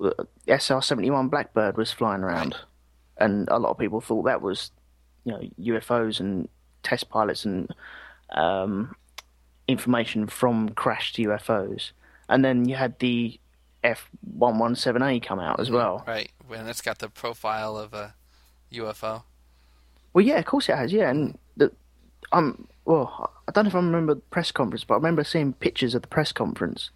SR-71 0.00 1.30
Blackbird 1.30 1.76
was 1.76 1.92
flying 1.92 2.22
around, 2.22 2.56
and 3.16 3.48
a 3.48 3.58
lot 3.58 3.70
of 3.70 3.78
people 3.78 4.00
thought 4.00 4.24
that 4.24 4.42
was, 4.42 4.70
you 5.24 5.32
know, 5.32 5.40
UFOs 5.60 6.20
and 6.20 6.48
test 6.82 7.08
pilots 7.10 7.44
and 7.44 7.72
um, 8.30 8.94
information 9.68 10.26
from 10.26 10.70
crashed 10.70 11.16
UFOs. 11.16 11.92
And 12.28 12.44
then 12.44 12.68
you 12.68 12.76
had 12.76 12.98
the 12.98 13.38
F-117A 13.82 15.22
come 15.22 15.40
out 15.40 15.60
as 15.60 15.70
well. 15.70 16.04
Right, 16.06 16.30
and 16.52 16.68
it's 16.68 16.80
got 16.80 16.98
the 16.98 17.08
profile 17.08 17.76
of 17.76 17.94
a 17.94 18.14
UFO. 18.72 19.22
Well, 20.12 20.24
yeah, 20.24 20.38
of 20.38 20.44
course 20.44 20.68
it 20.68 20.76
has. 20.76 20.92
Yeah, 20.92 21.10
and 21.10 21.38
the 21.56 21.72
um, 22.32 22.68
well, 22.84 23.30
I 23.48 23.52
don't 23.52 23.64
know 23.64 23.68
if 23.68 23.74
I 23.74 23.78
remember 23.78 24.14
the 24.14 24.20
press 24.20 24.50
conference, 24.52 24.84
but 24.84 24.94
I 24.94 24.96
remember 24.98 25.24
seeing 25.24 25.52
pictures 25.54 25.94
of 25.94 26.02
the 26.02 26.08
press 26.08 26.32
conference, 26.32 26.90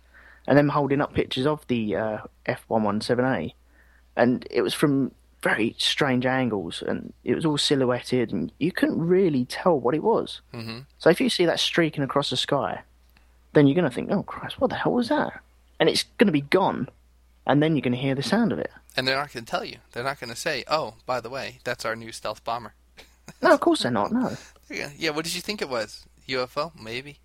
and 0.47 0.59
them 0.59 0.71
holding 0.71 1.01
up 1.01 1.15
pictures 1.15 1.47
of 1.47 1.67
the 1.69 1.97
uh, 1.97 2.19
F 2.47 2.65
one 2.69 2.83
one 2.83 3.01
seven 3.01 3.25
A, 3.25 3.55
and 4.17 4.47
it 4.51 4.63
was 4.63 4.75
from 4.75 5.13
very 5.43 5.75
strange 5.79 6.25
angles, 6.25 6.83
and 6.87 7.13
it 7.23 7.35
was 7.35 7.45
all 7.45 7.59
silhouetted, 7.59 8.33
and 8.33 8.51
you 8.59 8.73
couldn't 8.73 8.99
really 8.99 9.45
tell 9.45 9.79
what 9.79 9.95
it 9.95 10.03
was. 10.03 10.41
hmm 10.53 10.81
So 10.99 11.11
if 11.11 11.21
you 11.21 11.29
see 11.29 11.45
that 11.47 11.61
streaking 11.61 12.03
across 12.03 12.31
the 12.31 12.37
sky, 12.37 12.83
then 13.53 13.67
you're 13.67 13.75
going 13.75 13.89
to 13.89 13.95
think, 13.95 14.11
"Oh 14.11 14.23
Christ, 14.23 14.61
what 14.61 14.71
the 14.71 14.77
hell 14.77 14.93
was 14.93 15.09
that?" 15.11 15.41
And 15.79 15.89
it's 15.89 16.05
going 16.19 16.27
to 16.29 16.33
be 16.33 16.41
gone, 16.41 16.89
and 17.47 17.63
then 17.63 17.77
you're 17.77 17.83
going 17.83 17.93
to 17.93 17.99
hear 17.99 18.15
the 18.15 18.23
sound 18.23 18.53
of 18.53 18.59
it. 18.59 18.71
And 18.97 19.07
they're 19.09 19.17
not 19.17 19.33
going 19.33 19.45
to 19.45 19.51
tell 19.51 19.65
you. 19.65 19.79
They're 19.93 20.05
not 20.05 20.19
going 20.21 20.31
to 20.31 20.37
say, 20.37 20.65
"Oh, 20.69 20.95
by 21.05 21.21
the 21.21 21.29
way, 21.31 21.59
that's 21.65 21.85
our 21.85 21.95
new 21.97 22.11
stealth 22.13 22.43
bomber." 22.45 22.75
No, 23.43 23.53
of 23.53 23.61
course 23.61 23.83
they're 23.83 23.91
not. 23.91 24.13
No. 24.13 24.37
Yeah, 24.71 24.91
yeah. 24.97 25.11
What 25.11 25.25
did 25.25 25.35
you 25.35 25.41
think 25.41 25.63
it 25.63 25.69
was? 25.69 26.07
UFO? 26.29 26.73
Maybe. 26.81 27.19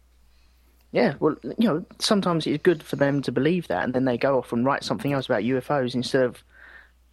Yeah, 0.91 1.15
well, 1.19 1.35
you 1.43 1.67
know, 1.67 1.85
sometimes 1.99 2.47
it's 2.47 2.63
good 2.63 2.81
for 2.81 2.95
them 2.95 3.21
to 3.21 3.31
believe 3.31 3.67
that, 3.67 3.83
and 3.83 3.93
then 3.93 4.05
they 4.05 4.17
go 4.17 4.39
off 4.39 4.51
and 4.51 4.65
write 4.65 4.83
something 4.83 5.13
else 5.13 5.27
about 5.27 5.43
UFOs 5.43 5.93
instead 5.93 6.23
of 6.23 6.43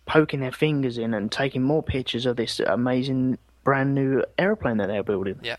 poking 0.06 0.40
their 0.40 0.52
fingers 0.52 0.96
in 0.96 1.12
and 1.12 1.30
taking 1.30 1.62
more 1.62 1.82
pictures 1.82 2.24
of 2.24 2.36
this 2.36 2.60
amazing 2.60 3.38
brand 3.64 3.94
new 3.94 4.24
airplane 4.38 4.78
that 4.78 4.86
they're 4.86 5.02
building. 5.02 5.38
Yeah. 5.42 5.56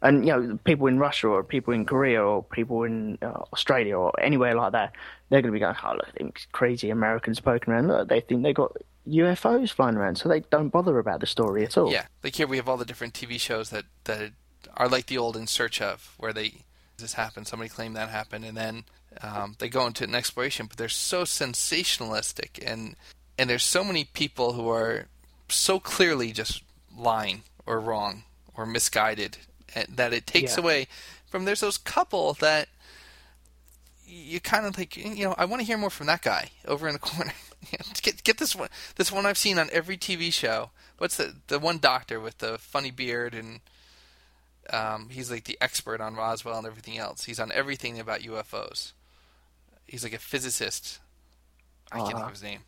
And 0.00 0.26
you 0.26 0.32
know, 0.32 0.58
people 0.64 0.88
in 0.88 0.98
Russia 0.98 1.28
or 1.28 1.44
people 1.44 1.72
in 1.74 1.84
Korea 1.84 2.24
or 2.24 2.42
people 2.42 2.82
in 2.82 3.18
uh, 3.22 3.44
Australia 3.52 3.96
or 3.96 4.12
anywhere 4.20 4.56
like 4.56 4.72
that, 4.72 4.94
they're 5.28 5.42
going 5.42 5.52
to 5.52 5.56
be 5.56 5.60
going, 5.60 5.76
"Oh, 5.84 5.94
look 5.94 6.40
crazy 6.50 6.90
Americans 6.90 7.38
poking 7.38 7.72
around. 7.72 7.86
Look, 7.86 8.08
they 8.08 8.20
think 8.20 8.42
they 8.42 8.52
got 8.52 8.76
UFOs 9.08 9.70
flying 9.70 9.96
around, 9.96 10.16
so 10.16 10.28
they 10.28 10.40
don't 10.40 10.68
bother 10.68 10.98
about 10.98 11.20
the 11.20 11.26
story 11.26 11.64
at 11.64 11.76
all." 11.76 11.90
Yeah, 11.90 12.06
like 12.22 12.36
here 12.36 12.46
we 12.46 12.56
have 12.56 12.68
all 12.68 12.76
the 12.76 12.84
different 12.84 13.14
TV 13.14 13.38
shows 13.40 13.70
that 13.70 13.84
that 14.04 14.32
are 14.76 14.88
like 14.88 15.06
the 15.06 15.18
old 15.18 15.36
In 15.36 15.46
Search 15.46 15.80
of, 15.80 16.14
where 16.18 16.32
they 16.32 16.64
this 16.98 17.14
happened, 17.14 17.48
somebody 17.48 17.68
claimed 17.68 17.96
that 17.96 18.08
happened, 18.10 18.44
and 18.44 18.56
then 18.56 18.84
um, 19.22 19.56
they 19.58 19.68
go 19.68 19.86
into 19.86 20.04
an 20.04 20.14
exploration. 20.14 20.66
But 20.66 20.76
they're 20.78 20.88
so 20.88 21.24
sensationalistic, 21.24 22.62
and 22.64 22.96
and 23.38 23.50
there's 23.50 23.64
so 23.64 23.82
many 23.84 24.04
people 24.04 24.52
who 24.52 24.68
are 24.68 25.06
so 25.48 25.80
clearly 25.80 26.32
just 26.32 26.62
lying 26.96 27.42
or 27.66 27.80
wrong 27.80 28.24
or 28.54 28.66
misguided 28.66 29.38
that 29.88 30.12
it 30.12 30.26
takes 30.26 30.56
Yeah. 30.56 30.62
away 30.62 30.88
from. 31.26 31.44
There's 31.44 31.60
those 31.60 31.78
couple 31.78 32.34
that 32.34 32.68
you 34.12 34.40
kind 34.40 34.66
of 34.66 34.76
like, 34.76 34.96
you 34.96 35.24
know, 35.24 35.34
I 35.38 35.44
want 35.46 35.60
to 35.60 35.66
hear 35.66 35.78
more 35.78 35.90
from 35.90 36.06
that 36.06 36.22
guy 36.22 36.50
over 36.66 36.86
in 36.86 36.92
the 36.92 36.98
corner. 37.10 37.32
You 37.70 37.78
know, 37.78 37.86
get 38.02 38.22
get 38.24 38.38
this 38.38 38.54
one, 38.54 38.68
this 38.96 39.10
one 39.12 39.24
I've 39.26 39.38
seen 39.38 39.58
on 39.58 39.68
every 39.72 39.96
TV 39.96 40.32
show. 40.32 40.70
What's 40.98 41.16
the 41.16 41.34
the 41.46 41.58
one 41.58 41.78
doctor 41.78 42.20
with 42.20 42.38
the 42.38 42.58
funny 42.58 42.90
beard 42.90 43.34
and 43.34 43.60
um, 44.70 45.08
he's 45.10 45.30
like 45.30 45.44
the 45.44 45.58
expert 45.60 46.00
on 46.00 46.14
Roswell 46.14 46.58
and 46.58 46.66
everything 46.66 46.98
else. 46.98 47.24
He's 47.24 47.40
on 47.40 47.50
everything 47.52 47.98
about 47.98 48.20
UFOs. 48.20 48.92
He's 49.86 50.04
like 50.04 50.12
a 50.12 50.18
physicist. 50.18 51.00
I 51.90 51.98
can't 51.98 52.08
think 52.12 52.20
of 52.24 52.30
his 52.30 52.42
name. 52.42 52.60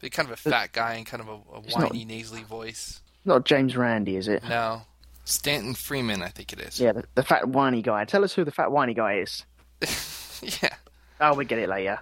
But 0.00 0.12
kind 0.12 0.28
of 0.28 0.32
a 0.32 0.36
fat 0.36 0.72
guy 0.72 0.94
and 0.94 1.06
kind 1.06 1.22
of 1.22 1.28
a, 1.28 1.32
a 1.56 1.60
It's 1.64 1.76
not- 1.76 1.90
whiny, 1.92 2.04
nasally 2.04 2.42
voice. 2.42 3.00
Not 3.24 3.44
James 3.44 3.76
Randi, 3.76 4.16
is 4.16 4.28
it? 4.28 4.42
No, 4.48 4.82
Stanton 5.24 5.74
Friedman, 5.74 6.22
I 6.22 6.28
think 6.28 6.52
it 6.52 6.60
is. 6.60 6.78
Yeah, 6.78 6.92
the, 6.92 7.04
the 7.16 7.22
fat 7.24 7.48
whiny 7.48 7.82
guy. 7.82 8.04
Tell 8.04 8.22
us 8.22 8.34
who 8.34 8.44
the 8.44 8.52
fat 8.52 8.70
whiny 8.70 8.94
guy 8.94 9.18
is. 9.18 9.44
yeah. 10.62 10.74
Oh, 11.20 11.34
we 11.34 11.44
get 11.44 11.58
it 11.58 11.68
later. 11.68 12.00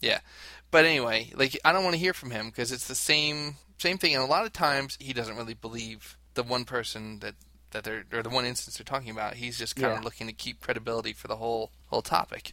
Yeah. 0.00 0.20
But 0.70 0.84
anyway, 0.84 1.30
like 1.34 1.58
I 1.64 1.72
don't 1.72 1.84
want 1.84 1.94
to 1.94 2.00
hear 2.00 2.14
from 2.14 2.30
him 2.30 2.46
because 2.46 2.72
it's 2.72 2.88
the 2.88 2.94
same 2.94 3.56
same 3.78 3.98
thing, 3.98 4.14
and 4.14 4.22
a 4.22 4.26
lot 4.26 4.44
of 4.46 4.52
times 4.52 4.96
he 5.00 5.12
doesn't 5.12 5.36
really 5.36 5.54
believe 5.54 6.16
the 6.34 6.42
one 6.42 6.64
person 6.64 7.20
that 7.20 7.34
that 7.70 7.84
they're 7.84 8.04
or 8.12 8.22
the 8.22 8.30
one 8.30 8.44
instance 8.44 8.76
they're 8.78 8.84
talking 8.84 9.10
about. 9.10 9.34
He's 9.34 9.58
just 9.58 9.76
kind 9.76 9.92
Yeah. 9.92 9.98
of 9.98 10.04
looking 10.04 10.26
to 10.26 10.32
keep 10.32 10.60
credibility 10.60 11.12
for 11.12 11.28
the 11.28 11.36
whole 11.36 11.70
whole 11.88 12.02
topic. 12.02 12.52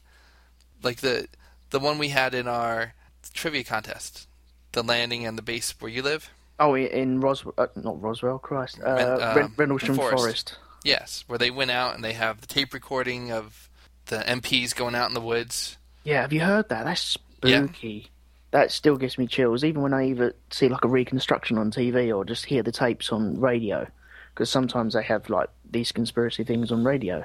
Like 0.84 0.98
the 0.98 1.28
the 1.72 1.80
one 1.80 1.98
we 1.98 2.10
had 2.10 2.34
in 2.34 2.48
our 2.48 2.94
trivia 3.34 3.63
contest, 3.63 4.28
the 4.74 4.84
landing 4.84 5.26
and 5.26 5.38
the 5.38 5.41
base 5.44 5.74
where 5.80 5.91
you 5.91 6.02
live. 6.04 6.30
Oh, 6.60 6.76
in 6.76 7.22
Roswell, 7.22 7.56
uh, 7.58 7.67
not 7.76 8.00
Roswell, 8.02 8.38
Christ, 8.38 8.80
uh, 8.86 9.34
Ren- 9.36 9.46
um, 9.46 9.54
Ren- 9.58 9.78
Forest. 9.80 9.98
Forest. 9.98 10.58
Yes, 10.84 11.24
where 11.28 11.39
they 11.39 11.50
went 11.50 11.72
out 11.72 11.96
and 11.96 12.04
they 12.04 12.13
have 12.13 12.41
the 12.41 12.48
tape 12.48 12.74
recording 12.74 13.32
of 13.32 13.67
the 14.12 14.17
MPs 14.19 14.76
going 14.76 14.93
out 14.93 15.10
in 15.10 15.15
the 15.15 15.21
woods. 15.21 15.78
Yeah, 16.04 16.21
have 16.21 16.34
you 16.34 16.41
heard 16.41 16.69
that? 16.69 16.86
That's 16.86 17.17
Yeah. 17.43 17.65
spooky. 17.65 18.08
That 18.52 18.69
still 18.71 18.97
gives 18.97 19.17
me 19.17 19.28
chills, 19.28 19.63
even 19.63 19.82
when 19.82 19.93
I 19.93 20.08
either 20.10 20.36
see 20.52 20.67
like 20.67 20.84
a 20.84 20.89
reconstruction 20.89 21.58
on 21.58 21.71
TV 21.71 22.15
or 22.15 22.26
just 22.26 22.45
hear 22.45 22.62
the 22.62 22.71
tapes 22.71 23.12
on 23.12 23.39
radio. 23.39 23.88
Because 24.34 24.50
sometimes 24.50 24.93
they 24.93 25.04
have 25.04 25.30
like 25.30 25.50
these 25.69 25.91
conspiracy 25.91 26.43
things 26.43 26.71
on 26.71 26.84
radio, 26.84 27.24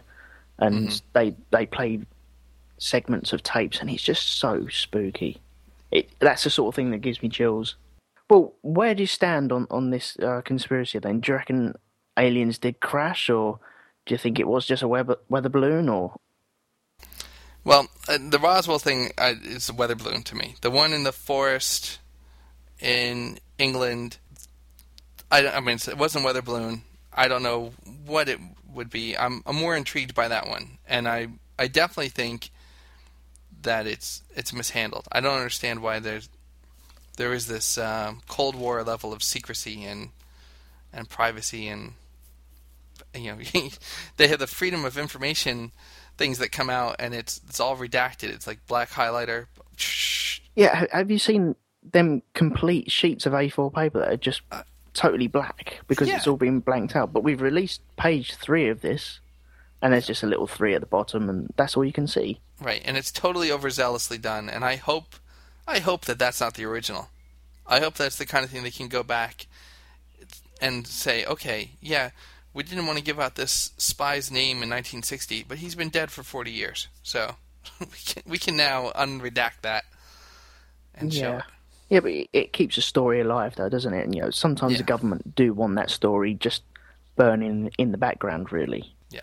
and 0.59 0.89
Mm-hmm. 0.89 0.97
they 1.13 1.37
they 1.51 1.67
play 1.67 2.01
segments 2.79 3.33
of 3.33 3.43
tapes, 3.43 3.81
and 3.81 3.91
it's 3.91 4.03
just 4.03 4.39
so 4.39 4.67
spooky. 4.69 5.39
It 5.91 6.09
that's 6.21 6.45
the 6.45 6.51
sort 6.51 6.69
of 6.73 6.77
thing 6.77 6.91
that 6.93 6.99
gives 6.99 7.23
me 7.23 7.29
chills. 7.29 7.77
Well, 8.29 8.55
where 8.63 8.95
do 8.95 9.03
you 9.03 9.07
stand 9.07 9.53
on 9.53 9.67
on 9.71 9.91
this 9.91 10.17
uh, 10.21 10.43
conspiracy 10.45 10.99
then? 10.99 11.21
Do 11.21 11.33
you 11.33 11.37
reckon 11.39 11.75
aliens 12.19 12.59
did 12.59 12.81
crash, 12.81 13.31
or 13.31 13.59
do 14.05 14.15
you 14.15 14.19
think 14.19 14.39
it 14.39 14.49
was 14.49 14.67
just 14.67 14.83
a 14.83 14.89
weather 14.89 15.17
weather 15.29 15.49
balloon, 15.49 15.89
or 15.89 16.15
Well, 17.67 17.89
uh, 18.09 18.19
the 18.21 18.39
Roswell 18.39 18.79
thing 18.79 19.11
uh, 19.19 19.35
is 19.43 19.69
a 19.69 19.75
weather 19.75 19.97
balloon 19.97 20.23
to 20.23 20.37
me. 20.37 20.55
The 20.61 20.71
one 20.71 20.93
in 20.93 21.03
the 21.03 21.11
forest 21.11 21.99
in 22.79 23.41
England, 23.59 24.19
I, 25.33 25.49
I 25.49 25.59
mean, 25.59 25.77
it 25.89 25.99
wasn't 25.99 26.23
a 26.23 26.27
weather 26.27 26.43
balloon. 26.43 26.83
I 27.13 27.27
don't 27.27 27.43
know 27.43 27.73
what 28.07 28.29
it 28.29 28.39
would 28.73 28.89
be. 28.89 29.19
I'm, 29.19 29.43
I'm 29.45 29.57
more 29.57 29.75
intrigued 29.77 30.15
by 30.15 30.29
that 30.29 30.47
one, 30.47 30.79
and 30.87 31.09
I, 31.09 31.27
I 31.59 31.67
definitely 31.67 32.11
think 32.11 32.51
that 33.63 33.89
it's 33.89 34.23
it's 34.37 34.53
mishandled. 34.53 35.09
I 35.11 35.19
don't 35.19 35.35
understand 35.35 35.83
why 35.83 35.99
there's 35.99 36.29
there 37.17 37.33
is 37.33 37.49
this 37.49 37.79
um, 37.79 38.21
Cold 38.29 38.55
War 38.55 38.81
level 38.85 39.13
of 39.13 39.25
secrecy 39.25 39.83
and 39.83 40.11
and 40.93 41.09
privacy 41.09 41.67
and 41.67 41.95
you 43.13 43.33
know 43.33 43.39
they 44.19 44.29
have 44.29 44.39
the 44.39 44.47
freedom 44.47 44.85
of 44.85 44.97
information 44.97 45.73
things 46.17 46.39
that 46.39 46.53
come 46.53 46.71
out 46.71 46.97
and 46.99 47.15
it's 47.15 47.41
it's 47.49 47.61
all 47.61 47.77
redacted. 47.77 48.31
It's 48.31 48.47
like 48.47 48.67
black 48.67 48.91
highlighter. 48.91 49.47
Yeah, 50.55 50.87
have 50.93 51.11
you 51.11 51.19
seen 51.19 51.57
them 51.83 52.23
complete 52.35 52.91
sheets 52.91 53.27
of 53.27 53.33
A4 53.33 53.73
paper 53.73 54.01
that 54.01 54.13
are 54.13 54.17
just 54.17 54.41
uh, 54.51 54.63
totally 54.95 55.27
black 55.27 55.81
because 55.87 56.09
it's 56.09 56.27
all 56.27 56.37
been 56.37 56.61
blanked 56.61 56.97
out? 56.97 57.13
But 57.13 57.23
we've 57.23 57.43
released 57.43 57.83
page 57.97 58.35
three 58.35 58.69
of 58.69 58.81
this, 58.81 59.21
and 59.83 59.93
there's 59.93 60.07
just 60.07 60.23
a 60.23 60.27
little 60.27 60.47
three 60.47 60.75
at 60.75 60.81
the 60.81 60.87
bottom, 60.87 61.29
and 61.29 61.53
that's 61.57 61.77
all 61.77 61.85
you 61.85 61.93
can 61.93 62.07
see. 62.07 62.41
Right, 62.61 62.81
and 62.85 62.97
it's 62.97 63.13
totally 63.13 63.49
overzealously 63.49 64.21
done. 64.21 64.49
And 64.49 64.65
I 64.65 64.77
hope, 64.77 65.17
I 65.69 65.81
hope 65.81 66.07
that 66.07 66.19
that's 66.19 66.41
not 66.41 66.55
the 66.55 66.65
original. 66.65 67.09
I 67.67 67.81
hope 67.81 67.95
that's 67.95 68.17
the 68.17 68.27
kind 68.27 68.45
of 68.45 68.51
thing 68.51 68.63
they 68.63 68.71
can 68.71 68.89
go 68.89 69.03
back 69.03 69.47
and 70.61 70.87
say, 70.87 71.27
okay, 71.27 71.73
yeah, 71.83 72.11
we 72.57 72.63
didn't 72.63 72.87
want 72.87 72.99
to 72.99 73.05
give 73.05 73.21
out 73.21 73.35
this 73.35 73.73
spy's 73.77 74.31
name 74.31 74.63
in 74.63 74.71
1960, 74.71 75.45
but 75.47 75.59
he's 75.59 75.75
been 75.75 75.91
dead 75.91 76.11
for 76.11 76.23
40 76.23 76.51
years, 76.51 76.89
so 77.03 77.37
we 77.81 77.87
can 78.05 78.23
we 78.27 78.39
can 78.39 78.57
now 78.57 78.91
unredact 78.97 79.61
that 79.63 79.85
and 80.95 81.13
show 81.13 81.21
Yeah. 81.33 81.39
it. 81.39 81.45
Yeah, 81.89 82.01
but 82.01 82.11
it, 82.13 82.29
it 82.33 82.53
keeps 82.53 82.77
a 82.79 82.83
story 82.83 83.21
alive, 83.21 83.55
though, 83.57 83.69
doesn't 83.69 83.95
it? 83.95 84.05
And, 84.05 84.15
you 84.15 84.23
know, 84.23 84.31
sometimes 84.31 84.73
Yeah. 84.73 84.79
the 84.79 84.85
government 84.85 85.37
do 85.37 85.53
want 85.55 85.77
that 85.77 85.89
story 85.91 86.35
just 86.35 86.63
burning 87.15 87.71
in 87.79 87.93
the 87.93 87.99
background, 87.99 88.51
really. 88.51 88.93
Yeah. 89.11 89.21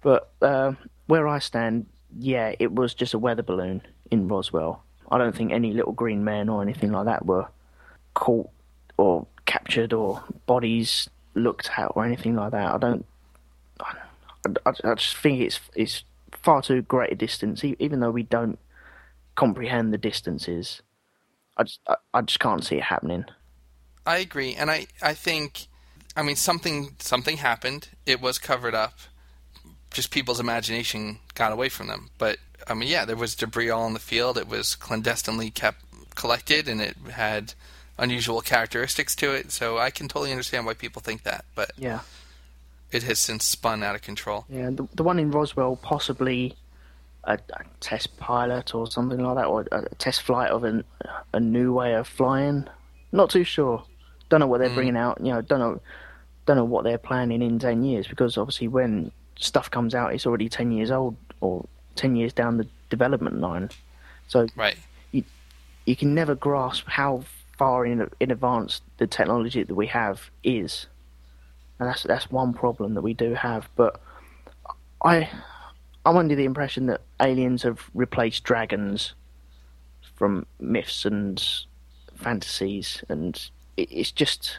But 0.00 0.30
uh, 0.40 0.72
where 1.06 1.28
I 1.28 1.38
stand, 1.40 1.84
yeah, 2.18 2.54
it 2.58 2.72
was 2.72 2.94
just 2.94 3.12
a 3.12 3.18
weather 3.18 3.42
balloon 3.42 3.82
in 4.10 4.26
Roswell. 4.28 4.82
I 5.10 5.18
don't 5.18 5.34
think 5.36 5.52
any 5.52 5.72
little 5.74 5.92
green 5.92 6.24
men 6.24 6.48
or 6.48 6.62
anything 6.62 6.92
like 6.92 7.04
that 7.06 7.26
were 7.26 7.46
caught 8.14 8.48
or 8.96 9.26
captured 9.44 9.92
or 9.92 10.22
bodies 10.46 11.10
looked 11.34 11.70
at 11.76 11.92
or 11.94 12.04
anything 12.04 12.36
like 12.36 12.52
that. 12.52 12.74
I 12.74 12.78
don't. 12.78 13.04
I, 13.80 14.72
I, 14.84 14.94
just 14.94 15.16
think 15.16 15.40
it's 15.40 15.60
it's 15.74 16.04
far 16.32 16.62
too 16.62 16.82
great 16.82 17.12
a 17.12 17.14
distance, 17.14 17.62
even 17.64 18.00
though 18.00 18.10
we 18.10 18.22
don't 18.22 18.58
comprehend 19.34 19.92
the 19.92 19.98
distances. 19.98 20.82
I 21.56 21.64
just 21.64 21.80
I, 21.86 21.96
I 22.14 22.20
just 22.22 22.40
can't 22.40 22.64
see 22.64 22.76
it 22.76 22.84
happening. 22.84 23.24
I 24.06 24.18
agree, 24.18 24.54
and 24.54 24.70
I 24.70 24.86
I 25.02 25.14
think, 25.14 25.66
I 26.16 26.22
mean 26.22 26.36
something 26.36 26.96
something 26.98 27.36
happened. 27.38 27.88
It 28.06 28.20
was 28.20 28.38
covered 28.38 28.74
up. 28.74 28.94
Just 29.92 30.10
people's 30.10 30.40
imagination 30.40 31.18
got 31.34 31.52
away 31.52 31.68
from 31.68 31.86
them. 31.86 32.10
But 32.18 32.38
I 32.66 32.74
mean, 32.74 32.88
yeah, 32.88 33.04
there 33.04 33.16
was 33.16 33.34
debris 33.34 33.70
all 33.70 33.86
in 33.86 33.94
the 33.94 34.00
field. 34.00 34.36
It 34.36 34.48
was 34.48 34.76
clandestinely 34.76 35.50
kept 35.50 35.82
collected, 36.14 36.68
and 36.68 36.80
it 36.80 36.96
had 37.10 37.54
unusual 37.98 38.40
characteristics 38.40 39.14
to 39.16 39.32
it. 39.34 39.50
So 39.52 39.78
I 39.78 39.90
can 39.90 40.08
totally 40.08 40.30
understand 40.30 40.66
why 40.66 40.74
people 40.74 41.02
think 41.02 41.24
that. 41.24 41.44
But 41.54 41.72
Yeah, 41.76 42.00
it 42.90 43.02
has 43.02 43.18
since 43.18 43.44
spun 43.44 43.82
out 43.82 43.94
of 43.94 44.02
control. 44.02 44.46
yeah. 44.48 44.70
The, 44.70 44.88
the 44.94 45.02
one 45.02 45.18
in 45.18 45.30
Roswell, 45.30 45.76
possibly 45.76 46.56
a, 47.24 47.34
a 47.34 47.64
test 47.80 48.16
pilot 48.18 48.74
or 48.74 48.90
something 48.90 49.18
like 49.18 49.36
that, 49.36 49.46
or 49.46 49.66
a 49.72 49.94
test 49.96 50.22
flight 50.22 50.50
of 50.50 50.64
an, 50.64 50.84
a 51.32 51.40
new 51.40 51.72
way 51.72 51.94
of 51.94 52.06
flying. 52.06 52.66
Not 53.12 53.30
too 53.30 53.44
sure. 53.44 53.84
Don't 54.28 54.40
know 54.40 54.46
what 54.46 54.58
they're 54.58 54.70
mm. 54.70 54.74
bringing 54.74 54.96
out. 54.96 55.18
You 55.20 55.32
know, 55.32 55.40
don't 55.40 55.58
know, 55.58 55.80
don't 56.46 56.56
know 56.56 56.64
what 56.64 56.84
they're 56.84 56.98
planning 56.98 57.42
in 57.42 57.58
ten 57.58 57.82
years 57.82 58.06
because 58.06 58.36
obviously 58.38 58.68
when 58.68 59.10
stuff 59.36 59.70
comes 59.70 59.94
out, 59.94 60.14
it's 60.14 60.26
already 60.26 60.48
ten 60.48 60.72
years 60.72 60.90
old 60.90 61.16
or 61.40 61.66
ten 61.96 62.16
years 62.16 62.32
down 62.32 62.58
the 62.58 62.66
development 62.90 63.40
line. 63.40 63.70
So 64.28 64.46
Right. 64.54 64.76
you 65.12 65.96
can 65.96 66.14
never 66.14 66.34
grasp 66.34 66.86
how 66.86 67.24
far 67.58 67.84
in 67.84 68.08
in 68.20 68.30
advance 68.30 68.80
the 68.96 69.06
technology 69.06 69.62
that 69.62 69.74
we 69.74 69.88
have 69.88 70.30
is, 70.42 70.86
and 71.78 71.88
that's 71.88 72.04
that's 72.04 72.30
one 72.30 72.54
problem 72.54 72.94
that 72.94 73.02
we 73.02 73.14
do 73.14 73.34
have. 73.34 73.68
But 73.76 74.00
I 75.04 75.28
I'm 76.06 76.16
under 76.16 76.34
the 76.34 76.44
impression 76.44 76.86
that 76.86 77.02
aliens 77.20 77.62
have 77.64 77.90
replaced 77.92 78.44
dragons 78.44 79.14
from 80.14 80.46
myths 80.58 81.04
and 81.04 81.42
fantasies, 82.16 83.04
and 83.08 83.50
it, 83.76 83.90
it's 83.90 84.12
just 84.12 84.56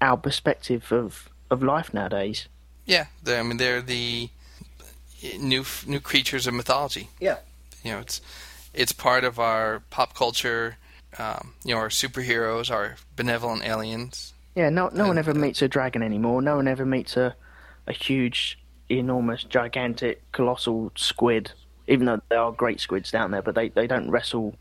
our 0.00 0.16
perspective 0.16 0.92
of 0.92 1.30
of 1.50 1.62
life 1.62 1.94
nowadays. 1.94 2.48
Yeah. 2.84 3.06
I 3.26 3.42
mean, 3.42 3.56
they're 3.56 3.82
the 3.82 4.30
new 5.38 5.64
new 5.86 6.00
creatures 6.00 6.46
of 6.46 6.54
mythology. 6.54 7.08
Yeah. 7.20 7.38
you 7.82 7.92
know 7.92 8.00
it's 8.00 8.20
it's 8.72 8.92
part 8.92 9.24
of 9.24 9.38
our 9.38 9.80
pop 9.90 10.14
culture 10.14 10.76
um, 11.18 11.54
you 11.64 11.74
know 11.74 11.80
our 11.80 11.88
superheroes 11.88 12.70
our 12.70 12.96
benevolent 13.16 13.64
aliens 13.64 14.32
Yeah, 14.54 14.68
no, 14.68 14.90
no 14.92 15.06
one 15.06 15.18
ever 15.18 15.34
meets 15.34 15.62
a 15.62 15.68
dragon 15.68 16.02
anymore. 16.02 16.42
No 16.42 16.56
one 16.56 16.68
ever 16.68 16.84
meets 16.84 17.16
a, 17.16 17.34
a 17.86 17.92
huge, 17.92 18.58
enormous, 18.88 19.44
gigantic, 19.44 20.20
colossal 20.32 20.92
squid. 20.96 21.52
Even 21.86 22.06
though 22.06 22.20
there 22.28 22.40
are 22.40 22.52
great 22.52 22.80
squids 22.80 23.10
down 23.10 23.30
there, 23.30 23.42
but 23.42 23.54
they, 23.54 23.68
they 23.68 23.86
don't 23.86 24.10
wrestle 24.10 24.56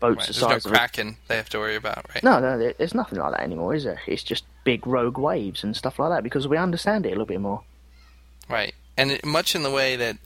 boats 0.00 0.18
Right. 0.18 0.26
the 0.26 0.32
There's 0.32 0.42
no 0.42 0.48
size 0.48 0.66
of. 0.66 0.72
A... 0.72 0.74
kraken 0.74 1.16
they 1.28 1.36
have 1.36 1.48
to 1.50 1.58
worry 1.58 1.76
about, 1.76 2.06
right? 2.14 2.22
No, 2.22 2.40
no, 2.40 2.72
there's 2.76 2.94
nothing 2.94 3.18
like 3.18 3.32
that 3.32 3.42
anymore, 3.42 3.74
is 3.74 3.84
there? 3.84 4.00
It's 4.06 4.22
just 4.22 4.44
big 4.64 4.86
rogue 4.86 5.18
waves 5.18 5.62
and 5.62 5.76
stuff 5.76 5.98
like 5.98 6.10
that 6.10 6.22
because 6.24 6.48
we 6.48 6.56
understand 6.56 7.04
it 7.06 7.08
a 7.08 7.12
little 7.12 7.26
bit 7.26 7.40
more. 7.40 7.62
Right. 8.48 8.74
And 8.96 9.12
it, 9.12 9.24
much 9.24 9.54
in 9.54 9.62
the 9.62 9.70
way 9.70 9.96
that 9.96 10.16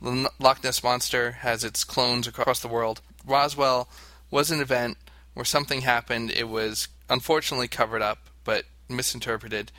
Loch 0.00 0.62
Ness 0.62 0.82
Monster 0.82 1.32
has 1.32 1.64
its 1.64 1.84
clones 1.84 2.26
across 2.26 2.60
the 2.60 2.68
world, 2.68 3.00
Roswell 3.26 3.88
was 4.30 4.50
an 4.50 4.60
event 4.60 4.98
where 5.34 5.44
something 5.44 5.82
happened. 5.82 6.30
It 6.30 6.48
was 6.48 6.88
unfortunately 7.08 7.68
covered 7.68 8.02
up, 8.02 8.18
but 8.44 8.64
misinterpreted. 8.88 9.72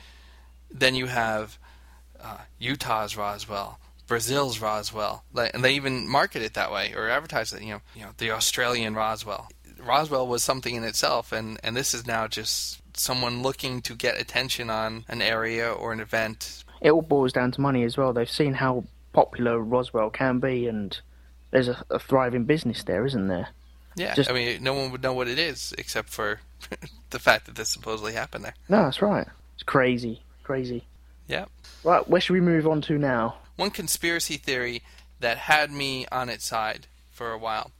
Then 0.70 0.94
you 0.94 1.06
have 1.06 1.58
uh, 2.22 2.38
Utah's 2.58 3.16
Roswell, 3.16 3.78
Brazil's 4.06 4.60
Roswell, 4.60 5.24
and 5.34 5.64
they 5.64 5.74
even 5.74 6.08
market 6.08 6.42
it 6.42 6.54
that 6.54 6.72
way 6.72 6.92
or 6.94 7.08
advertise 7.08 7.52
it. 7.52 7.62
You 7.62 7.74
know, 7.74 7.80
you 7.94 8.02
know, 8.02 8.10
the 8.16 8.30
Australian 8.30 8.94
Roswell. 8.94 9.48
Roswell 9.78 10.26
was 10.26 10.42
something 10.42 10.74
in 10.74 10.84
itself, 10.84 11.32
and 11.32 11.58
and 11.62 11.76
this 11.76 11.94
is 11.94 12.06
now 12.06 12.26
just 12.26 12.80
someone 12.94 13.42
looking 13.42 13.80
to 13.82 13.94
get 13.94 14.20
attention 14.20 14.70
on 14.70 15.04
an 15.08 15.22
area 15.22 15.70
or 15.70 15.92
an 15.92 16.00
event 16.00 16.64
It 16.80 16.90
all 16.90 17.02
boils 17.02 17.32
down 17.32 17.52
to 17.52 17.60
money 17.60 17.84
as 17.84 17.96
well. 17.96 18.12
They've 18.12 18.30
seen 18.30 18.54
how 18.54 18.84
popular 19.12 19.58
Roswell 19.58 20.10
can 20.10 20.38
be, 20.38 20.68
and 20.68 20.98
there's 21.50 21.68
a, 21.68 21.84
a 21.90 21.98
thriving 21.98 22.44
business 22.44 22.82
there, 22.84 23.04
isn't 23.06 23.28
there? 23.28 23.48
Yeah, 23.98 24.14
Just- 24.14 24.30
I 24.30 24.32
mean, 24.32 24.62
no 24.62 24.74
one 24.74 24.90
would 24.90 25.02
know 25.02 25.12
what 25.12 25.28
it 25.28 25.38
is 25.38 25.74
except 25.76 26.08
for 26.08 26.40
the 27.10 27.18
fact 27.18 27.46
that 27.46 27.54
this 27.56 27.68
supposedly 27.68 28.12
happened 28.14 28.44
there. 28.44 28.54
No, 28.68 28.84
that's 28.84 29.02
right. 29.02 29.26
It's 29.54 29.62
crazy, 29.62 30.22
crazy. 30.44 30.84
Yeah. 31.26 31.46
Right, 31.84 32.08
where 32.08 32.20
should 32.20 32.32
we 32.34 32.40
move 32.40 32.66
on 32.66 32.80
to 32.82 32.98
now? 32.98 33.36
One 33.56 33.70
conspiracy 33.70 34.36
theory 34.36 34.82
that 35.20 35.36
had 35.36 35.70
me 35.70 36.06
on 36.12 36.28
its 36.28 36.46
side 36.46 36.86
for 37.10 37.32
a 37.32 37.38
while 37.38 37.72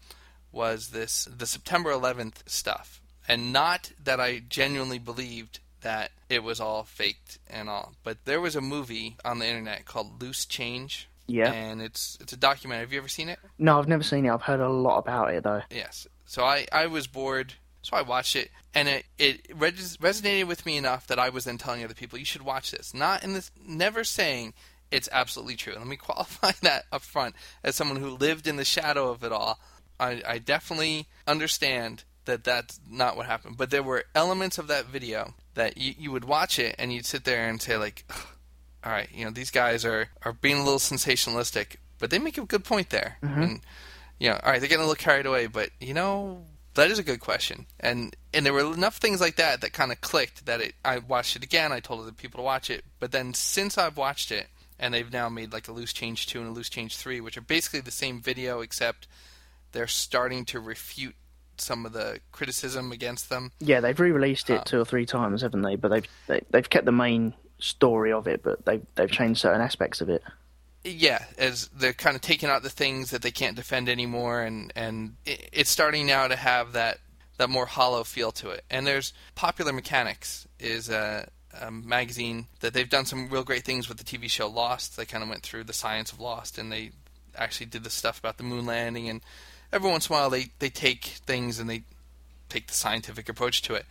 was 0.52 0.88
this 0.88 1.24
the 1.26 1.46
September 1.46 1.90
11th 1.90 2.48
stuff. 2.48 3.00
And 3.28 3.52
not 3.52 3.92
that 4.02 4.20
I 4.20 4.42
genuinely 4.48 4.98
believed 4.98 5.60
that 5.82 6.10
it 6.28 6.42
was 6.42 6.60
all 6.60 6.82
faked 6.82 7.38
and 7.48 7.68
all, 7.68 7.92
but 8.02 8.24
there 8.24 8.40
was 8.40 8.56
a 8.56 8.60
movie 8.60 9.16
on 9.24 9.38
the 9.38 9.46
internet 9.46 9.84
called 9.84 10.20
Loose 10.20 10.44
Change. 10.44 11.08
Yeah. 11.28 11.52
And 11.52 11.80
it's 11.80 12.18
it's 12.20 12.32
a 12.32 12.36
documentary. 12.36 12.82
Have 12.84 12.92
you 12.92 12.98
ever 12.98 13.08
seen 13.08 13.28
it? 13.28 13.38
No, 13.58 13.78
I've 13.78 13.86
never 13.86 14.02
seen 14.02 14.26
it. 14.26 14.30
I've 14.30 14.42
heard 14.42 14.60
a 14.60 14.68
lot 14.68 14.98
about 14.98 15.32
it 15.32 15.44
though. 15.44 15.62
Yes. 15.70 16.08
So 16.24 16.42
I, 16.44 16.66
I 16.72 16.86
was 16.86 17.06
bored, 17.06 17.54
so 17.82 17.96
I 17.96 18.02
watched 18.02 18.34
it, 18.34 18.50
and 18.74 18.88
it 18.88 19.04
it 19.18 19.46
res- 19.54 19.98
resonated 19.98 20.46
with 20.48 20.66
me 20.66 20.76
enough 20.76 21.06
that 21.06 21.18
I 21.18 21.28
was 21.28 21.44
then 21.44 21.58
telling 21.58 21.84
other 21.84 21.94
people 21.94 22.18
you 22.18 22.24
should 22.24 22.42
watch 22.42 22.70
this. 22.70 22.92
Not 22.92 23.22
in 23.22 23.34
this, 23.34 23.50
never 23.64 24.04
saying 24.04 24.54
it's 24.90 25.08
absolutely 25.12 25.56
true. 25.56 25.74
Let 25.76 25.86
me 25.86 25.96
qualify 26.08 26.52
that 26.62 26.84
up 26.90 27.02
front 27.02 27.34
as 27.62 27.76
someone 27.76 28.00
who 28.00 28.10
lived 28.10 28.46
in 28.46 28.56
the 28.56 28.64
shadow 28.64 29.10
of 29.10 29.22
it 29.22 29.32
all. 29.32 29.60
I, 30.00 30.22
I 30.26 30.38
definitely 30.38 31.08
understand 31.26 32.04
that 32.24 32.44
that's 32.44 32.78
not 32.88 33.16
what 33.16 33.26
happened, 33.26 33.56
but 33.56 33.70
there 33.70 33.82
were 33.82 34.04
elements 34.14 34.58
of 34.58 34.68
that 34.68 34.86
video 34.86 35.34
that 35.54 35.76
you, 35.76 35.94
you 35.98 36.12
would 36.12 36.24
watch 36.24 36.58
it 36.58 36.76
and 36.78 36.92
you'd 36.92 37.06
sit 37.06 37.24
there 37.24 37.48
and 37.48 37.60
say 37.60 37.76
like, 37.76 38.04
"Ugh, 38.10 38.26
all 38.84 38.92
right, 38.92 39.08
you 39.14 39.24
know 39.24 39.30
these 39.30 39.50
guys 39.50 39.84
are 39.84 40.08
are 40.22 40.32
being 40.32 40.56
a 40.58 40.64
little 40.64 40.78
sensationalistic, 40.78 41.76
but 41.98 42.10
they 42.10 42.18
make 42.18 42.38
a 42.38 42.44
good 42.44 42.64
point 42.64 42.90
there, 42.90 43.18
and 43.22 43.60
you 44.18 44.30
know, 44.30 44.40
all 44.42 44.52
right, 44.52 44.60
they're 44.60 44.68
getting 44.68 44.84
a 44.84 44.88
little 44.88 44.94
carried 44.94 45.26
away, 45.26 45.46
but 45.46 45.70
you 45.80 45.94
know, 45.94 46.44
that 46.74 46.90
is 46.90 46.98
a 46.98 47.02
good 47.04 47.20
question. 47.20 47.66
And 47.80 48.14
and 48.32 48.44
there 48.46 48.52
were 48.52 48.72
enough 48.72 48.96
things 48.96 49.20
like 49.20 49.36
that 49.36 49.60
that 49.60 49.72
kind 49.72 49.92
of 49.92 50.00
clicked 50.00 50.46
that 50.46 50.60
it. 50.60 50.74
I 50.84 50.98
watched 50.98 51.36
it 51.36 51.44
again. 51.44 51.72
I 51.72 51.80
told 51.80 52.00
other 52.00 52.12
people 52.12 52.38
to 52.38 52.44
watch 52.44 52.70
it, 52.70 52.84
but 53.00 53.12
then 53.12 53.34
since 53.34 53.78
I've 53.78 53.96
watched 53.96 54.30
it, 54.32 54.46
and 54.78 54.94
they've 54.94 55.12
now 55.12 55.28
made 55.28 55.52
like 55.52 55.68
a 55.68 55.72
loose 55.72 55.92
change 55.92 56.26
two 56.26 56.40
and 56.40 56.48
a 56.48 56.52
loose 56.52 56.68
change 56.68 56.96
three, 56.96 57.20
which 57.20 57.36
are 57.36 57.42
basically 57.42 57.80
the 57.80 57.90
same 57.90 58.20
video 58.20 58.60
except 58.60 59.06
they're 59.72 59.86
starting 59.86 60.44
to 60.46 60.60
refute 60.60 61.14
some 61.58 61.84
of 61.84 61.92
the 61.92 62.20
criticism 62.30 62.92
against 62.92 63.28
them. 63.28 63.50
Yeah, 63.58 63.80
they've 63.80 63.98
re-released 63.98 64.48
it 64.48 64.60
Uh, 64.60 64.64
two 64.64 64.80
or 64.80 64.84
three 64.84 65.04
times, 65.06 65.42
haven't 65.42 65.62
they? 65.62 65.74
But 65.74 65.88
they've 65.88 66.08
they, 66.28 66.40
they've 66.50 66.70
kept 66.70 66.86
the 66.86 66.92
main 66.92 67.34
story 67.58 68.12
of 68.12 68.26
it, 68.26 68.42
but 68.42 68.64
they've 68.64 68.84
they've 68.94 69.10
changed 69.10 69.40
certain 69.40 69.60
aspects 69.60 70.00
of 70.00 70.08
it. 70.08 70.22
yeah, 70.84 71.24
as 71.36 71.68
they're 71.68 71.92
kind 71.92 72.16
of 72.16 72.22
taking 72.22 72.48
out 72.48 72.62
the 72.62 72.70
things 72.70 73.10
that 73.10 73.20
they 73.22 73.30
can't 73.30 73.56
defend 73.56 73.88
anymore, 73.88 74.42
and 74.42 74.72
and 74.76 75.16
it- 75.26 75.48
it's 75.52 75.70
starting 75.70 76.06
now 76.06 76.28
to 76.28 76.36
have 76.36 76.72
that 76.72 76.98
that 77.38 77.50
more 77.50 77.66
hollow 77.66 78.02
feel 78.04 78.32
to 78.32 78.50
it. 78.50 78.64
And 78.70 78.86
there's 78.86 79.12
Popular 79.36 79.72
Mechanics 79.72 80.48
is 80.58 80.88
a, 80.88 81.28
a 81.60 81.70
magazine 81.70 82.46
that 82.60 82.74
they've 82.74 82.88
done 82.88 83.04
some 83.06 83.28
real 83.30 83.44
great 83.44 83.64
things 83.64 83.88
with 83.88 83.98
the 83.98 84.04
TV 84.04 84.28
show 84.28 84.48
Lost. 84.48 84.96
They 84.96 85.04
kind 85.04 85.22
of 85.22 85.28
went 85.30 85.42
through 85.44 85.64
the 85.64 85.72
science 85.72 86.10
of 86.10 86.18
Lost, 86.20 86.58
and 86.58 86.72
they 86.72 86.90
actually 87.36 87.66
did 87.66 87.84
the 87.84 87.90
stuff 87.90 88.18
about 88.18 88.38
the 88.38 88.42
moon 88.42 88.66
landing. 88.66 89.08
And 89.08 89.20
every 89.72 89.88
once 89.88 90.08
in 90.08 90.14
a 90.14 90.18
while, 90.18 90.30
they 90.30 90.50
they 90.58 90.70
take 90.70 91.04
things 91.04 91.58
and 91.60 91.68
they 91.70 91.82
take 92.48 92.66
the 92.66 92.74
scientific 92.74 93.28
approach 93.28 93.62
to 93.62 93.74
it. 93.74 93.84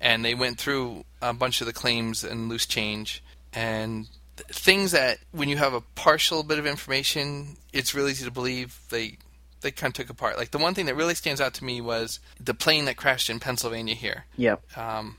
And 0.00 0.24
they 0.24 0.34
went 0.34 0.58
through 0.58 1.04
a 1.20 1.32
bunch 1.32 1.60
of 1.60 1.66
the 1.66 1.72
claims 1.72 2.24
and 2.24 2.48
loose 2.48 2.66
change 2.66 3.22
and 3.52 4.06
things 4.48 4.92
that 4.92 5.18
when 5.32 5.48
you 5.48 5.56
have 5.58 5.74
a 5.74 5.80
partial 5.80 6.42
bit 6.42 6.58
of 6.58 6.66
information, 6.66 7.56
it's 7.72 7.94
really 7.94 8.12
easy 8.12 8.24
to 8.24 8.30
believe. 8.30 8.80
They 8.88 9.18
they 9.60 9.70
kind 9.70 9.90
of 9.90 9.94
took 9.94 10.08
apart. 10.08 10.38
Like 10.38 10.52
the 10.52 10.58
one 10.58 10.72
thing 10.74 10.86
that 10.86 10.94
really 10.96 11.14
stands 11.14 11.40
out 11.40 11.52
to 11.54 11.64
me 11.64 11.80
was 11.82 12.18
the 12.42 12.54
plane 12.54 12.86
that 12.86 12.96
crashed 12.96 13.28
in 13.28 13.40
Pennsylvania 13.40 13.94
here. 13.94 14.24
Yeah, 14.36 14.56
Um, 14.74 15.16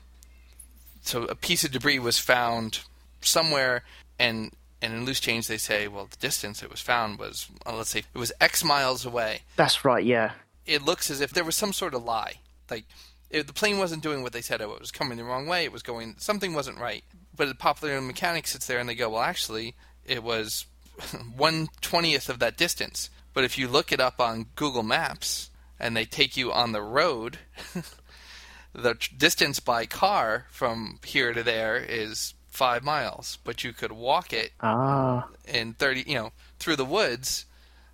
so 1.02 1.24
a 1.24 1.34
piece 1.36 1.62
of 1.64 1.70
debris 1.70 2.00
was 2.00 2.18
found 2.18 2.80
somewhere, 3.20 3.84
and 4.18 4.50
and 4.80 4.92
in 4.92 5.04
loose 5.04 5.20
change 5.20 5.46
they 5.46 5.58
say, 5.58 5.86
well, 5.86 6.06
the 6.10 6.16
distance 6.16 6.62
it 6.62 6.70
was 6.70 6.80
found 6.80 7.20
was, 7.20 7.46
uh, 7.64 7.76
let's 7.76 7.90
say, 7.90 8.00
it 8.00 8.18
was 8.18 8.32
X 8.40 8.64
miles 8.64 9.06
away 9.06 9.42
that's 9.54 9.84
right. 9.84 10.04
Yeah, 10.04 10.32
it 10.66 10.82
looks 10.82 11.10
as 11.10 11.20
if 11.20 11.32
there 11.32 11.44
was 11.44 11.56
some 11.56 11.72
sort 11.72 11.94
of 11.94 12.02
lie. 12.02 12.34
Like 12.68 12.84
if 13.32 13.46
the 13.46 13.52
plane 13.52 13.78
wasn't 13.78 14.02
doing 14.02 14.22
what 14.22 14.32
they 14.32 14.42
said 14.42 14.60
it 14.60 14.68
was 14.68 14.92
coming 14.92 15.16
the 15.16 15.24
wrong 15.24 15.46
way. 15.46 15.64
It 15.64 15.72
was 15.72 15.82
going 15.82 16.14
something 16.18 16.54
wasn't 16.54 16.78
right. 16.78 17.02
But 17.34 17.48
the 17.48 17.54
popular 17.54 18.00
mechanic 18.00 18.46
sits 18.46 18.66
there 18.66 18.78
and 18.78 18.88
they 18.88 18.94
go, 18.94 19.08
well, 19.08 19.22
actually, 19.22 19.74
it 20.04 20.22
was 20.22 20.66
one 21.36 21.68
twentieth 21.80 22.28
of 22.28 22.38
that 22.38 22.58
distance. 22.58 23.10
But 23.34 23.44
if 23.44 23.56
you 23.56 23.66
look 23.66 23.90
it 23.90 24.00
up 24.00 24.20
on 24.20 24.46
Google 24.54 24.82
Maps 24.82 25.50
and 25.80 25.96
they 25.96 26.04
take 26.04 26.36
you 26.36 26.52
on 26.52 26.72
the 26.72 26.82
road, 26.82 27.38
the 28.74 28.94
tr- 28.94 29.14
distance 29.16 29.58
by 29.58 29.86
car 29.86 30.46
from 30.50 31.00
here 31.04 31.32
to 31.32 31.42
there 31.42 31.78
is 31.78 32.34
five 32.50 32.84
miles. 32.84 33.38
But 33.44 33.64
you 33.64 33.72
could 33.72 33.92
walk 33.92 34.34
it 34.34 34.52
ah, 34.60 35.26
in 35.48 35.72
30 35.72 36.04
you 36.06 36.14
know 36.14 36.32
through 36.58 36.76
the 36.76 36.84
woods 36.84 37.46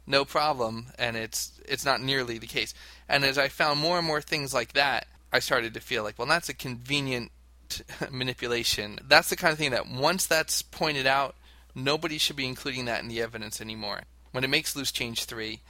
no 0.04 0.24
problem 0.24 0.86
and 0.98 1.16
it's 1.16 1.52
it's 1.64 1.84
not 1.84 2.00
nearly 2.00 2.38
the 2.38 2.46
case 2.46 2.72
and 3.08 3.24
as 3.24 3.36
i 3.36 3.46
found 3.46 3.78
more 3.78 3.98
and 3.98 4.06
more 4.06 4.22
things 4.22 4.54
like 4.54 4.72
that 4.72 5.06
i 5.32 5.38
started 5.38 5.74
to 5.74 5.80
feel 5.80 6.02
like 6.02 6.18
well 6.18 6.28
that's 6.28 6.48
a 6.48 6.54
convenient 6.54 7.30
manipulation 8.10 8.98
that's 9.06 9.30
the 9.30 9.36
kind 9.36 9.52
of 9.52 9.58
thing 9.58 9.70
that 9.70 9.88
once 9.88 10.26
that's 10.26 10.62
pointed 10.62 11.06
out 11.06 11.34
nobody 11.74 12.18
should 12.18 12.36
be 12.36 12.46
including 12.46 12.86
that 12.86 13.02
in 13.02 13.08
the 13.08 13.20
evidence 13.20 13.60
anymore 13.60 14.02
when 14.32 14.44
it 14.44 14.50
makes 14.50 14.74
loose 14.74 14.92
change 14.92 15.24
3 15.24 15.60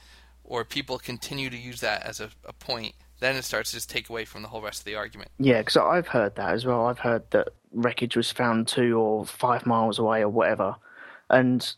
or 0.43 0.63
people 0.63 0.97
continue 0.97 1.49
to 1.49 1.57
use 1.57 1.81
that 1.81 2.01
as 2.03 2.19
a, 2.19 2.29
a 2.45 2.53
point 2.53 2.95
then 3.19 3.35
it 3.35 3.43
starts 3.43 3.71
to 3.71 3.77
just 3.77 3.89
take 3.89 4.09
away 4.09 4.25
from 4.25 4.41
the 4.41 4.47
whole 4.47 4.61
rest 4.61 4.79
of 4.79 4.85
the 4.85 4.95
argument 4.95 5.29
yeah. 5.39 5.59
Because 5.59 5.77
I've 5.77 6.07
heard 6.07 6.35
that 6.35 6.53
as 6.53 6.65
well. 6.65 6.85
I've 6.85 6.99
heard 6.99 7.23
that 7.31 7.49
wreckage 7.71 8.15
was 8.15 8.31
found 8.31 8.67
two 8.67 8.97
or 8.99 9.25
five 9.25 9.65
miles 9.65 9.99
away 9.99 10.21
or 10.21 10.29
whatever, 10.29 10.75
and 11.29 11.73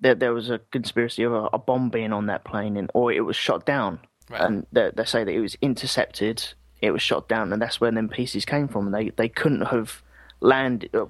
there 0.00 0.14
there 0.14 0.34
was 0.34 0.50
a 0.50 0.58
conspiracy 0.70 1.22
of 1.22 1.32
a, 1.32 1.48
a 1.52 1.58
bomb 1.58 1.90
being 1.90 2.12
on 2.12 2.26
that 2.26 2.44
plane, 2.44 2.76
and 2.76 2.90
or 2.94 3.12
it 3.12 3.22
was 3.22 3.36
shot 3.36 3.64
down. 3.64 4.00
Right. 4.28 4.42
And 4.42 4.66
they, 4.72 4.90
they 4.94 5.04
say 5.04 5.24
that 5.24 5.32
it 5.32 5.40
was 5.40 5.56
intercepted, 5.62 6.52
it 6.86 6.92
was 6.92 7.02
shot 7.02 7.28
down, 7.28 7.52
and 7.52 7.60
that's 7.60 7.80
where 7.80 7.90
them 7.90 8.08
pieces 8.08 8.44
came 8.44 8.68
from. 8.68 8.90
They 8.90 9.10
they 9.10 9.28
couldn't 9.28 9.66
have 9.66 10.02
landed, 10.40 10.94
uh, 10.94 11.06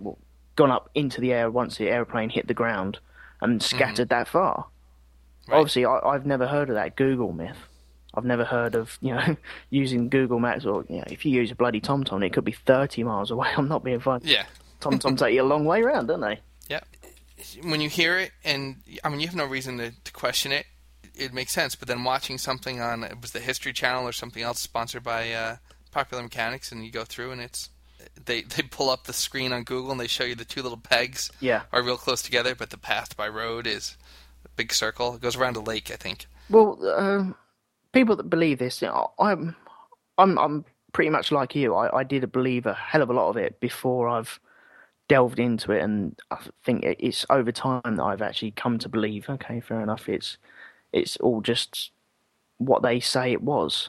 gone 0.57 0.71
up 0.71 0.91
into 0.95 1.21
the 1.21 1.33
air 1.33 1.51
once 1.51 1.77
the 1.77 1.89
airplane 1.89 2.31
hit 2.31 2.49
the 2.49 2.55
ground 2.55 2.99
and 3.41 3.63
scattered 3.63 4.09
that 4.09 4.29
far. 4.29 4.67
Right. 5.49 5.59
Obviously, 5.59 5.85
I, 5.85 5.99
I've 5.99 6.27
never 6.27 6.47
heard 6.47 6.69
of 6.71 6.75
that 6.75 6.97
Google 6.97 7.33
myth. 7.33 7.69
I've 8.15 8.25
never 8.25 8.45
heard 8.45 8.75
of 8.75 8.99
you 9.01 9.15
know 9.15 9.37
using 9.71 10.09
Google 10.09 10.41
Maps 10.41 10.65
or 10.65 10.85
you 10.89 10.99
know 10.99 11.05
if 11.09 11.25
you 11.25 11.33
use 11.33 11.51
a 11.51 11.55
bloody 11.55 11.81
TomTom, 11.81 12.25
it 12.25 12.33
could 12.33 12.45
be 12.45 12.53
thirty 12.53 13.05
miles 13.05 13.31
away. 13.31 13.49
I'm 13.57 13.69
not 13.69 13.85
being 13.85 14.01
funny. 14.01 14.31
yeah 14.31 14.47
TomTom 14.81 15.19
take 15.19 15.35
you 15.35 15.43
a 15.43 15.45
long 15.45 15.65
way 15.65 15.83
around, 15.83 16.07
don't 16.07 16.21
they? 16.21 16.41
Yeah. 16.69 16.81
When 17.63 17.81
you 17.81 17.89
hear 17.89 18.19
it, 18.19 18.33
and 18.45 18.77
I 19.05 19.09
mean, 19.09 19.21
you 19.21 19.27
have 19.27 19.37
no 19.37 19.45
reason 19.45 19.79
to, 19.79 19.93
to 20.05 20.13
question 20.13 20.53
it. 20.53 20.67
It 21.15 21.33
makes 21.33 21.53
sense. 21.53 21.75
But 21.75 21.89
then 21.89 22.05
watching 22.05 22.39
something 22.39 22.81
on 22.81 23.05
it 23.05 23.21
was 23.21 23.33
the 23.33 23.41
History 23.41 23.73
Channel 23.73 24.07
or 24.07 24.13
something 24.13 24.43
else 24.43 24.61
sponsored 24.61 25.03
by 25.03 25.33
uh, 25.33 25.57
Popular 25.97 26.23
Mechanics, 26.23 26.73
and 26.73 26.85
you 26.85 26.91
go 26.91 27.05
through 27.05 27.31
and 27.33 27.41
it's 27.41 27.71
they 28.23 28.43
they 28.43 28.63
pull 28.63 28.91
up 28.91 29.05
the 29.05 29.15
screen 29.15 29.51
on 29.51 29.63
Google 29.63 29.91
and 29.93 29.99
they 29.99 30.07
show 30.07 30.25
you 30.25 30.35
the 30.35 30.45
two 30.45 30.61
little 30.63 30.77
pegs 30.77 31.31
Yeah. 31.41 31.63
are 31.73 31.83
real 31.83 31.97
close 31.97 32.21
together, 32.21 32.55
but 32.55 32.69
the 32.69 32.77
path 32.77 33.17
by 33.17 33.29
road 33.29 33.67
is 33.67 33.97
a 34.45 34.49
big 34.57 34.75
circle. 34.75 35.15
It 35.15 35.23
goes 35.23 35.37
around 35.37 35.57
a 35.57 35.61
lake, 35.61 35.91
I 35.91 35.97
think. 35.97 36.27
Well, 36.51 36.79
um, 36.95 37.35
people 37.93 38.15
that 38.17 38.29
believe 38.29 38.59
this, 38.59 38.83
you 38.83 38.89
know, 38.89 39.11
I'm, 39.19 39.57
I'm, 40.19 40.39
I'm 40.39 40.65
pretty 40.93 41.09
much 41.09 41.33
like 41.33 41.55
you. 41.57 41.75
I, 41.75 42.01
I 42.01 42.05
did 42.05 42.31
believe 42.31 42.67
a 42.67 42.75
hell 42.75 43.01
of 43.01 43.09
a 43.09 43.15
lot 43.15 43.31
of 43.31 43.39
it 43.39 43.59
before 43.59 44.07
I've 44.07 44.39
delved 45.09 45.39
into 45.39 45.73
it, 45.73 45.81
and 45.83 46.15
I 46.31 46.39
think 46.63 46.85
it's 46.85 47.25
over 47.31 47.53
time 47.53 47.97
that 47.97 48.05
I've 48.05 48.21
actually 48.23 48.51
come 48.51 48.79
to 48.81 48.89
believe. 48.91 49.31
Okay, 49.31 49.61
fair 49.61 49.81
enough. 49.81 50.11
It's 50.11 50.37
it's 50.93 51.17
all 51.17 51.41
just 51.41 51.91
what 52.59 52.83
they 52.83 53.01
say 53.01 53.33
it 53.33 53.41
was, 53.43 53.89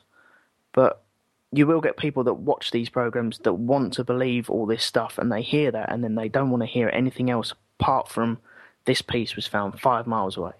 but 0.71 1.03
you 1.51 1.65
will 1.65 1.81
get 1.81 1.97
people 1.97 2.23
that 2.25 2.33
watch 2.35 2.71
these 2.71 2.89
programs 2.89 3.39
that 3.39 3.53
want 3.53 3.93
to 3.93 4.03
believe 4.03 4.49
all 4.49 4.65
this 4.65 4.83
stuff, 4.83 5.17
and 5.17 5.31
they 5.31 5.41
hear 5.41 5.71
that, 5.71 5.91
and 5.91 6.03
then 6.03 6.15
they 6.15 6.27
don't 6.27 6.49
want 6.49 6.63
to 6.63 6.67
hear 6.67 6.89
anything 6.89 7.29
else 7.29 7.53
apart 7.79 8.09
from 8.09 8.39
this 8.85 9.01
piece 9.01 9.35
was 9.35 9.47
found 9.47 9.79
five 9.79 10.07
miles 10.07 10.37
away. 10.37 10.53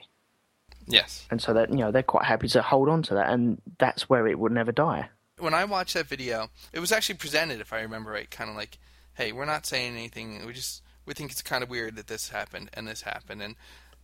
Yes. 0.88 1.26
And 1.30 1.42
so 1.42 1.54
that 1.54 1.70
you 1.70 1.78
know 1.78 1.92
they're 1.92 2.04
quite 2.04 2.26
happy 2.26 2.48
to 2.50 2.62
hold 2.62 2.90
on 2.90 3.04
to 3.04 3.16
that, 3.16 3.30
and 3.30 3.62
that's 3.78 4.10
where 4.10 4.28
it 4.28 4.40
would 4.40 4.52
never 4.52 4.72
die. 4.72 5.10
When 5.40 5.54
I 5.54 5.66
watched 5.66 5.94
that 5.94 6.08
video, 6.08 6.50
it 6.74 6.80
was 6.80 6.92
actually 6.92 7.16
presented, 7.16 7.60
if 7.60 7.74
I 7.74 7.82
remember 7.82 8.12
right, 8.12 8.30
kind 8.30 8.50
of 8.50 8.56
like, 8.56 8.78
"Hey, 9.16 9.32
we're 9.32 9.46
not 9.46 9.66
saying 9.66 9.94
anything. 9.94 10.46
We 10.46 10.54
just 10.54 10.82
we 11.06 11.14
think 11.14 11.32
it's 11.32 11.42
kind 11.42 11.64
of 11.64 11.70
weird 11.70 11.96
that 11.98 12.08
this 12.08 12.30
happened 12.30 12.70
and 12.74 12.88
this 12.88 13.02
happened." 13.02 13.42
And 13.42 13.56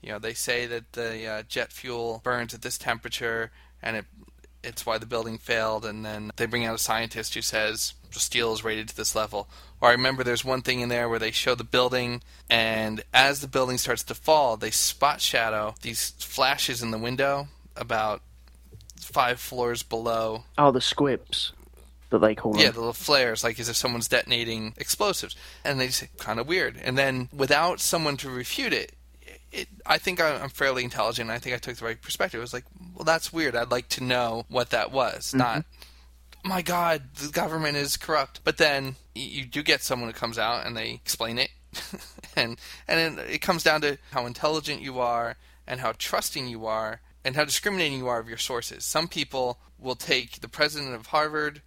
you 0.02 0.10
know, 0.10 0.20
they 0.20 0.34
say 0.34 0.66
that 0.66 0.92
the 0.92 1.26
uh, 1.26 1.44
jet 1.44 1.72
fuel 1.72 2.20
burns 2.24 2.54
at 2.54 2.62
this 2.62 2.78
temperature, 2.78 3.52
and 3.82 3.96
it 3.96 4.06
it's 4.64 4.86
why 4.86 4.98
the 4.98 5.06
building 5.06 5.38
failed. 5.38 5.86
And 5.86 6.06
then 6.06 6.32
they 6.36 6.46
bring 6.46 6.66
out 6.66 6.76
a 6.76 6.80
scientist 6.80 7.34
who 7.34 7.42
says 7.42 7.94
steel 8.12 8.54
is 8.54 8.64
rated 8.64 8.90
to 8.90 8.96
this 8.96 9.16
level. 9.16 9.50
Or 9.82 9.90
I 9.90 9.94
remember 9.94 10.24
there's 10.24 10.46
one 10.46 10.62
thing 10.62 10.80
in 10.80 10.90
there 10.90 11.10
where 11.10 11.20
they 11.20 11.32
show 11.32 11.56
the 11.56 11.64
building, 11.64 12.22
and 12.50 13.04
as 13.14 13.42
the 13.42 13.48
building 13.48 13.78
starts 13.78 14.04
to 14.04 14.16
fall, 14.16 14.56
they 14.56 14.72
spot 14.72 15.20
shadow 15.20 15.76
these 15.82 16.12
flashes 16.12 16.82
in 16.82 16.92
the 16.92 16.98
window 16.98 17.48
about 17.76 18.22
five 19.00 19.40
floors 19.40 19.84
below. 19.84 20.44
Oh, 20.58 20.72
the 20.72 20.80
squibs 20.80 21.54
that 22.12 22.20
they 22.20 22.36
call 22.36 22.54
them. 22.54 22.62
Yeah, 22.62 22.72
the 22.72 22.80
little 22.80 22.94
flares, 22.94 23.44
like 23.44 23.60
as 23.60 23.68
if 23.68 23.76
someone's 23.76 24.08
detonating 24.08 24.74
explosives. 24.78 25.36
And 25.66 25.80
they 25.80 25.90
say, 25.90 26.10
kind 26.18 26.40
of 26.40 26.48
weird. 26.48 26.80
And 26.82 26.98
then 26.98 27.28
without 27.36 27.80
someone 27.80 28.18
to 28.18 28.30
refute 28.30 28.74
it, 28.74 28.94
it, 29.54 29.68
I 29.86 29.98
think 29.98 30.20
I'm 30.20 30.50
fairly 30.50 30.84
intelligent. 30.84 31.30
I 31.30 31.38
think 31.38 31.56
I 31.56 31.60
took 31.60 31.76
the 31.76 31.86
right 31.86 32.02
perspective. 32.02 32.40
It 32.40 32.42
was 32.42 32.54
like, 32.54 32.66
well, 32.96 33.06
that's 33.06 33.32
weird. 33.32 33.56
I'd 33.56 33.72
like 33.72 33.88
to 33.90 34.04
know 34.04 34.46
what 34.50 34.72
that 34.72 34.92
was. 34.92 35.28
Mm-hmm. 35.30 35.38
Not, 35.38 35.66
my 36.44 36.62
God, 36.62 37.04
the 37.16 37.30
government 37.30 37.78
is 37.78 37.96
corrupt. 37.96 38.42
But 38.44 38.58
then 38.58 38.96
you 39.14 39.46
do 39.46 39.62
get 39.62 39.84
someone 39.84 40.10
who 40.10 40.14
comes 40.14 40.38
out 40.38 40.66
and 40.66 40.76
they 40.76 40.92
explain 40.92 41.38
it, 41.38 41.50
and 42.36 42.58
and 42.88 43.20
it 43.20 43.42
comes 43.42 43.64
down 43.64 43.82
to 43.82 43.98
how 44.12 44.26
intelligent 44.26 44.82
you 44.82 45.00
are 45.00 45.38
and 45.68 45.80
how 45.80 45.94
trusting 45.98 46.48
you 46.48 46.66
are 46.66 47.00
and 47.24 47.36
how 47.36 47.46
discriminating 47.46 48.00
you 48.00 48.08
are 48.08 48.20
of 48.20 48.28
your 48.28 48.38
sources. 48.38 48.84
Some 48.84 49.08
people 49.08 49.60
will 49.80 49.96
take 49.96 50.42
the 50.42 50.50
president 50.50 50.96
of 50.96 51.08
Harvard 51.08 51.62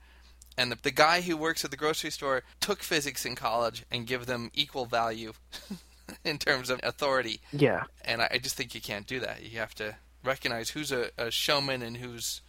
and 0.58 0.72
the, 0.72 0.76
the 0.82 0.90
guy 0.90 1.20
who 1.20 1.36
works 1.36 1.64
at 1.64 1.70
the 1.70 1.76
grocery 1.76 2.10
store 2.10 2.42
took 2.60 2.82
physics 2.82 3.24
in 3.24 3.34
college 3.34 3.84
and 3.90 4.06
give 4.06 4.26
them 4.26 4.50
equal 4.54 4.86
value 4.86 5.32
in 6.24 6.38
terms 6.38 6.70
of 6.70 6.80
authority. 6.82 7.40
Yeah. 7.52 7.84
And 8.04 8.22
I, 8.22 8.28
I, 8.32 8.38
just 8.38 8.56
think 8.56 8.74
you 8.74 8.80
can't 8.80 9.06
do 9.06 9.20
that. 9.20 9.42
You 9.42 9.58
have 9.58 9.74
to 9.76 9.96
recognize 10.24 10.70
who's 10.70 10.92
a, 10.92 11.10
a 11.18 11.30
showman 11.30 11.82
and 11.82 11.96
who's 11.96 12.42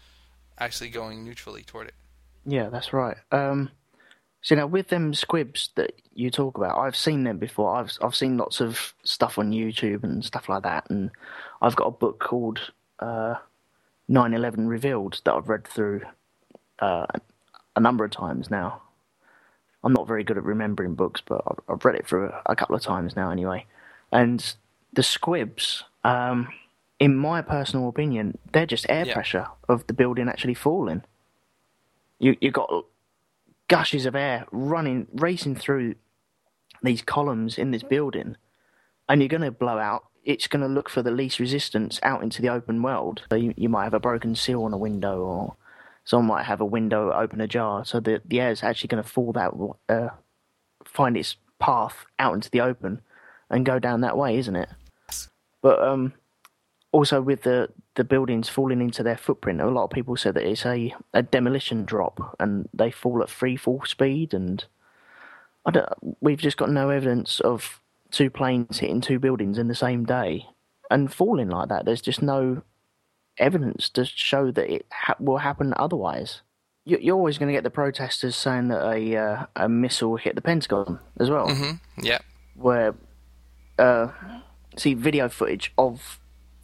actually 0.59 0.89
going 0.89 1.23
neutrally 1.23 1.63
toward 1.63 1.87
it. 1.87 1.95
Yeah, 2.45 2.69
that's 2.69 2.93
right. 2.93 3.17
Um, 3.31 3.69
so 4.41 4.55
now 4.55 4.67
with 4.67 4.87
them 4.87 5.13
squibs 5.13 5.69
that 5.75 5.93
you 6.13 6.31
talk 6.31 6.57
about, 6.57 6.77
I've 6.77 6.95
seen 6.95 7.23
them 7.23 7.37
before. 7.37 7.75
I've 7.75 7.91
I've 8.01 8.15
seen 8.15 8.37
lots 8.37 8.61
of 8.61 8.93
stuff 9.03 9.37
on 9.37 9.51
YouTube 9.51 10.03
and 10.03 10.23
stuff 10.23 10.47
like 10.47 10.63
that, 10.63 10.89
and 10.89 11.11
I've 11.61 11.75
got 11.75 11.87
a 11.87 11.91
book 11.91 12.19
called 12.19 12.71
uh, 12.99 13.35
9/11 14.09 14.69
Revealed 14.69 15.21
that 15.25 15.33
I've 15.33 15.49
read 15.49 15.67
through 15.67 16.01
uh, 16.79 17.07
a 17.75 17.79
number 17.79 18.05
of 18.05 18.11
times 18.11 18.49
now. 18.49 18.81
I'm 19.83 19.93
not 19.93 20.07
very 20.07 20.23
good 20.23 20.37
at 20.37 20.43
remembering 20.43 20.95
books, 20.95 21.21
but 21.25 21.41
I've, 21.47 21.75
I've 21.75 21.85
read 21.85 21.95
it 21.95 22.07
through 22.07 22.29
a, 22.29 22.41
a, 22.47 22.55
couple 22.55 22.75
of 22.75 22.81
times 22.81 23.15
now 23.15 23.29
anyway. 23.29 23.65
And 24.11 24.55
the 24.93 25.03
squibs, 25.03 25.83
um, 26.03 26.47
in 26.99 27.15
my 27.15 27.41
personal 27.41 27.87
opinion, 27.87 28.37
they're 28.51 28.65
just 28.65 28.85
air 28.89 29.05
yeah. 29.05 29.13
pressure 29.13 29.47
of 29.69 29.85
the 29.87 29.93
building 29.93 30.27
actually 30.27 30.55
falling. 30.55 31.03
You 32.19 32.35
you 32.41 32.51
got 32.51 32.85
gushes 33.67 34.05
of 34.05 34.15
air 34.15 34.45
running, 34.51 35.07
racing 35.13 35.55
through 35.55 35.95
these 36.81 37.01
columns 37.01 37.57
in 37.57 37.71
this 37.71 37.83
building, 37.83 38.37
and 39.07 39.21
you're 39.21 39.29
going 39.29 39.41
to 39.41 39.51
blow 39.51 39.77
out. 39.77 40.05
It's 40.23 40.47
going 40.47 40.61
to 40.61 40.67
look 40.67 40.89
for 40.89 41.01
the 41.01 41.11
least 41.11 41.39
resistance 41.39 41.99
out 42.03 42.23
into 42.23 42.41
the 42.41 42.49
open 42.49 42.81
world. 42.81 43.21
So 43.29 43.35
you, 43.35 43.53
you 43.55 43.69
might 43.69 43.85
have 43.85 43.93
a 43.93 43.99
broken 43.99 44.35
seal 44.35 44.63
on 44.63 44.73
a 44.73 44.77
window, 44.77 45.21
or 45.21 45.55
someone 46.07 46.37
might 46.37 46.45
have 46.45 46.61
a 46.61 46.65
window 46.65 47.11
open 47.11 47.41
ajar. 47.41 47.83
So 47.83 47.99
the 47.99 48.21
the 48.25 48.39
air 48.39 48.49
is 48.49 48.63
actually 48.63 48.87
going 48.87 49.03
to 49.03 49.09
fall 49.09 49.33
that 49.33 49.51
uh, 49.89 50.09
find 50.85 51.17
its 51.17 51.35
path 51.59 52.05
out 52.17 52.33
into 52.33 52.49
the 52.49 52.61
open 52.61 53.01
and 53.49 53.65
go 53.65 53.77
down 53.77 54.01
that 54.01 54.17
way, 54.17 54.37
isn't 54.37 54.55
it? 54.55 54.69
But 55.61 55.81
um, 55.81 56.13
also 56.93 57.21
with 57.21 57.43
the 57.43 57.69
the 57.95 58.05
buildings 58.05 58.47
falling 58.47 58.79
into 58.79 59.03
their 59.03 59.17
footprint, 59.17 59.59
a 59.59 59.67
lot 59.67 59.83
of 59.83 59.89
people 59.89 60.15
said 60.15 60.35
that 60.35 60.47
it's 60.47 60.65
a, 60.65 60.95
a 61.13 61.21
demolition 61.21 61.83
drop 61.83 62.37
and 62.39 62.69
they 62.73 62.89
fall 62.89 63.21
at 63.21 63.29
free 63.29 63.57
fall 63.57 63.83
speed. 63.83 64.33
And 64.33 64.63
we've 66.21 66.39
just 66.39 66.57
got 66.57 66.69
no 66.69 66.89
evidence 66.89 67.41
of 67.41 67.81
two 68.11 68.29
planes 68.29 68.79
hitting 68.79 69.01
two 69.01 69.19
buildings 69.19 69.57
in 69.57 69.67
the 69.67 69.75
same 69.75 70.05
day 70.05 70.45
and 70.89 71.13
falling 71.13 71.49
like 71.49 71.67
that. 71.67 71.83
There's 71.83 72.01
just 72.01 72.21
no 72.21 72.61
evidence 73.37 73.89
to 73.89 74.05
show 74.05 74.51
that 74.51 74.69
it 74.69 74.85
ha- 74.91 75.15
will 75.19 75.37
happen 75.37 75.73
otherwise. 75.77 76.41
You're 76.85 77.17
always 77.17 77.37
going 77.37 77.47
to 77.47 77.53
get 77.53 77.63
the 77.63 77.69
protesters 77.69 78.35
saying 78.35 78.69
that 78.69 78.81
a 78.81 79.17
uh, 79.17 79.45
a 79.57 79.67
missile 79.67 80.15
hit 80.15 80.35
the 80.35 80.41
Pentagon 80.41 80.99
as 81.19 81.29
well. 81.29 81.49
Mm-hmm. 81.49 82.05
Yeah, 82.05 82.19
where 82.55 82.95
uh, 83.77 84.09
see 84.77 84.93
video 84.93 85.27
footage 85.27 85.73
of 85.77 86.19